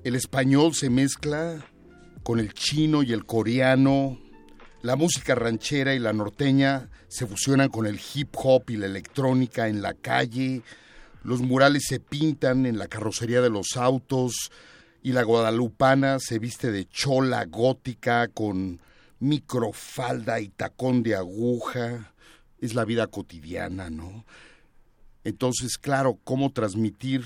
[0.05, 1.65] el español se mezcla
[2.23, 4.19] con el chino y el coreano.
[4.83, 9.69] La música ranchera y la norteña se fusionan con el hip hop y la electrónica
[9.69, 10.63] en la calle.
[11.23, 14.51] Los murales se pintan en la carrocería de los autos
[15.03, 18.81] y la guadalupana se viste de chola gótica con
[19.19, 22.13] microfalda y tacón de aguja.
[22.59, 24.25] Es la vida cotidiana, ¿no?
[25.25, 27.25] Entonces, claro, ¿cómo transmitir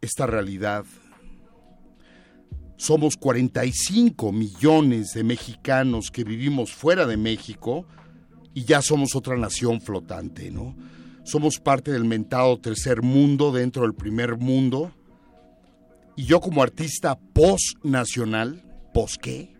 [0.00, 0.84] esta realidad?
[2.76, 7.86] Somos 45 millones de mexicanos que vivimos fuera de México
[8.54, 10.74] y ya somos otra nación flotante, ¿no?
[11.24, 14.92] Somos parte del mentado tercer mundo dentro del primer mundo.
[16.16, 18.62] Y yo como artista post-nacional,
[18.92, 19.54] ¿pos qué?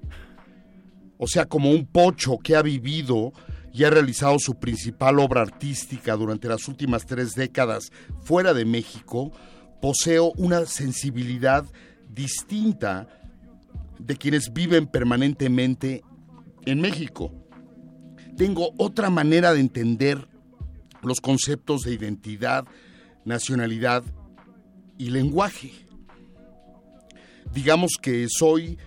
[1.18, 3.32] O sea, como un pocho que ha vivido
[3.72, 7.90] y ha realizado su principal obra artística durante las últimas tres décadas
[8.22, 9.32] fuera de México,
[9.80, 11.64] poseo una sensibilidad
[12.10, 13.08] distinta
[13.98, 16.02] de quienes viven permanentemente
[16.66, 17.32] en México.
[18.36, 20.28] Tengo otra manera de entender
[21.02, 22.64] los conceptos de identidad,
[23.24, 24.04] nacionalidad
[24.98, 25.72] y lenguaje.
[27.52, 28.78] Digamos que soy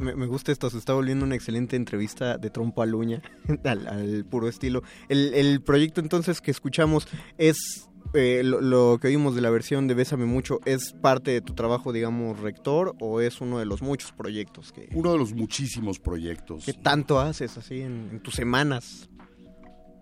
[0.00, 3.20] Me, gusta esto, se está volviendo una excelente entrevista de trompo a luña,
[3.64, 4.82] al, puro estilo.
[5.08, 7.06] El proyecto entonces que escuchamos
[7.36, 11.40] es eh, lo, lo que oímos de la versión de Bésame Mucho, ¿es parte de
[11.40, 14.88] tu trabajo, digamos, rector o es uno de los muchos proyectos que...
[14.94, 16.64] Uno de los muchísimos proyectos.
[16.64, 19.08] ¿Qué tanto haces así en, en tus semanas?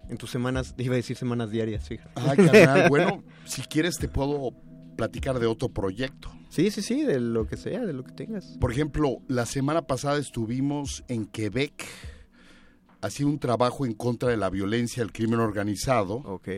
[0.09, 2.13] En tus semanas, iba a decir semanas diarias, fíjate.
[2.15, 4.53] Ah, bueno, si quieres te puedo
[4.97, 6.31] platicar de otro proyecto.
[6.49, 8.57] Sí, sí, sí, de lo que sea, de lo que tengas.
[8.61, 11.85] Por ejemplo, la semana pasada estuvimos en Quebec
[13.03, 16.15] haciendo un trabajo en contra de la violencia, el crimen organizado.
[16.25, 16.49] Ok.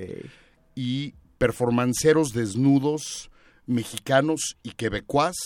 [0.74, 3.30] Y performanceros desnudos
[3.66, 5.36] mexicanos y quebecuas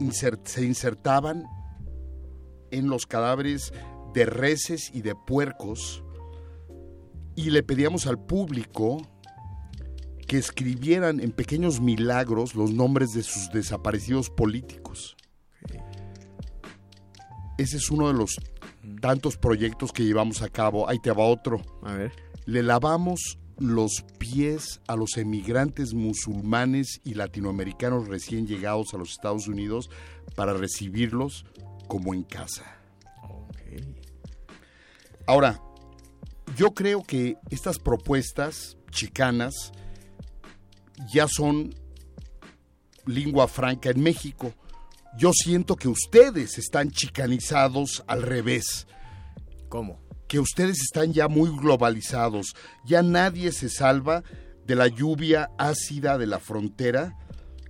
[0.00, 1.44] insert- se insertaban
[2.70, 3.72] en los cadáveres
[4.14, 6.02] de reses y de puercos
[7.36, 8.98] y le pedíamos al público
[10.26, 15.16] que escribieran en pequeños milagros los nombres de sus desaparecidos políticos.
[17.58, 18.36] Ese es uno de los
[19.00, 20.88] tantos proyectos que llevamos a cabo.
[20.88, 21.60] Ahí te va otro.
[21.82, 22.12] A ver.
[22.46, 29.48] Le lavamos los pies a los emigrantes musulmanes y latinoamericanos recién llegados a los Estados
[29.48, 29.90] Unidos
[30.34, 31.44] para recibirlos
[31.86, 32.78] como en casa.
[35.26, 35.60] Ahora,
[36.56, 39.72] yo creo que estas propuestas chicanas
[41.12, 41.74] ya son
[43.06, 44.52] lengua franca en México.
[45.16, 48.86] Yo siento que ustedes están chicanizados al revés.
[49.68, 50.03] ¿Cómo?
[50.34, 52.56] Que ustedes están ya muy globalizados.
[52.84, 54.24] Ya nadie se salva
[54.66, 57.16] de la lluvia ácida de la frontera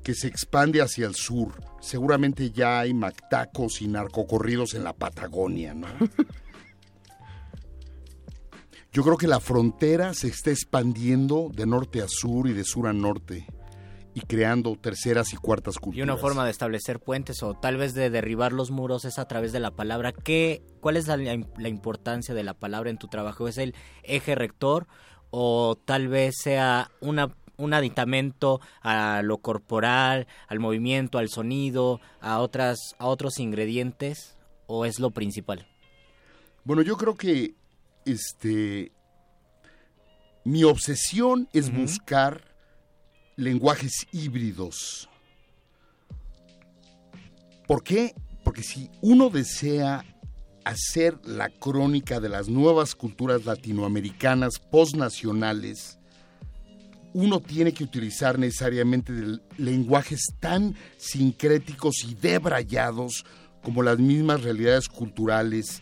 [0.03, 1.63] que se expande hacia el sur.
[1.83, 5.89] Seguramente ya hay mactacos y narcocorridos en la Patagonia, ¿no?
[8.95, 12.87] Yo creo que la frontera se está expandiendo de norte a sur y de sur
[12.87, 13.47] a norte
[14.15, 16.05] y creando terceras y cuartas Y culturas.
[16.09, 19.53] una forma de establecer puentes o tal vez de derribar los muros es a través
[19.53, 20.13] de la palabra.
[20.13, 23.49] ¿Qué, ¿Cuál es la, la importancia de la palabra en tu trabajo?
[23.49, 23.75] ¿Es el
[24.05, 24.87] eje rector
[25.31, 32.39] o tal vez sea una, un aditamento a lo corporal, al movimiento, al sonido, a,
[32.39, 34.37] otras, a otros ingredientes
[34.67, 35.67] o es lo principal?
[36.65, 37.55] Bueno, yo creo que
[38.05, 38.93] este
[40.45, 42.54] mi obsesión es buscar
[43.37, 45.09] lenguajes híbridos.
[47.67, 48.15] ¿Por qué?
[48.45, 50.05] Porque si uno desea
[50.65, 55.99] hacer la crónica de las nuevas culturas latinoamericanas postnacionales,
[57.13, 59.13] uno tiene que utilizar necesariamente
[59.57, 63.25] lenguajes tan sincréticos y debrayados
[63.63, 65.81] como las mismas realidades culturales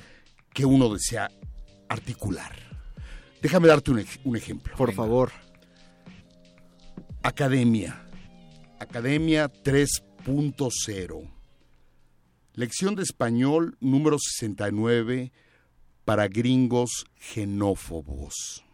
[0.53, 1.31] que uno desea
[1.89, 2.53] articular.
[3.41, 4.75] Déjame darte un, ej- un ejemplo.
[4.77, 5.33] Por favor.
[7.25, 8.05] Academia.
[8.81, 11.31] Academia 3.0.
[12.55, 15.31] Lección de español número 69
[16.05, 18.65] para gringos genófobos.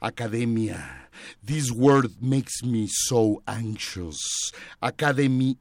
[0.00, 1.10] Academia.
[1.44, 4.52] This word makes me so anxious.
[4.80, 5.56] Academia.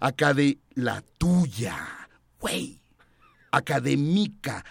[0.00, 2.08] Acade la tuya.
[2.38, 2.80] Güey.
[3.50, 4.64] Académica.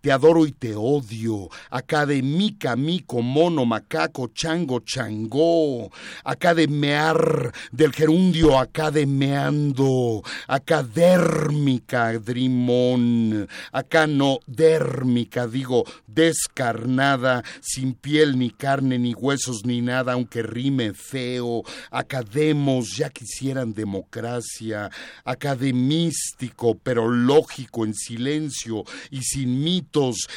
[0.00, 1.50] Te adoro y te odio.
[1.68, 5.90] Académica, mico, mono, macaco, chango, changó.
[6.24, 10.22] Academear, del gerundio academeando.
[10.48, 13.46] Acadérmica, drimón.
[13.72, 21.62] Acanodérmica, digo, descarnada, sin piel ni carne ni huesos ni nada, aunque rime feo.
[21.90, 24.90] Academos, ya quisieran democracia.
[25.24, 29.62] Academístico, pero lógico, en silencio y sin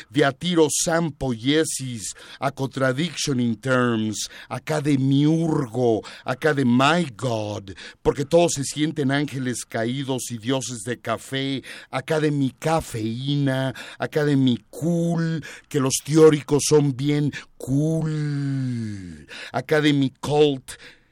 [0.09, 7.71] de Atiro Sampoiesis, a Contradiction in Terms, acá de Miurgo, acá de My God,
[8.01, 14.25] porque todos se sienten ángeles caídos y dioses de café, acá de mi cafeína, acá
[14.25, 20.71] de mi cool, que los teóricos son bien cool, acá de mi cult,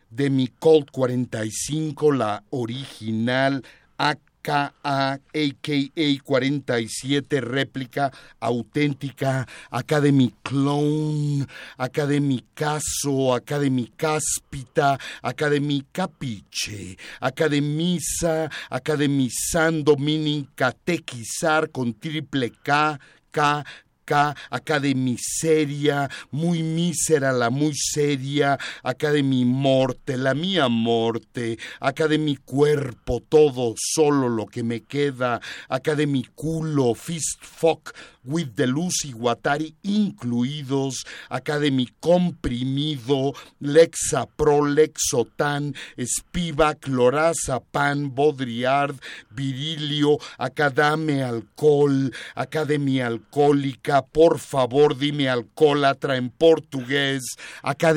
[0.10, 3.64] de mi Colt 45, la original,
[3.98, 11.46] acá KA47 réplica auténtica, Academy Clone,
[11.78, 22.98] Academy Caso, Academy Cáspita, Academy Capiche, Academisa, Academizando, meaning catequizar con triple K,
[23.32, 23.64] K,
[24.12, 31.58] acá, de miseria, muy mísera la muy seria, acá de mi morte, la mía morte,
[31.80, 37.42] acá de mi cuerpo, todo, solo lo que me queda, acá de mi culo, fist
[37.42, 37.92] fuck,
[38.24, 48.96] with the Lucy Guatari incluidos, acá de mi comprimido, Lexa Pro, Lexotan, Spivak, Lorazepam, Bodriard,
[49.30, 57.24] Virilio, acá dame alcohol, acá de mi alcohólica, por favor dime alcohólatra en portugués,
[57.64, 57.94] acá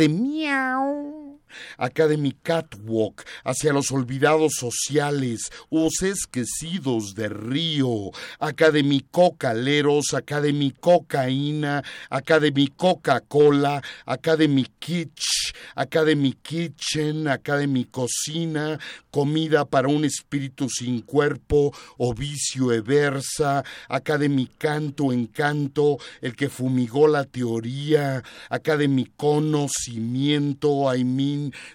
[2.18, 10.40] mi catwalk hacia los olvidados sociales, os esquecidos de río, acá de mi cocaleros, acá
[10.40, 17.28] de mi cocaína, acá de mi Coca-Cola, acá de mi kitsch, acá de mi kitchen,
[17.28, 18.78] acá de mi cocina,
[19.10, 26.34] comida para un espíritu sin cuerpo o vicio eversa, acá de mi canto encanto, el
[26.34, 30.88] que fumigó la teoría, acá de mi conocimiento,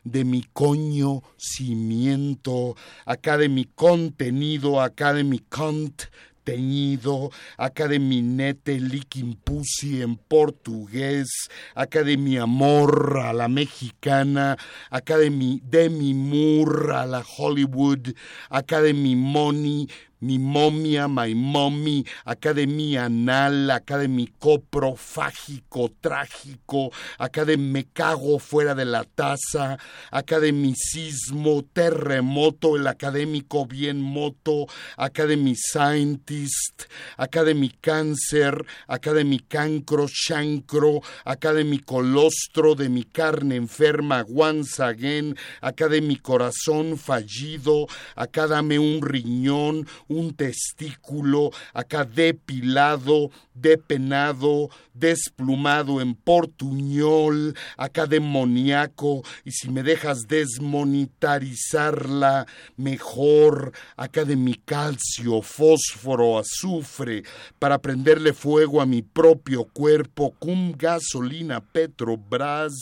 [0.04, 2.76] De mi coño cimiento,
[3.06, 6.10] acá de mi contenido, acá de mi cont
[6.50, 11.30] teñido, acá de mi nete licking pussy en portugués,
[11.76, 14.58] acá de mi amor a la mexicana,
[14.90, 18.16] acá de mi, de mi mur a la Hollywood,
[18.50, 19.88] acá de mi money,
[20.22, 23.72] mi momia, my mommy, acá de mi anal,
[24.10, 29.78] mi coprofágico trágico, acá de me cago fuera de la taza,
[30.12, 34.68] acá de mi sismo, terremoto, el académico bien moto,
[34.98, 36.84] acá de mi scientist,
[37.18, 43.04] acá de mi cáncer, acá de mi cancro, chancro, acá de mi colostro, de mi
[43.04, 51.52] carne enferma, once again, acá de mi corazón fallido, acá dame un riñón, un testículo
[51.73, 54.69] acá depilado, depenado,
[55.00, 62.46] desplumado en portuñol, acá demoníaco, y si me dejas desmonetarizarla,
[62.78, 67.24] mejor, acá de mi calcio, fósforo, azufre,
[67.58, 72.74] para prenderle fuego a mi propio cuerpo, cum gasolina, petrobras,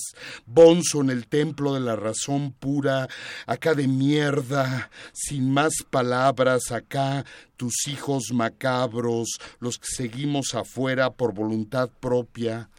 [0.46, 3.08] bonzo en el templo de la razón pura,
[3.46, 7.26] acá de mierda, sin más palabras, acá
[7.58, 12.70] tus hijos macabros, los que seguimos afuera por voluntad propia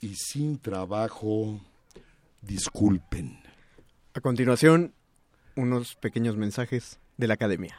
[0.00, 1.60] y sin trabajo,
[2.40, 3.38] disculpen.
[4.14, 4.94] A continuación,
[5.54, 7.78] unos pequeños mensajes de la academia.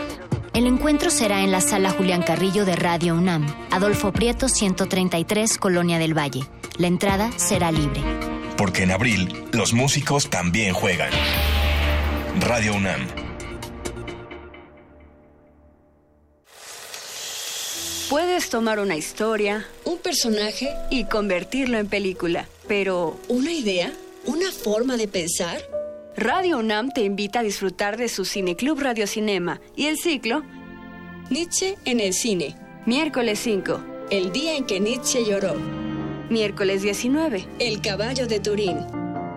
[0.53, 5.97] El encuentro será en la sala Julián Carrillo de Radio UNAM, Adolfo Prieto 133, Colonia
[5.97, 6.41] del Valle.
[6.77, 8.01] La entrada será libre.
[8.57, 11.09] Porque en abril los músicos también juegan.
[12.41, 13.07] Radio UNAM.
[18.09, 23.93] Puedes tomar una historia, un personaje y convertirlo en película, pero ¿una idea?
[24.25, 25.61] ¿Una forma de pensar?
[26.17, 30.43] Radio UNAM te invita a disfrutar de su Cineclub Radio Cinema y el ciclo
[31.29, 32.57] Nietzsche en el cine.
[32.85, 35.55] Miércoles 5, el día en que Nietzsche lloró.
[36.29, 38.77] Miércoles 19, El caballo de Turín.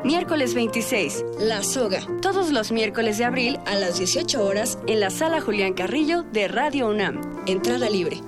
[0.05, 2.01] Miércoles 26, La Soga.
[2.21, 6.49] Todos los miércoles de abril a las 18 horas en la sala Julián Carrillo de
[6.49, 7.21] Radio UNAM.
[7.47, 8.21] Entrada libre.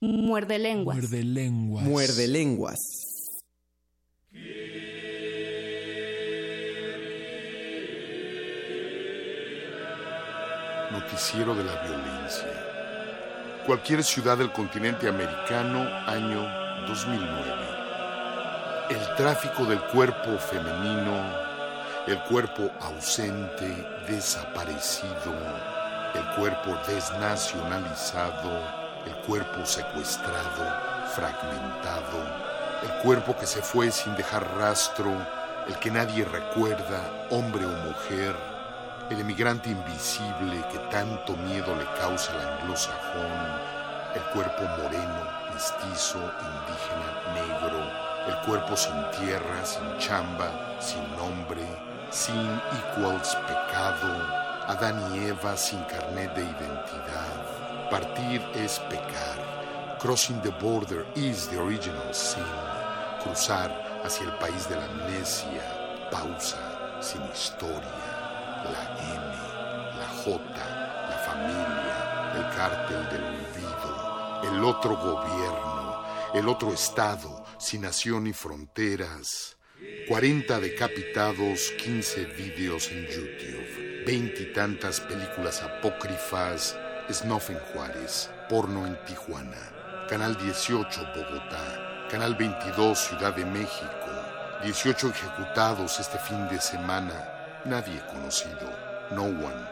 [0.00, 0.98] Muerde lenguas.
[0.98, 1.84] Muerde lenguas.
[1.84, 3.13] Muerde lenguas.
[10.94, 12.46] Noticiero de la violencia.
[13.66, 16.46] Cualquier ciudad del continente americano, año
[16.86, 17.34] 2009.
[18.90, 21.20] El tráfico del cuerpo femenino,
[22.06, 25.34] el cuerpo ausente, desaparecido,
[26.14, 28.56] el cuerpo desnacionalizado,
[29.04, 30.64] el cuerpo secuestrado,
[31.12, 32.22] fragmentado,
[32.84, 35.10] el cuerpo que se fue sin dejar rastro,
[35.66, 38.53] el que nadie recuerda, hombre o mujer,
[39.10, 43.32] el emigrante invisible que tanto miedo le causa al anglosajón,
[44.14, 47.82] el cuerpo moreno, mestizo, indígena, negro,
[48.26, 50.50] el cuerpo sin tierra, sin chamba,
[50.80, 51.62] sin nombre,
[52.10, 57.90] sin equals pecado, Adán y Eva sin carnet de identidad.
[57.90, 59.98] Partir es pecar.
[59.98, 62.42] Crossing the border is the original sin.
[63.22, 63.70] Cruzar
[64.02, 66.56] hacia el país de la amnesia, pausa,
[67.00, 68.13] sin historia
[68.70, 70.40] la M, la J,
[71.08, 76.04] la familia, el cártel del olvido, el otro gobierno,
[76.34, 79.56] el otro Estado, sin nación ni fronteras.
[80.08, 86.76] 40 decapitados, 15 vídeos en YouTube, veintitantas películas apócrifas,
[87.10, 94.10] Snuff en Juárez, porno en Tijuana, Canal 18 Bogotá, Canal 22 Ciudad de México,
[94.62, 98.68] 18 ejecutados este fin de semana, Nadie conocido,
[99.10, 99.66] no one,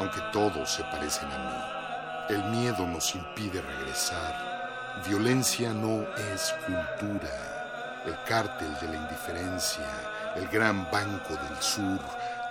[0.00, 2.34] aunque todos se parecen a mí.
[2.34, 4.34] El miedo nos impide regresar.
[5.06, 6.02] Violencia no
[6.32, 8.02] es cultura.
[8.04, 9.86] El cártel de la indiferencia,
[10.34, 12.00] el gran banco del sur,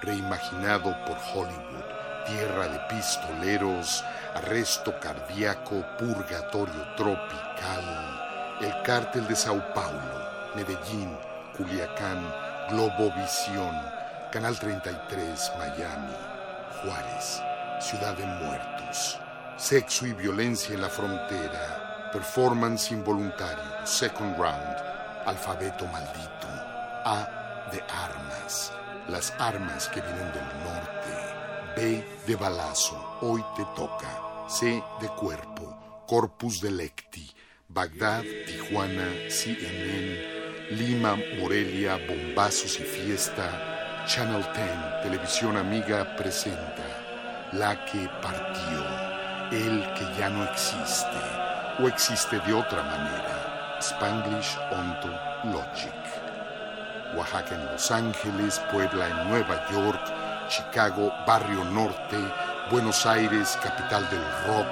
[0.01, 1.83] reimaginado por Hollywood,
[2.25, 4.01] tierra de pistoleros,
[4.33, 8.57] arresto cardíaco, purgatorio tropical.
[8.61, 11.17] El cártel de Sao Paulo, Medellín,
[11.57, 12.33] Culiacán,
[12.69, 13.94] Globovisión,
[14.35, 16.13] Canal 33, Miami,
[16.81, 17.41] Juárez,
[17.79, 19.17] Ciudad de Muertos,
[19.55, 24.75] Sexo y Violencia en la Frontera, Performance Involuntario, Second Round,
[25.25, 26.49] Alfabeto Maldito,
[27.05, 28.73] A de Armas,
[29.07, 36.03] las armas que vienen del norte, B de Balazo, Hoy te toca, C de Cuerpo,
[36.07, 37.31] Corpus Delecti,
[37.69, 43.74] Bagdad, Tijuana, CNN, Lima, Morelia, Bombazos y Fiesta,
[44.05, 46.83] Channel 10, Televisión Amiga, presenta
[47.53, 48.85] La que partió,
[49.51, 51.17] el que ya no existe,
[51.79, 55.07] o existe de otra manera, Spanglish Onto
[55.45, 55.91] Logic.
[57.15, 60.01] Oaxaca en Los Ángeles, Puebla en Nueva York,
[60.49, 62.17] Chicago, Barrio Norte,
[62.69, 64.67] Buenos Aires, capital del rock,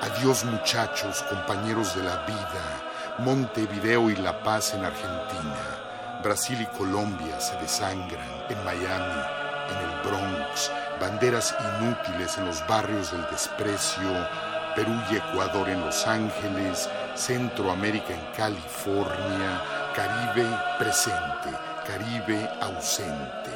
[0.00, 5.79] Adiós muchachos, compañeros de la vida, Montevideo y La Paz en Argentina.
[6.22, 9.22] Brasil y Colombia se desangran, en Miami,
[9.70, 10.70] en el Bronx,
[11.00, 14.28] banderas inútiles en los barrios del desprecio,
[14.74, 19.62] Perú y Ecuador en Los Ángeles, Centroamérica en California,
[19.94, 20.46] Caribe
[20.78, 21.50] presente,
[21.86, 23.50] Caribe ausente,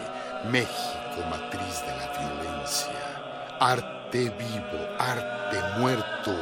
[0.50, 6.34] México matriz de la violencia, arte vivo, arte muerto,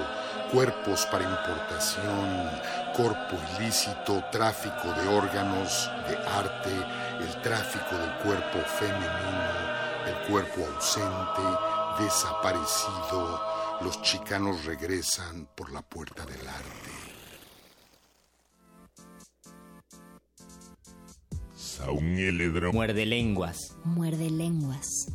[0.53, 2.51] cuerpos para importación,
[2.93, 6.71] corpo ilícito, tráfico de órganos, de arte,
[7.21, 9.53] el tráfico del cuerpo femenino,
[10.07, 13.41] el cuerpo ausente, desaparecido,
[13.83, 17.13] los chicanos regresan por la puerta del arte.
[22.73, 23.77] Muerde lenguas.
[23.85, 25.09] Muerde lenguas.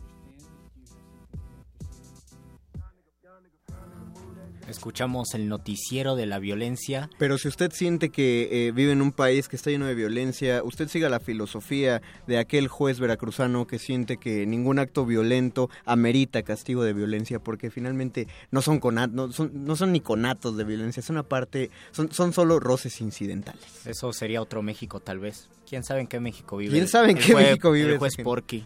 [4.68, 7.10] Escuchamos el noticiero de la violencia.
[7.18, 10.62] Pero si usted siente que eh, vive en un país que está lleno de violencia,
[10.64, 16.44] usted siga la filosofía de aquel juez veracruzano que siente que ningún acto violento amerita
[16.44, 20.64] castigo de violencia, porque finalmente no son, conat no son, no son ni conatos de
[20.64, 23.64] violencia, es una parte, son, son solo roces incidentales.
[23.86, 25.50] Eso sería otro México, tal vez.
[25.68, 26.72] ¿Quién sabe en qué México vive?
[26.72, 28.16] ¿Quién sabe en el qué México vive El juez?
[28.24, 28.66] Porky.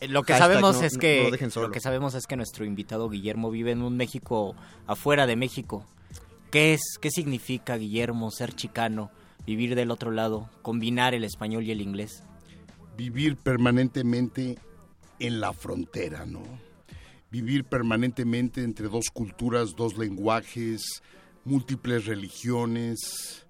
[0.00, 3.08] Lo que Hashtag sabemos no- es que no lo que sabemos es que nuestro invitado
[3.08, 4.54] Guillermo vive en un México
[4.86, 5.86] afuera de México.
[6.50, 6.82] ¿Qué es?
[7.00, 9.10] ¿Qué significa Guillermo ser chicano,
[9.46, 12.22] vivir del otro lado, combinar el español y el inglés?
[12.96, 14.56] vivir permanentemente
[15.18, 16.42] en la frontera, ¿no?
[17.28, 21.02] Vivir permanentemente entre dos culturas, dos lenguajes,
[21.44, 23.43] múltiples religiones,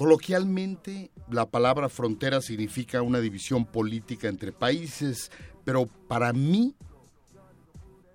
[0.00, 5.30] Coloquialmente, la palabra frontera significa una división política entre países,
[5.62, 6.74] pero para mí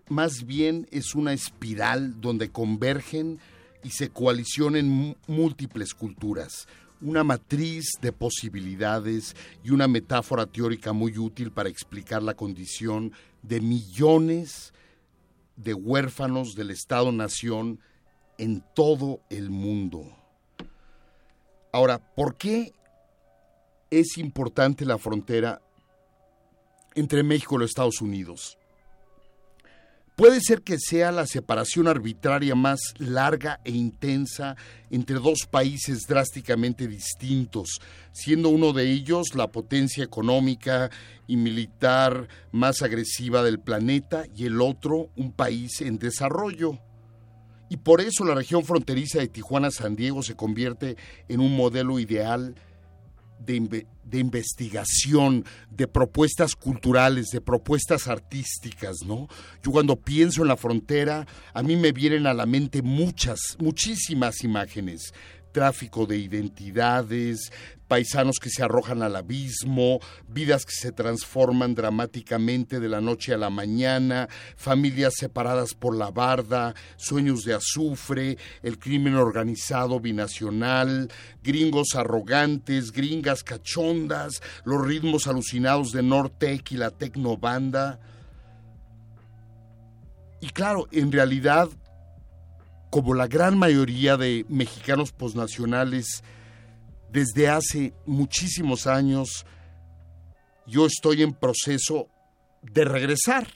[0.09, 3.37] más bien es una espiral donde convergen
[3.83, 6.67] y se coalicionen múltiples culturas,
[7.01, 13.11] una matriz de posibilidades y una metáfora teórica muy útil para explicar la condición
[13.43, 14.73] de millones
[15.55, 17.79] de huérfanos del Estado-Nación
[18.39, 20.24] en todo el mundo.
[21.75, 22.71] Ahora, ¿por qué
[23.91, 25.61] es importante la frontera
[26.93, 28.57] entre México y los Estados Unidos?
[30.15, 34.55] Puede ser que sea la separación arbitraria más larga e intensa
[34.89, 37.81] entre dos países drásticamente distintos,
[38.13, 40.89] siendo uno de ellos la potencia económica
[41.27, 46.79] y militar más agresiva del planeta y el otro un país en desarrollo.
[47.69, 50.97] Y por eso la región fronteriza de Tijuana-San Diego se convierte
[51.27, 52.55] en un modelo ideal
[53.39, 59.27] de, de investigación, de propuestas culturales, de propuestas artísticas, ¿no?
[59.63, 64.43] Yo cuando pienso en la frontera, a mí me vienen a la mente muchas, muchísimas
[64.43, 65.13] imágenes.
[65.55, 67.49] Tráfico de identidades,
[67.87, 73.37] paisanos que se arrojan al abismo, vidas que se transforman dramáticamente de la noche a
[73.37, 74.27] la mañana,
[74.57, 81.09] familias separadas por la barda, sueños de azufre, el crimen organizado binacional,
[81.41, 88.01] gringos arrogantes, gringas cachondas, los ritmos alucinados de Nortec y la tecnobanda.
[90.41, 91.69] Y claro, en realidad,
[92.95, 96.23] como la gran mayoría de mexicanos posnacionales,
[97.11, 99.45] desde hace muchísimos años,
[100.65, 102.07] yo estoy en proceso
[102.61, 103.49] de regresar.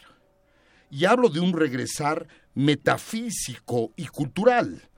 [0.92, 4.90] Y hablo de un regresar metafísico y cultural,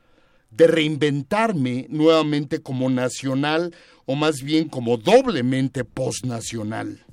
[0.50, 3.76] de reinventarme nuevamente como nacional
[4.08, 7.06] o más bien como doblemente posnacional,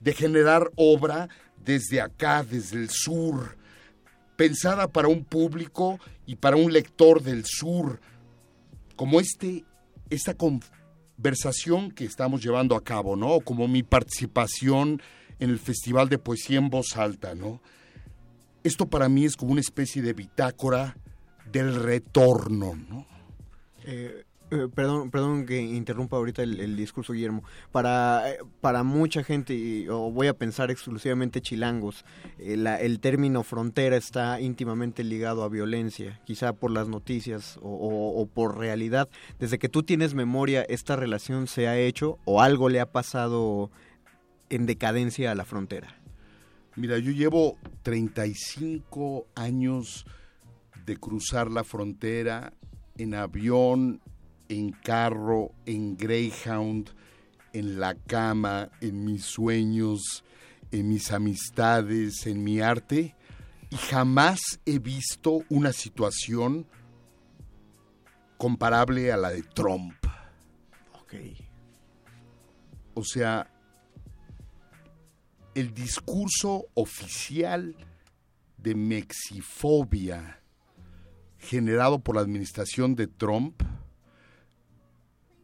[0.00, 1.28] de generar obra
[1.62, 3.58] desde acá, desde el sur,
[4.36, 6.00] pensada para un público
[6.32, 8.00] y para un lector del sur,
[8.96, 9.66] como este,
[10.08, 13.40] esta conversación que estamos llevando a cabo, ¿no?
[13.40, 15.02] Como mi participación
[15.40, 17.60] en el Festival de Poesía en Voz Alta, ¿no?
[18.64, 20.96] Esto para mí es como una especie de bitácora
[21.52, 23.06] del retorno, ¿no?
[23.84, 27.42] Eh, eh, perdón, perdón que interrumpa ahorita el, discurso, Guillermo.
[27.72, 32.04] Para, eh, para mucha gente, o voy a pensar exclusivamente chilangos,
[32.38, 38.20] eh, el término frontera está íntimamente ligado a violencia, quizá por las noticias o, o-
[38.22, 39.08] o por realidad.
[39.38, 43.70] Desde que tú tienes memoria, esta relación se ha hecho o algo le ha pasado
[44.50, 45.96] en decadencia a la frontera.
[46.76, 50.06] Mira, yo llevo 35 años
[50.86, 52.52] de cruzar la frontera
[52.98, 54.00] en avión,
[54.48, 56.90] en carro, en Greyhound,
[57.52, 60.24] en la cama, en mis sueños,
[60.70, 63.14] en mis amistades, en mi arte,
[63.70, 66.66] y jamás he visto una situación
[68.36, 69.94] comparable a la de Trump.
[72.94, 73.50] O sea,
[75.54, 77.76] el discurso oficial
[78.56, 80.40] de mexifobia
[81.38, 83.62] generado por la administración de Trump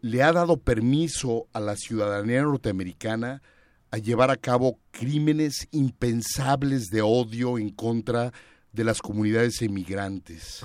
[0.00, 3.42] le ha dado permiso a la ciudadanía norteamericana
[3.90, 8.32] a llevar a cabo crímenes impensables de odio en contra
[8.72, 10.64] de las comunidades emigrantes.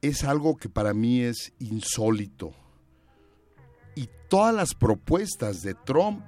[0.00, 2.54] Es algo que para mí es insólito.
[3.94, 6.22] Y todas las propuestas de Trump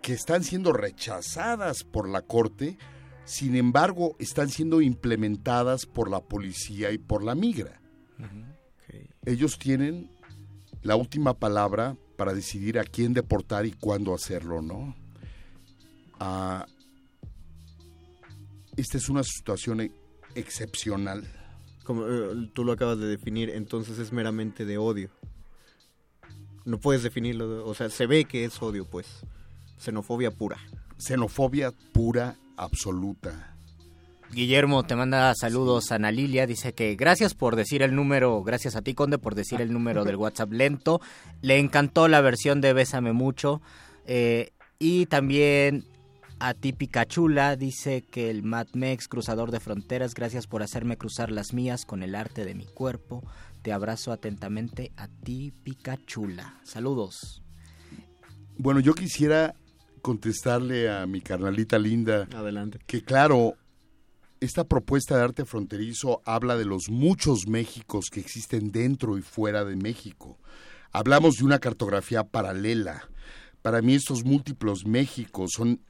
[0.00, 2.76] que están siendo rechazadas por la Corte,
[3.24, 7.80] sin embargo, están siendo implementadas por la policía y por la migra.
[9.24, 10.10] Ellos tienen
[10.82, 14.94] la última palabra para decidir a quién deportar y cuándo hacerlo, ¿no?
[16.18, 16.66] Ah,
[18.76, 19.92] esta es una situación e-
[20.34, 21.24] excepcional.
[21.84, 25.10] Como eh, tú lo acabas de definir, entonces es meramente de odio.
[26.64, 29.06] No puedes definirlo, o sea, se ve que es odio, pues.
[29.78, 30.58] Xenofobia pura.
[30.96, 33.51] Xenofobia pura, absoluta.
[34.32, 38.76] Guillermo te manda saludos a Ana Lilia, dice que gracias por decir el número, gracias
[38.76, 41.02] a ti Conde por decir el número del WhatsApp lento,
[41.42, 43.60] le encantó la versión de Bésame mucho
[44.06, 45.84] eh, y también
[46.40, 51.30] a ti Picachula dice que el Mad Mex cruzador de fronteras, gracias por hacerme cruzar
[51.30, 53.22] las mías con el arte de mi cuerpo,
[53.60, 57.42] te abrazo atentamente a ti Picachula, saludos.
[58.56, 59.54] Bueno, yo quisiera
[60.00, 62.26] contestarle a mi carnalita linda.
[62.34, 62.78] Adelante.
[62.86, 63.56] que claro,
[64.42, 69.64] esta propuesta de arte fronterizo habla de los muchos Méxicos que existen dentro y fuera
[69.64, 70.36] de México.
[70.90, 73.08] Hablamos de una cartografía paralela.
[73.62, 75.80] Para mí estos múltiplos Méxicos son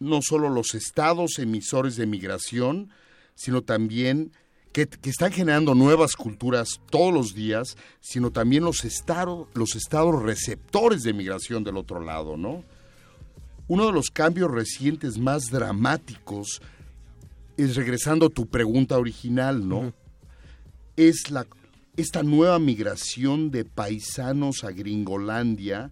[0.00, 2.90] no solo los estados emisores de migración,
[3.36, 4.32] sino también
[4.72, 8.82] que, que están generando nuevas culturas todos los días, sino también los,
[9.54, 12.64] los estados receptores de migración del otro lado, ¿no?
[13.68, 16.60] Uno de los cambios recientes más dramáticos
[17.56, 19.92] es regresando a tu pregunta original, ¿no?
[20.96, 21.46] Es la
[21.96, 25.90] esta nueva migración de paisanos a Gringolandia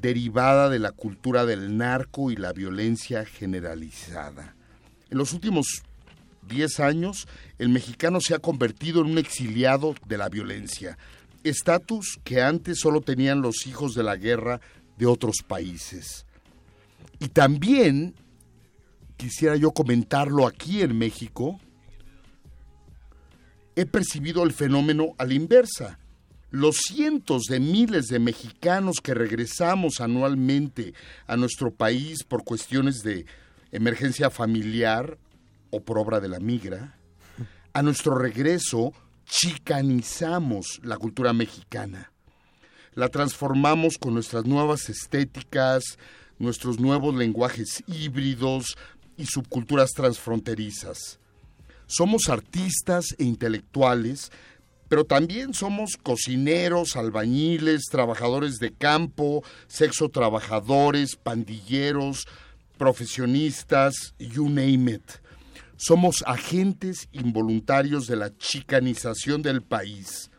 [0.00, 4.56] derivada de la cultura del narco y la violencia generalizada.
[5.10, 5.82] En los últimos
[6.48, 7.28] 10 años,
[7.58, 10.96] el mexicano se ha convertido en un exiliado de la violencia,
[11.42, 14.60] estatus que antes solo tenían los hijos de la guerra
[14.96, 16.24] de otros países.
[17.18, 18.14] Y también
[19.24, 21.58] quisiera yo comentarlo aquí en México,
[23.74, 25.98] he percibido el fenómeno a la inversa.
[26.50, 30.92] Los cientos de miles de mexicanos que regresamos anualmente
[31.26, 33.24] a nuestro país por cuestiones de
[33.72, 35.16] emergencia familiar
[35.70, 36.98] o por obra de la migra,
[37.72, 38.92] a nuestro regreso
[39.24, 42.12] chicanizamos la cultura mexicana.
[42.92, 45.82] La transformamos con nuestras nuevas estéticas,
[46.38, 48.76] nuestros nuevos lenguajes híbridos
[49.16, 51.18] y subculturas transfronterizas.
[51.86, 54.32] Somos artistas e intelectuales,
[54.88, 62.26] pero también somos cocineros, albañiles, trabajadores de campo, sexo trabajadores, pandilleros,
[62.78, 65.10] profesionistas, you name it.
[65.76, 70.30] Somos agentes involuntarios de la chicanización del país.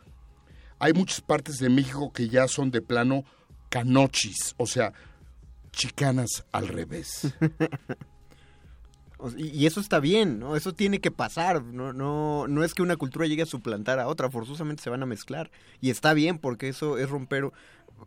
[0.78, 3.24] Hay muchas partes de México que ya son de plano
[3.68, 4.92] canochis, o sea,
[5.72, 7.34] chicanas al revés.
[9.38, 10.56] Y eso está bien, ¿no?
[10.56, 11.64] Eso tiene que pasar.
[11.64, 15.02] No, no, no es que una cultura llegue a suplantar a otra, forzosamente se van
[15.02, 15.50] a mezclar.
[15.80, 17.50] Y está bien porque eso es romper...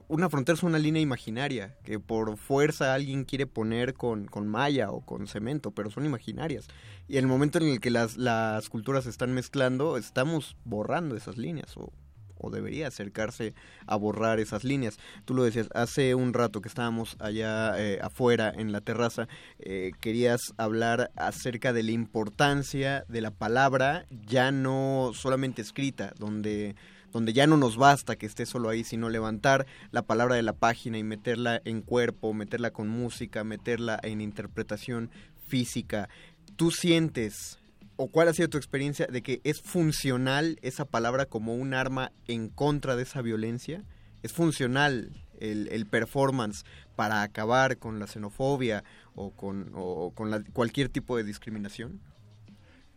[0.08, 4.92] Una frontera es una línea imaginaria que por fuerza alguien quiere poner con, con malla
[4.92, 6.68] o con cemento, pero son imaginarias.
[7.08, 11.38] Y el momento en el que las, las culturas se están mezclando, estamos borrando esas
[11.38, 11.92] líneas o,
[12.40, 13.54] o debería acercarse
[13.86, 14.98] a borrar esas líneas.
[15.26, 19.28] Tú lo decías, hace un rato que estábamos allá eh, afuera en la terraza,
[19.60, 26.76] eh, querías hablar acerca de la importancia de la palabra ya no solamente escrita, donde
[27.12, 30.54] donde ya no nos basta que esté solo ahí, sino levantar la palabra de la
[30.54, 35.10] página y meterla en cuerpo, meterla con música, meterla en interpretación
[35.48, 36.10] física.
[36.56, 37.59] ¿Tú sientes
[38.02, 42.14] o cuál ha sido tu experiencia de que es funcional esa palabra como un arma
[42.28, 43.84] en contra de esa violencia?
[44.24, 45.12] ¿Es funcional
[45.42, 46.64] el, el performance
[46.96, 48.86] para acabar con la xenofobia
[49.16, 52.00] o con, o con la- cualquier tipo de discriminación?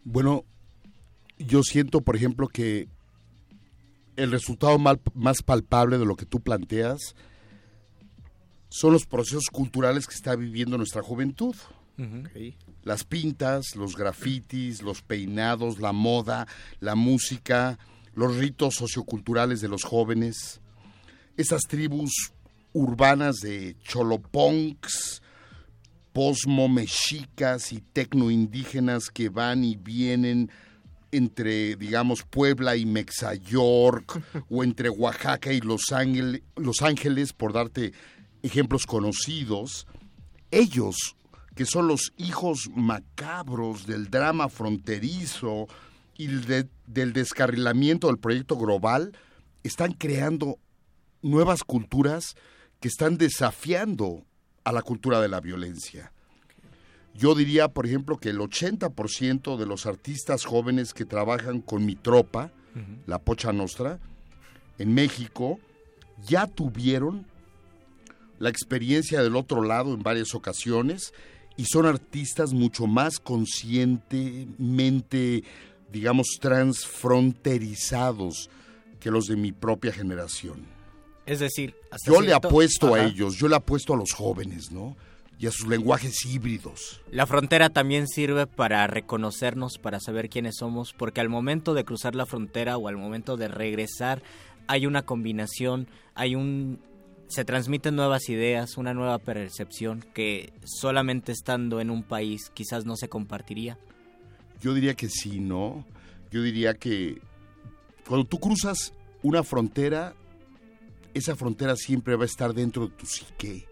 [0.04, 0.44] Bueno,
[1.36, 2.86] yo siento, por ejemplo, que
[4.14, 7.00] el resultado mal- más palpable de lo que tú planteas
[8.68, 11.56] son los procesos culturales que está viviendo nuestra juventud.
[12.84, 16.46] Las pintas, los grafitis, los peinados, la moda,
[16.80, 17.78] la música,
[18.14, 20.60] los ritos socioculturales de los jóvenes,
[21.36, 22.32] esas tribus
[22.72, 25.22] urbanas de cholopunks,
[26.12, 30.50] posmo mexicas y tecnoindígenas que van y vienen
[31.10, 35.92] entre, digamos, Puebla y Mexayork, o entre Oaxaca y Los
[36.56, 37.92] Los Ángeles, por darte
[38.42, 39.86] ejemplos conocidos,
[40.50, 41.16] ellos,
[41.54, 45.66] que son los hijos macabros del drama fronterizo
[46.16, 49.12] y de- del descarrilamiento del proyecto global,
[49.62, 50.58] están creando
[51.22, 52.34] nuevas culturas
[52.80, 54.24] que están desafiando
[54.64, 56.12] a la cultura de la violencia.
[57.14, 61.94] Yo diría, por ejemplo, que el 80% de los artistas jóvenes que trabajan con mi
[61.94, 62.50] tropa,
[63.06, 63.98] la Pocha Nostra,
[64.78, 65.60] en México,
[66.26, 67.26] ya tuvieron
[68.38, 71.12] la experiencia del otro lado en varias ocasiones
[71.56, 75.44] y son artistas mucho más conscientemente,
[75.92, 78.50] digamos, transfronterizados
[79.00, 80.64] que los de mi propia generación.
[81.26, 84.70] Es decir, hasta Yo le cierto- apuesto a ellos, yo le apuesto a los jóvenes,
[84.72, 84.96] ¿no?
[85.38, 87.00] Y a sus lenguajes híbridos.
[87.10, 92.14] La frontera también sirve para reconocernos, para saber quiénes somos, porque al momento de cruzar
[92.14, 94.22] la frontera o al momento de regresar
[94.68, 96.78] hay una combinación, hay un
[97.32, 102.96] se transmiten nuevas ideas, una nueva percepción que solamente estando en un país quizás no
[102.96, 103.78] se compartiría.
[104.60, 105.84] Yo diría que sí, ¿no?
[106.30, 107.20] Yo diría que
[108.06, 108.92] cuando tú cruzas
[109.22, 110.14] una frontera,
[111.14, 113.66] esa frontera siempre va a estar dentro de tu psique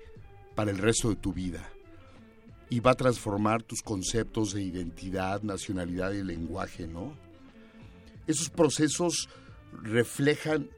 [0.54, 1.70] para el resto de tu vida.
[2.72, 7.16] y va a transformar tus conceptos de identidad, nacionalidad y lenguaje, ¿no?
[8.28, 9.28] Esos procesos
[9.82, 10.70] reflejan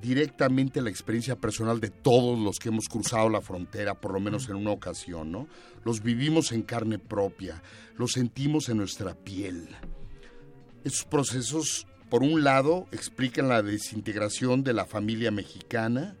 [0.00, 4.48] directamente la experiencia personal de todos los que hemos cruzado la frontera, por lo menos
[4.48, 5.48] en una ocasión, ¿no?
[5.84, 7.62] Los vivimos en carne propia,
[7.98, 9.68] los sentimos en nuestra piel.
[10.84, 16.16] Esos procesos, por un lado, explican la desintegración de la familia mexicana.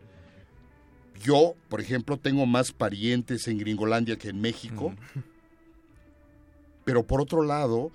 [1.22, 4.94] Yo, por ejemplo, tengo más parientes en Gringolandia que en México.
[6.84, 7.92] Pero por otro lado,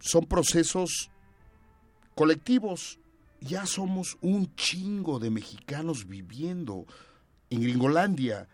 [0.00, 1.10] son procesos
[2.14, 2.98] colectivos.
[3.40, 6.86] Ya somos un chingo de mexicanos viviendo
[7.50, 8.48] en Gringolandia.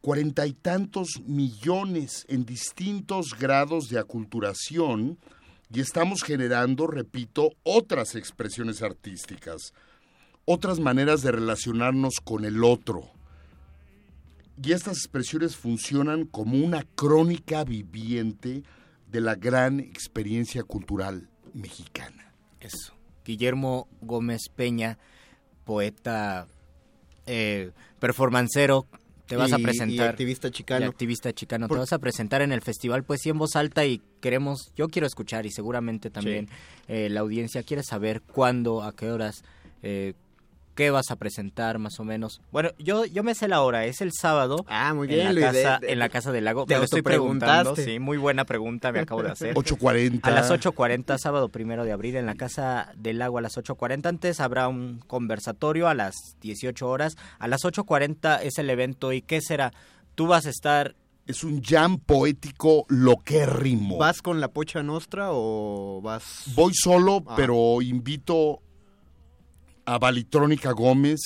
[0.00, 5.18] Cuarenta y tantos millones en distintos grados de aculturación
[5.72, 9.72] y estamos generando, repito, otras expresiones artísticas,
[10.44, 13.10] otras maneras de relacionarnos con el otro.
[14.62, 18.64] Y estas expresiones funcionan como una crónica viviente
[19.10, 22.32] de la gran experiencia cultural mexicana.
[22.60, 23.01] Eso.
[23.24, 24.98] Guillermo Gómez Peña,
[25.64, 26.46] poeta,
[27.26, 27.70] eh,
[28.00, 28.86] performancero,
[29.26, 30.06] te vas a presentar.
[30.06, 30.84] y activista chicano.
[30.84, 31.68] y activista chicano.
[31.68, 34.88] Por- Te vas a presentar en el Festival Poesía en Voz Alta y queremos, yo
[34.88, 36.48] quiero escuchar y seguramente también
[36.88, 39.42] eh, la audiencia quiere saber cuándo, a qué horas,
[39.82, 40.14] eh,
[40.74, 42.40] qué vas a presentar más o menos.
[42.50, 44.64] Bueno, yo, yo me sé la hora, es el sábado.
[44.68, 46.64] Ah, muy en bien, la Luis, casa, de- en la casa del lago.
[46.66, 49.54] te Me lo estoy preguntando, sí, muy buena pregunta me acabo de hacer.
[49.56, 50.20] 8:40.
[50.22, 54.06] A las 8.40, sábado primero de abril, en la Casa del Lago a las 8.40.
[54.06, 57.16] Antes habrá un conversatorio a las 18 horas.
[57.38, 59.12] A las 8.40 es el evento.
[59.12, 59.72] ¿Y qué será?
[60.14, 60.94] Tú vas a estar...
[61.26, 63.96] Es un jam poético loquérrimo.
[63.98, 66.44] ¿Vas con la pocha nostra o vas...?
[66.54, 67.34] Voy solo, Ah.
[67.36, 68.60] pero invito
[69.84, 71.20] a Valitrónica Gómez.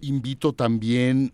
[0.00, 1.32] Invito también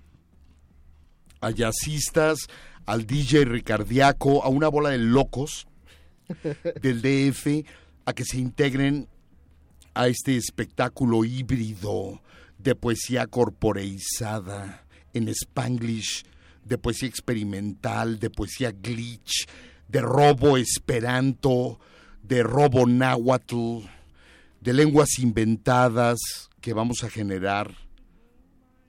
[1.41, 2.39] a jazzistas,
[2.87, 5.67] al DJ Ricardiaco, a una bola de locos
[6.83, 7.67] del DF,
[8.05, 9.09] a que se integren
[9.95, 12.21] a este espectáculo híbrido
[12.59, 14.85] de poesía corporeizada
[15.15, 16.25] en spanglish,
[16.65, 19.47] de poesía experimental, de poesía glitch,
[19.89, 21.79] de robo esperanto,
[22.23, 23.87] de robo náhuatl,
[24.67, 26.19] de lenguas inventadas
[26.61, 27.73] que vamos a generar.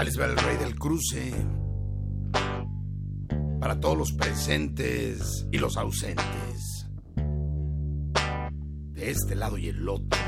[0.03, 1.33] Ahí les el rey del cruce.
[3.61, 6.89] Para todos los presentes y los ausentes.
[7.15, 10.19] De este lado y el otro.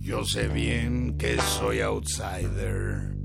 [0.00, 3.16] Yo sé bien que soy outsider.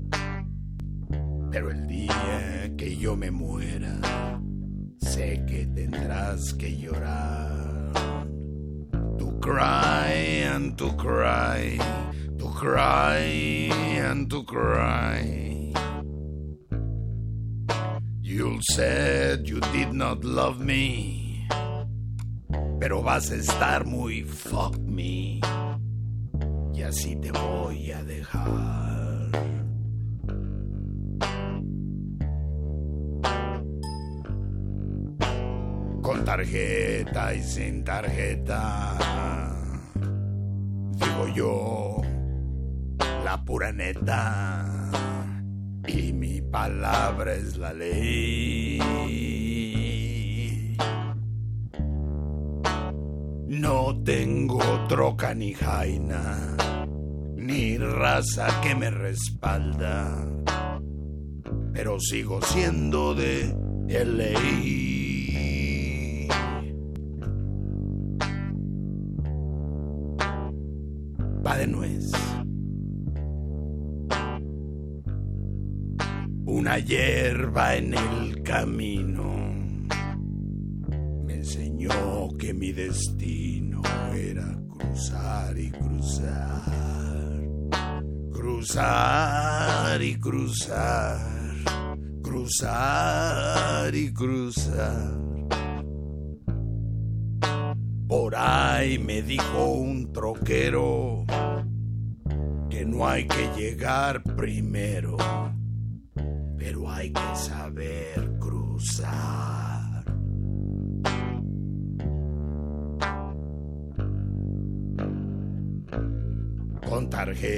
[1.50, 4.40] Pero el día que yo me muera,
[5.00, 7.49] sé que tendrás que llorar.
[9.40, 10.06] Cry
[10.44, 11.78] and to cry,
[12.38, 15.72] to cry and to cry.
[18.20, 21.48] You said you did not love me,
[22.78, 25.40] pero vas a estar muy fuck me.
[26.74, 29.30] Y así te voy a dejar.
[36.30, 38.96] Tarjeta y sin tarjeta.
[40.92, 42.02] Digo yo,
[43.24, 44.64] la pura neta.
[45.88, 48.78] Y mi palabra es la ley.
[53.48, 56.56] No tengo troca ni jaina,
[57.34, 60.24] ni raza que me respalda,
[61.72, 63.52] pero sigo siendo de
[63.88, 64.89] LA.
[76.60, 79.24] Una hierba en el camino.
[81.24, 83.82] Me enseñó que mi destino
[84.14, 87.42] era cruzar y cruzar,
[88.32, 91.56] cruzar y cruzar,
[92.22, 95.18] cruzar y cruzar.
[98.06, 101.24] Por ahí me dijo un troquero
[102.84, 105.16] no hay que llegar primero,
[106.56, 110.04] pero hay que saber cruzar.
[116.88, 117.48] Con tarjeta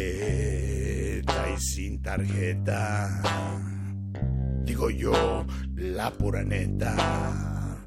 [1.51, 3.23] y sin tarjeta,
[4.65, 7.78] digo yo la pura neta.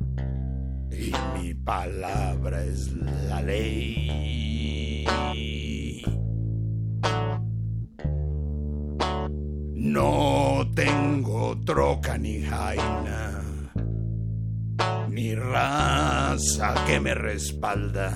[0.91, 5.05] Y mi palabra es la ley.
[9.85, 13.43] No tengo troca ni jaina,
[15.09, 18.11] ni raza que me respalda,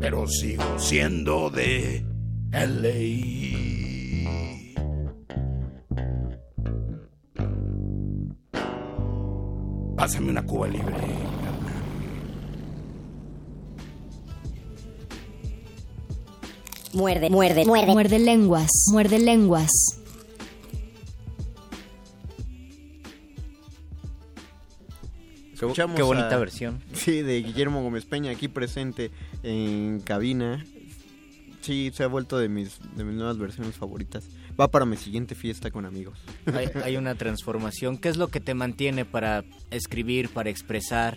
[0.00, 2.02] pero sigo siendo de
[2.50, 2.94] LA.
[9.96, 11.33] Pásame una cuba libre.
[16.94, 17.92] Muerde, muerde, muerde.
[17.92, 19.70] Muerde lenguas, muerde lenguas.
[25.52, 26.82] Escuchamos Qué bonita a- versión.
[26.92, 29.10] Sí, de Guillermo Gómez Peña, aquí presente
[29.42, 30.64] en cabina.
[31.60, 34.24] Sí, se ha vuelto de mis, de mis nuevas versiones favoritas.
[34.60, 36.18] Va para mi siguiente fiesta con amigos.
[36.52, 37.96] Hay, hay una transformación.
[37.98, 41.16] ¿Qué es lo que te mantiene para escribir, para expresar,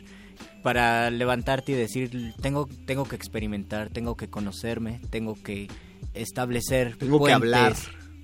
[0.64, 5.68] para levantarte y decir, tengo, tengo que experimentar, tengo que conocerme, tengo que
[6.14, 7.74] establecer Tengo que hablar.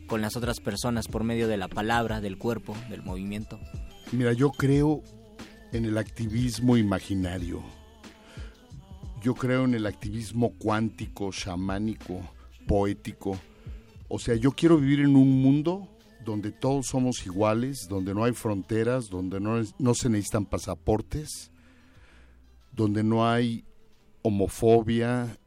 [0.08, 3.60] con las otras personas por medio de la palabra, del cuerpo, del movimiento?
[4.12, 5.02] Mira, yo creo
[5.72, 7.64] en el activismo imaginario.
[9.22, 12.22] Yo creo en el activismo cuántico, chamánico,
[12.68, 13.40] poético.
[14.10, 15.88] O sea, yo quiero vivir en un mundo
[16.26, 21.52] donde todos somos iguales, donde no hay fronteras, donde no, es- no se necesitan pasaportes,
[22.74, 23.66] donde no hay
[24.22, 25.38] homofobia,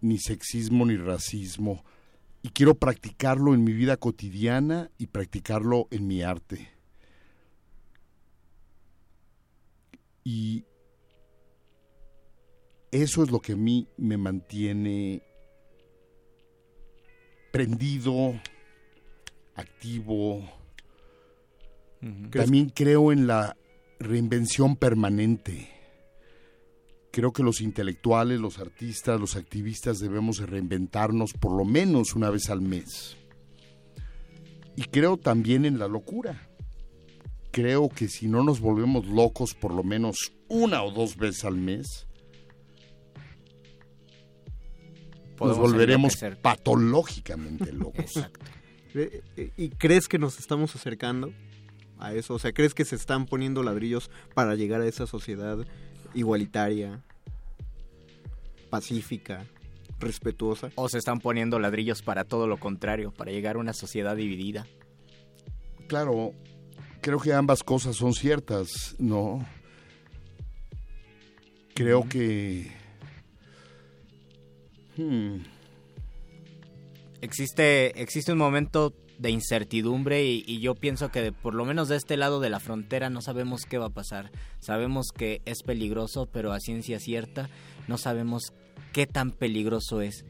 [0.00, 1.84] ni sexismo, ni racismo.
[2.42, 6.68] Y quiero practicarlo en mi vida cotidiana y practicarlo en mi arte.
[10.24, 10.64] Y
[12.90, 15.22] eso es lo que a mí me mantiene
[17.52, 18.40] prendido,
[19.54, 20.42] activo.
[22.30, 23.56] También creo en la
[23.98, 25.73] reinvención permanente.
[27.14, 32.28] Creo que los intelectuales, los artistas, los activistas debemos de reinventarnos por lo menos una
[32.28, 33.16] vez al mes.
[34.74, 36.48] Y creo también en la locura.
[37.52, 41.56] Creo que si no nos volvemos locos por lo menos una o dos veces al
[41.56, 42.08] mes,
[45.38, 46.42] nos volveremos enloquecer.
[46.42, 48.16] patológicamente locos.
[48.16, 48.44] Exacto.
[48.96, 51.32] Eh, eh, ¿Y crees que nos estamos acercando
[52.00, 52.34] a eso?
[52.34, 55.64] O sea, ¿crees que se están poniendo ladrillos para llegar a esa sociedad
[56.14, 57.02] igualitaria,
[58.70, 59.46] pacífica,
[59.98, 60.70] respetuosa?
[60.76, 64.66] O se están poniendo ladrillos para todo lo contrario, para llegar a una sociedad dividida.
[65.88, 66.32] Claro,
[67.00, 69.44] creo que ambas cosas son ciertas, ¿no?
[71.74, 72.72] Creo que...
[74.96, 75.38] Hmm,
[77.24, 81.96] Existe, existe un momento de incertidumbre y, yo pienso que de- por lo menos de
[81.96, 84.30] este lado de la frontera no sabemos qué va a pasar.
[84.60, 87.48] Sabemos que es peligroso, pero a ciencia cierta
[87.86, 88.52] no sabemos
[88.92, 90.24] qué tan peligroso es.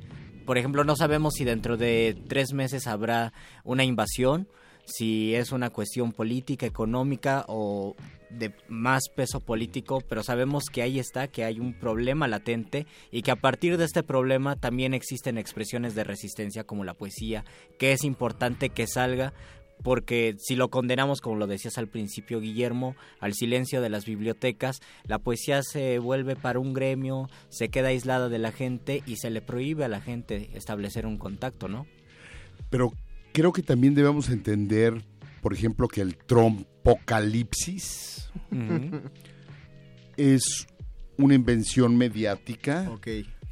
[0.45, 3.33] Por ejemplo, no sabemos si dentro de tres meses habrá
[3.65, 4.47] una invasión,
[4.85, 7.95] si es una cuestión política, económica o
[8.31, 13.23] de más peso político, pero sabemos que ahí está, que hay un problema latente y
[13.23, 17.45] que a partir de este problema también existen expresiones de resistencia como la poesía,
[17.79, 19.33] que es importante que salga
[19.83, 24.81] porque si lo condenamos, como lo decías al principio, Guillermo, al silencio de las bibliotecas,
[25.05, 29.31] la poesía se vuelve para un gremio, se queda aislada de la gente y se
[29.31, 31.87] le prohíbe a la gente establecer un contacto, ¿no?
[32.71, 32.93] Pero
[33.35, 35.05] creo que también debemos entender,
[35.43, 38.31] por ejemplo, que el trompocalipsis
[40.17, 40.67] es
[41.19, 42.91] una invención mediática.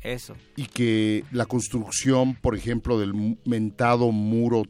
[0.05, 0.37] Eso.
[0.57, 4.63] Y que la construcción, por ejemplo, del mentado muro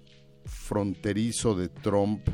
[0.45, 2.27] fronterizo de Trump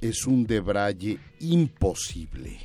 [0.00, 2.58] es un debraye imposible.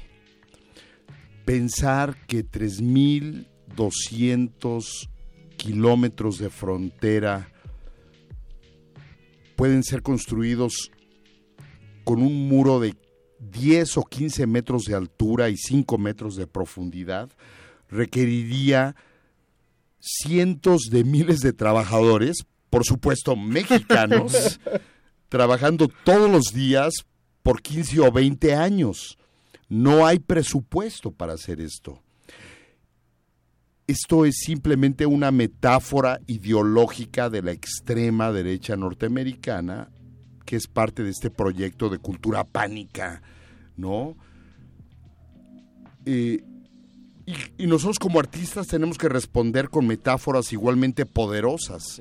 [1.45, 5.09] Pensar que 3.200
[5.57, 7.51] kilómetros de frontera
[9.59, 10.89] pueden ser construidos
[12.05, 12.95] con un muro de
[13.39, 17.29] 10 o 15 metros de altura y 5 metros de profundidad,
[17.89, 18.95] requeriría
[19.99, 24.61] cientos de miles de trabajadores, por supuesto mexicanos,
[25.27, 26.93] trabajando todos los días
[27.43, 29.17] por 15 o 20 años.
[29.67, 32.01] No hay presupuesto para hacer esto.
[33.89, 39.89] Esto es simplemente una metáfora ideológica de la extrema derecha norteamericana,
[40.45, 43.23] que es parte de este proyecto de cultura pánica,
[43.77, 44.15] ¿no?
[46.05, 46.43] Eh,
[47.25, 51.99] y, y nosotros como artistas tenemos que responder con metáforas igualmente poderosas.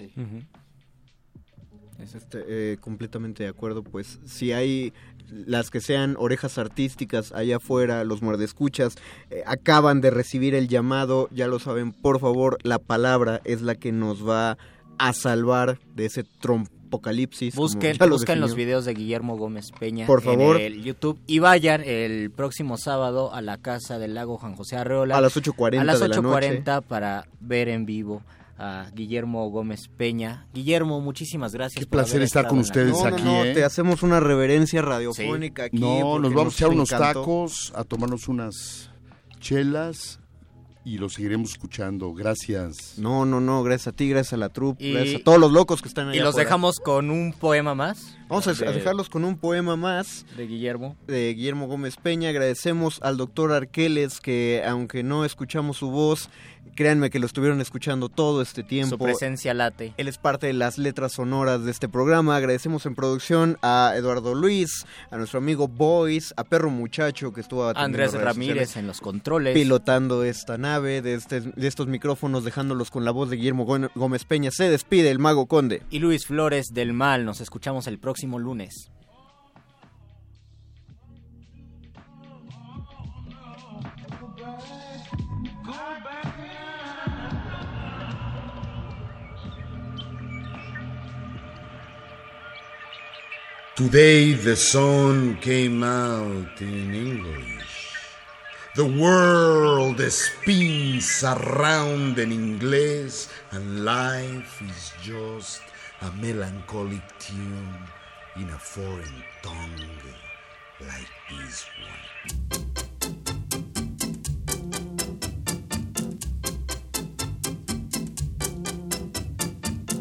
[1.99, 4.93] Es este, eh, completamente de acuerdo, pues si hay
[5.31, 8.97] las que sean orejas artísticas allá afuera, los muerdescuchas,
[9.31, 13.75] eh, acaban de recibir el llamado, ya lo saben, por favor, la palabra es la
[13.75, 14.59] que nos va
[14.99, 17.55] a salvar de ese trompocalipsis.
[17.55, 20.57] Busquen, lo busquen los videos de Guillermo Gómez Peña Por favor.
[20.57, 24.77] en el YouTube y vayan el próximo sábado a la casa del lago Juan José
[24.77, 28.23] Arreola A las 8:40 a las de la 8:40 para ver en vivo
[28.59, 30.47] a Guillermo Gómez Peña.
[30.53, 31.79] Guillermo, muchísimas gracias.
[31.79, 33.55] Qué por placer haber estar con ustedes No, no, aquí, no, ¿eh?
[33.55, 35.79] te hacemos una reverencia radiofónica aquí.
[35.79, 37.21] No, nos vamos a echar unos encantó.
[37.21, 38.91] tacos, a tomarnos unas
[39.41, 40.21] chelas
[40.85, 42.15] y lo seguiremos escuchando.
[42.15, 42.95] Gracias.
[42.97, 45.53] No, no, no, gracias a ti, gracias a la troupe, Y- gracias a todos los
[45.53, 48.17] locos que están ahí Y los dejamos con un poema más.
[48.29, 50.25] Vamos a, a de- dejarlos con un poema más.
[50.37, 50.97] De Guillermo.
[51.07, 52.31] De Guillermo Gómez Peña.
[52.31, 56.31] Agradecemos al doctor Arqueles que, aunque no escuchamos su voz,
[56.75, 58.97] créanme que lo estuvieron escuchando todo este tiempo.
[58.97, 59.93] Su presencia late.
[59.97, 62.37] Él es parte de las letras sonoras de este programa.
[62.37, 67.65] Agradecemos en producción a Eduardo Luis, a nuestro amigo Boys, a Perro Muchacho que estuvo
[67.69, 69.55] atendiendo Andrés Ramírez en los controles.
[69.55, 73.91] pilotando esta nave de, este- de estos micrófonos, dejándolos con la voz de Guillermo Gó-
[73.95, 74.51] Gómez Peña.
[74.51, 75.83] Se despide el Mago Conde.
[75.91, 77.25] Y Luis Flores del Mal.
[77.25, 78.91] Nos escuchamos el próximo lunes.
[93.79, 97.95] Today the sun came out in English.
[98.75, 105.63] The world spins around in English, and life is just
[106.03, 107.79] a melancholic tune
[108.35, 110.03] in a foreign tongue
[110.81, 112.03] like this one.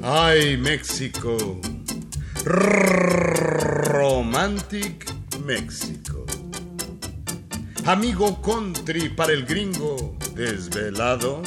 [0.04, 1.62] Ay, México.
[3.98, 5.12] Romantic
[5.44, 6.24] México.
[7.84, 11.42] Amigo country para el gringo desvelado.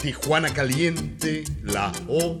[0.00, 2.40] Tijuana caliente, la O.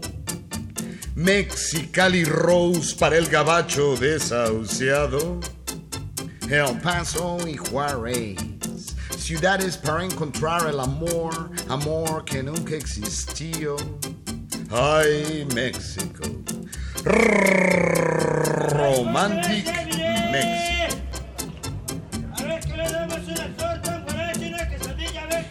[1.14, 5.40] Mexicali Rose para el gabacho desahuciado.
[6.48, 8.38] El Paso y Juárez.
[9.18, 13.76] Ciudades para encontrar el amor, amor que nunca existió.
[14.70, 16.24] Ay, México.
[18.72, 19.66] Romantic
[20.32, 20.96] México.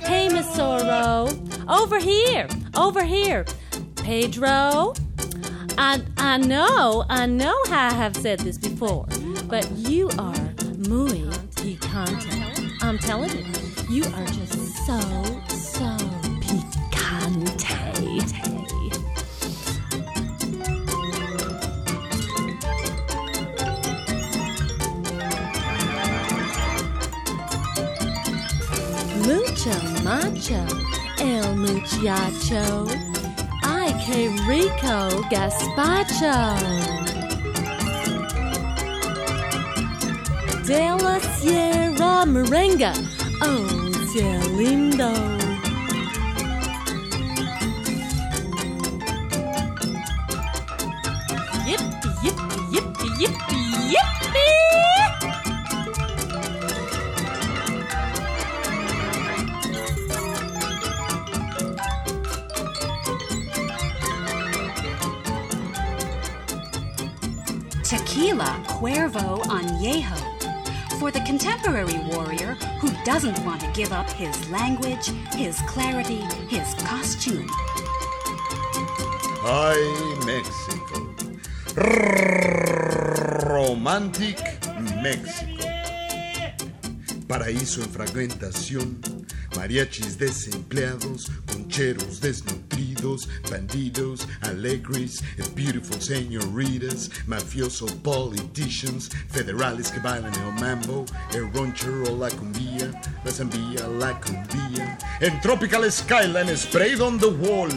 [0.06, 1.30] Hey, Miss Sorrow.
[1.68, 2.48] Over here.
[2.76, 3.46] Over here.
[3.96, 4.94] Pedro.
[5.78, 9.06] I, I know, I know how I have said this before,
[9.48, 10.54] but you are
[10.90, 11.24] muy
[11.56, 12.78] picante.
[12.82, 13.46] I'm telling you,
[13.90, 15.00] you are just so,
[15.48, 15.98] so
[16.42, 17.71] picante.
[29.64, 30.66] Mucho macho,
[31.20, 32.86] el muchacho.
[33.62, 36.56] Ay, qué rico gazpacho.
[40.66, 42.94] De la Sierra Merenga.
[43.44, 45.41] Oh, qué lindo.
[71.42, 77.48] Contemporary warrior who doesn't want to give up his language, his clarity, his costume.
[79.44, 79.76] Ay,
[80.24, 81.16] México.
[83.48, 84.38] Romantic
[85.02, 85.66] México.
[87.28, 89.02] Paraíso en fragmentación,
[89.56, 92.61] mariachis desempleados, concheros desnutridos.
[93.02, 95.24] Bandidos, bandidos, alegres,
[95.56, 102.92] beautiful señoritas, mafioso politicians, federales que bailan el mambo, el ronchero la cumbia,
[103.24, 104.98] la zambia la cumbia.
[105.20, 107.70] En Tropical Skyline, sprayed on the wall,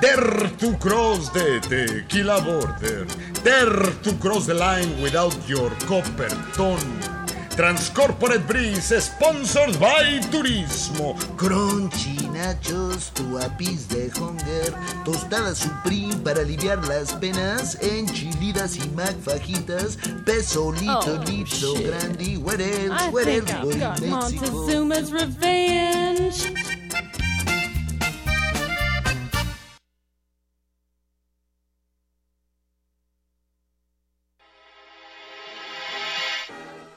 [0.00, 3.06] dare to cross the tequila border,
[3.44, 7.11] dare to cross the line without your copperton.
[7.56, 11.14] Transcorporate Breeze, sponsored by Turismo.
[11.36, 14.72] Crunchy, nachos, tu apis de hunger,
[15.04, 22.58] tostada supreme para aliviar las penas, enchilidas y macfajitas, peso, lito, Oh, lito, grande, what
[22.60, 24.00] else, I what think else, what?
[24.02, 26.81] Montezuma's revenge.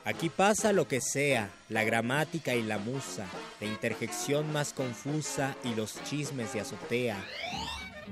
[0.06, 3.26] Aquí pasa lo que sea, la gramática y la musa,
[3.60, 7.18] la interjección más confusa y los chismes de azotea.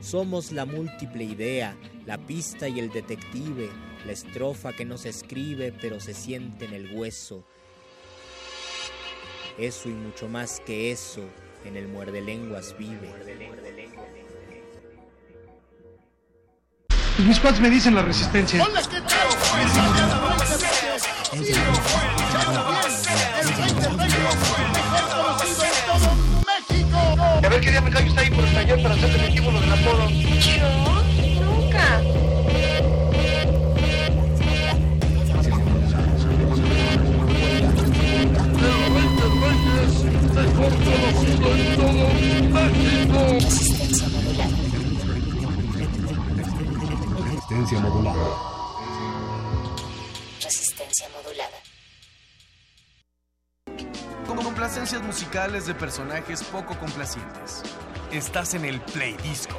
[0.02, 3.70] Somos la múltiple idea, la pista y el detective,
[4.08, 7.44] la estrofa que no se escribe pero se siente en el hueso.
[9.60, 11.22] Eso y mucho más que eso,
[11.64, 13.14] en el muerde lenguas vive.
[17.20, 18.64] Mis cuates me dicen la resistencia.
[27.44, 29.62] A ver qué día me callo está ahí por el taller para hacer definitivo lo
[29.62, 30.10] del apodo.
[30.10, 30.70] Yo
[31.46, 32.02] nunca.
[47.54, 48.28] Resistencia modulada.
[50.42, 51.58] Resistencia modulada.
[54.26, 57.62] Con complacencias musicales de personajes poco complacientes.
[58.12, 59.56] Estás en el Play Disco.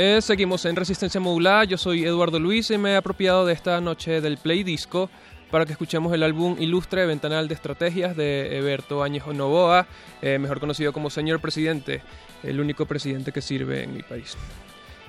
[0.00, 3.80] Eh, seguimos en Resistencia Modulada, yo soy Eduardo Luis y me he apropiado de esta
[3.80, 5.10] noche del Play Disco
[5.50, 9.88] para que escuchemos el álbum Ilustre Ventanal de Estrategias de Eberto Áñejo Novoa,
[10.22, 12.00] eh, mejor conocido como Señor Presidente,
[12.44, 14.36] el único presidente que sirve en mi país.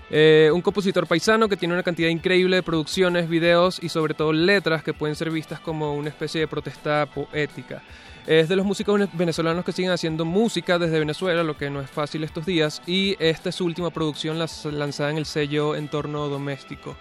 [0.09, 4.33] Eh, un compositor paisano que tiene una cantidad increíble de producciones, videos y sobre todo
[4.33, 7.83] letras que pueden ser vistas como una especie de protesta poética.
[8.29, 11.81] Es de los músicos vene- venezolanos que siguen haciendo música desde Venezuela, lo que no
[11.81, 16.27] es fácil estos días, y esta es su última producción lanzada en el sello Entorno
[16.27, 16.95] Doméstico.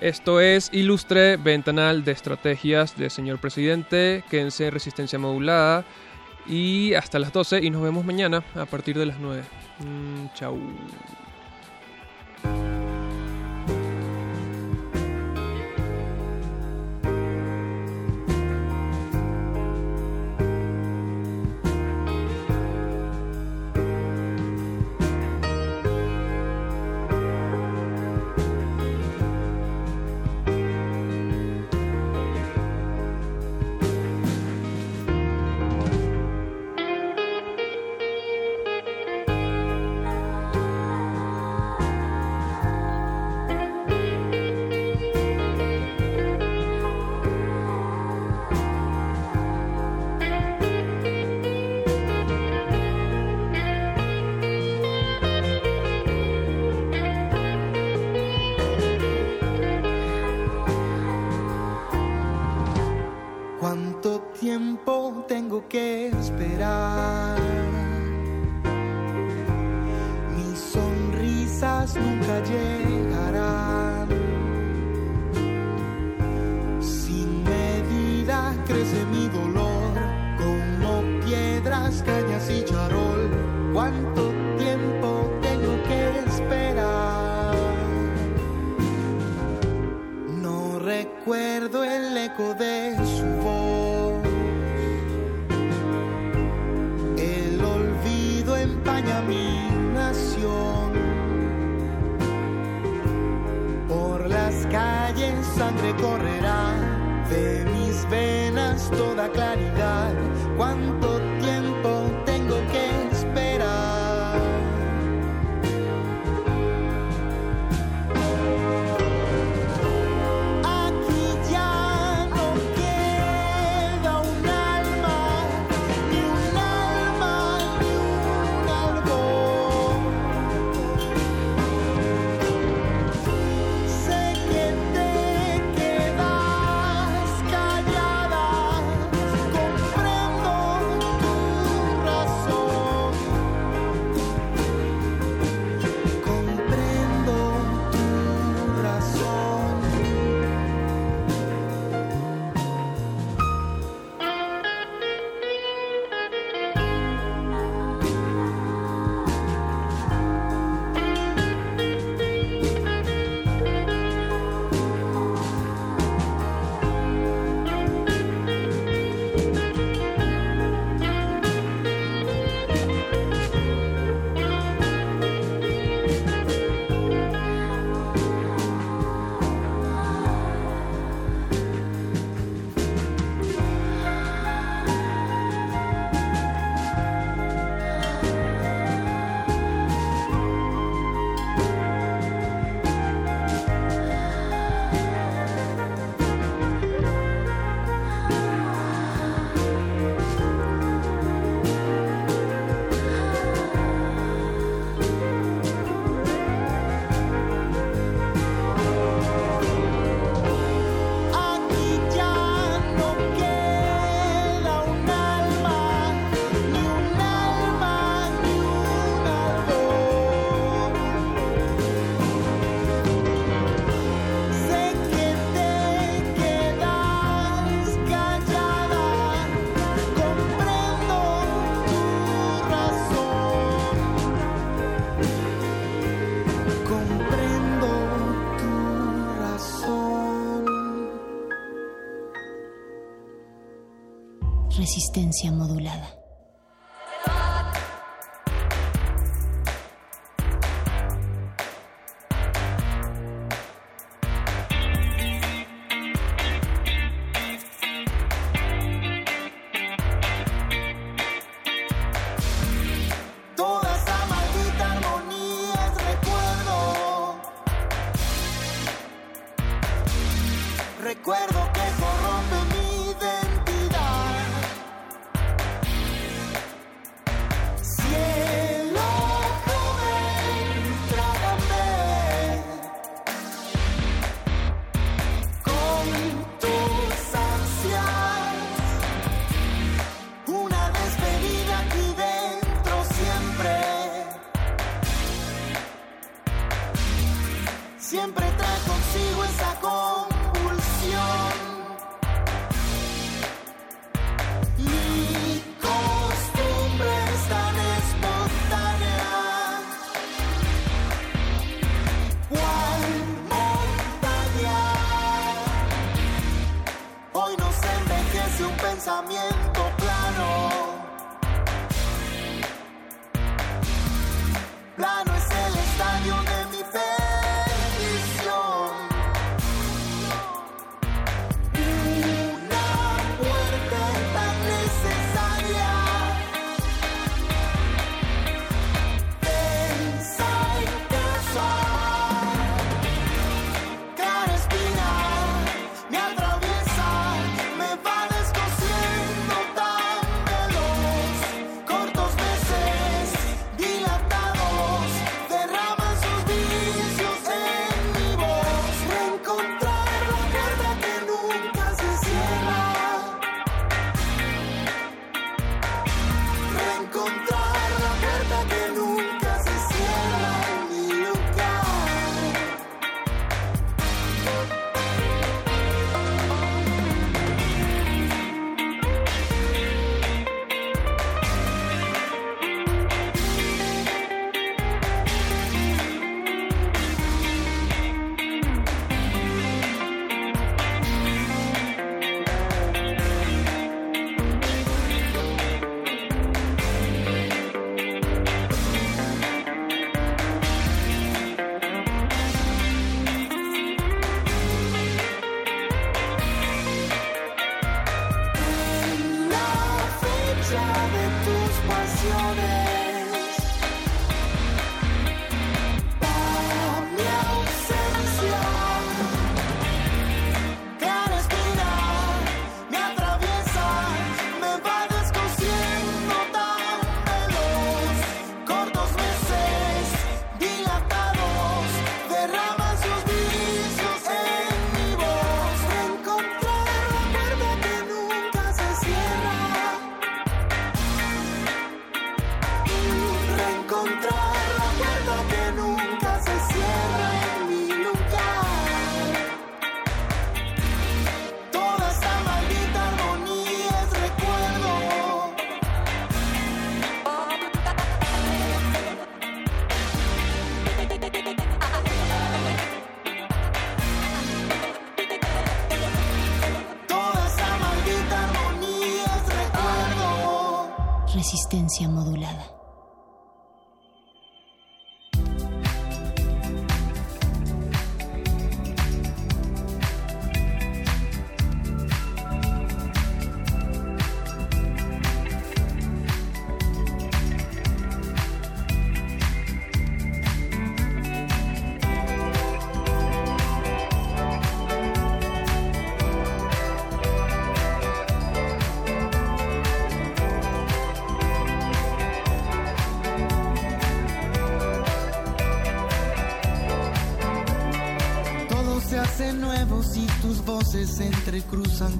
[0.00, 5.84] Esto es Ilustre Ventanal de Estrategias de Señor Presidente, quédense en Resistencia Modulada
[6.46, 9.42] y hasta las 12 y nos vemos mañana a partir de las 9.
[9.80, 10.60] Mm, chau.
[91.06, 94.22] Recuerdo el eco de su voz.
[97.18, 100.92] El olvido empaña mi nación.
[103.88, 106.74] Por las calles sangre correrá
[107.30, 110.12] de mis venas toda claridad.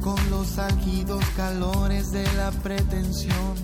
[0.00, 3.54] con los álgidos calores de la pretensión.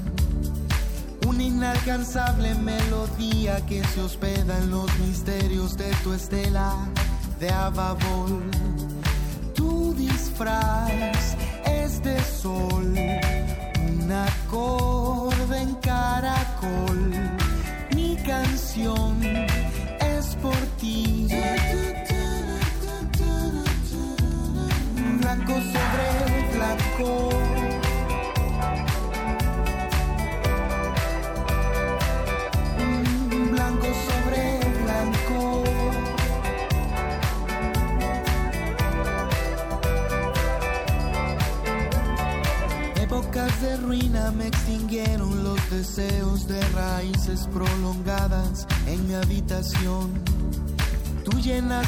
[1.27, 6.75] Una inalcanzable melodía que se hospeda en los misterios de tu estela
[7.41, 8.43] de ababol.
[9.55, 11.12] Tu disfraz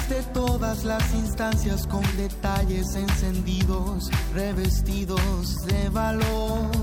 [0.09, 6.74] de todas las instancias con detalles encendidos, revestidos de valor.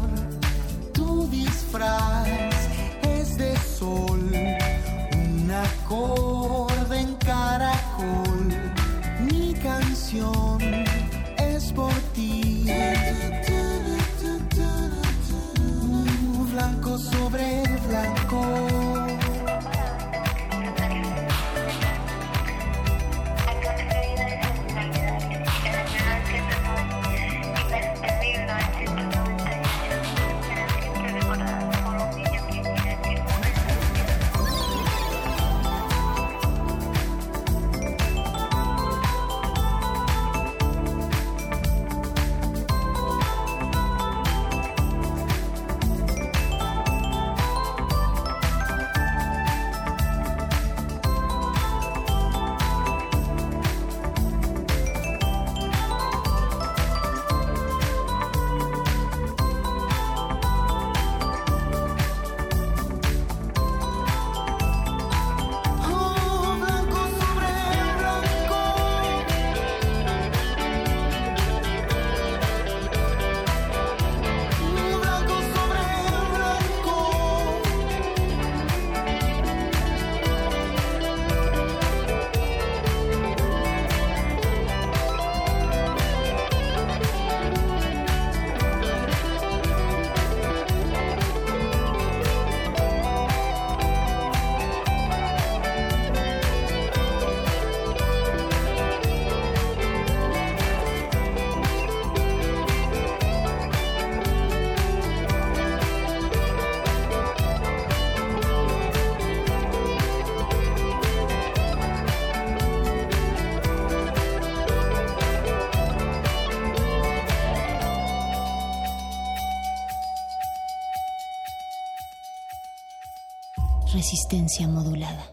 [124.12, 125.26] resistencia modulada.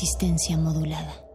[0.00, 1.27] Resistencia modulada.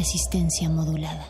[0.00, 1.29] Resistencia modulada.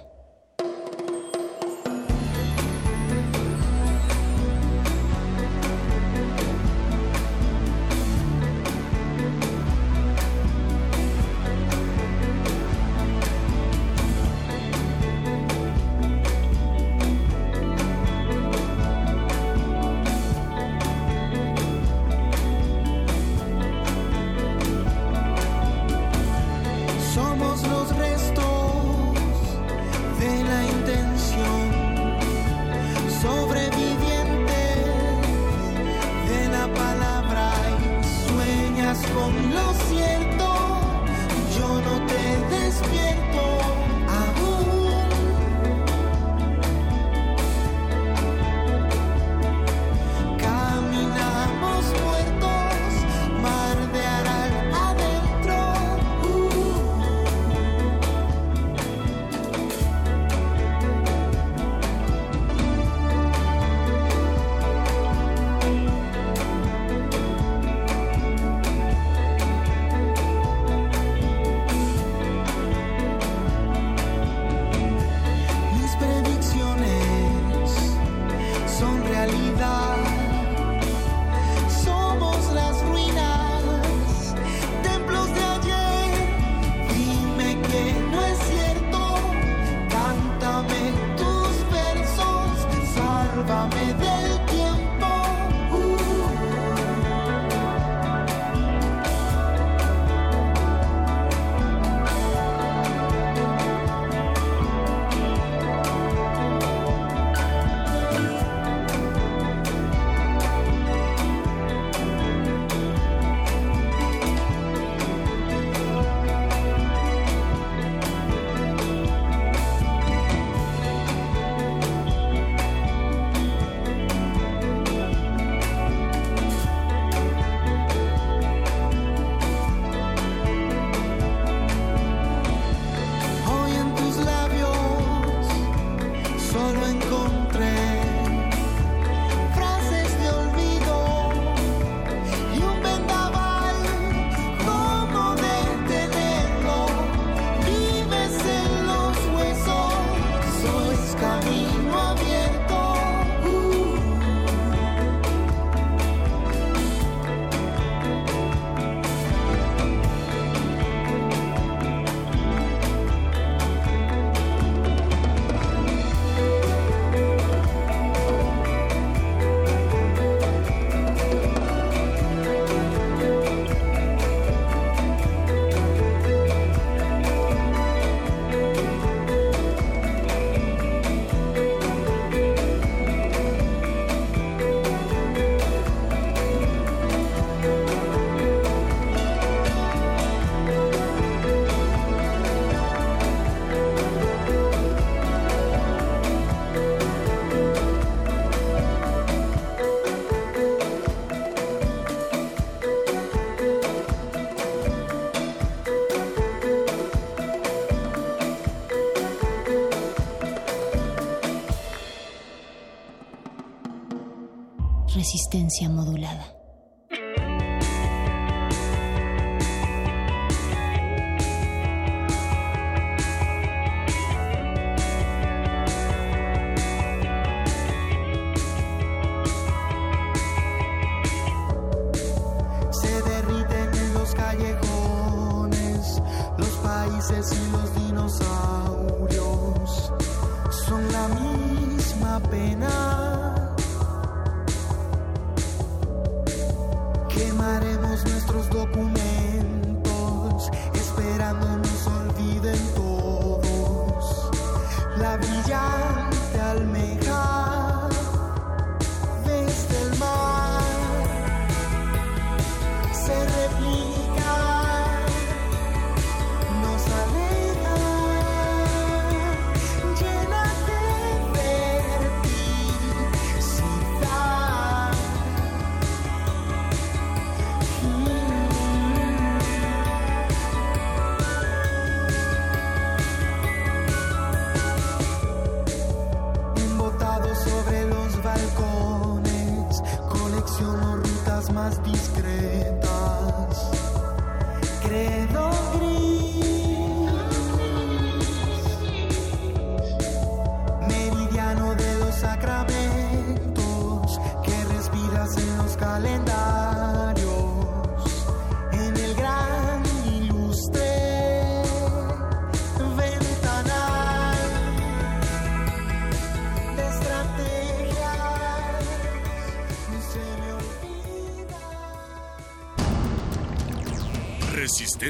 [215.61, 216.40] potencia modulada.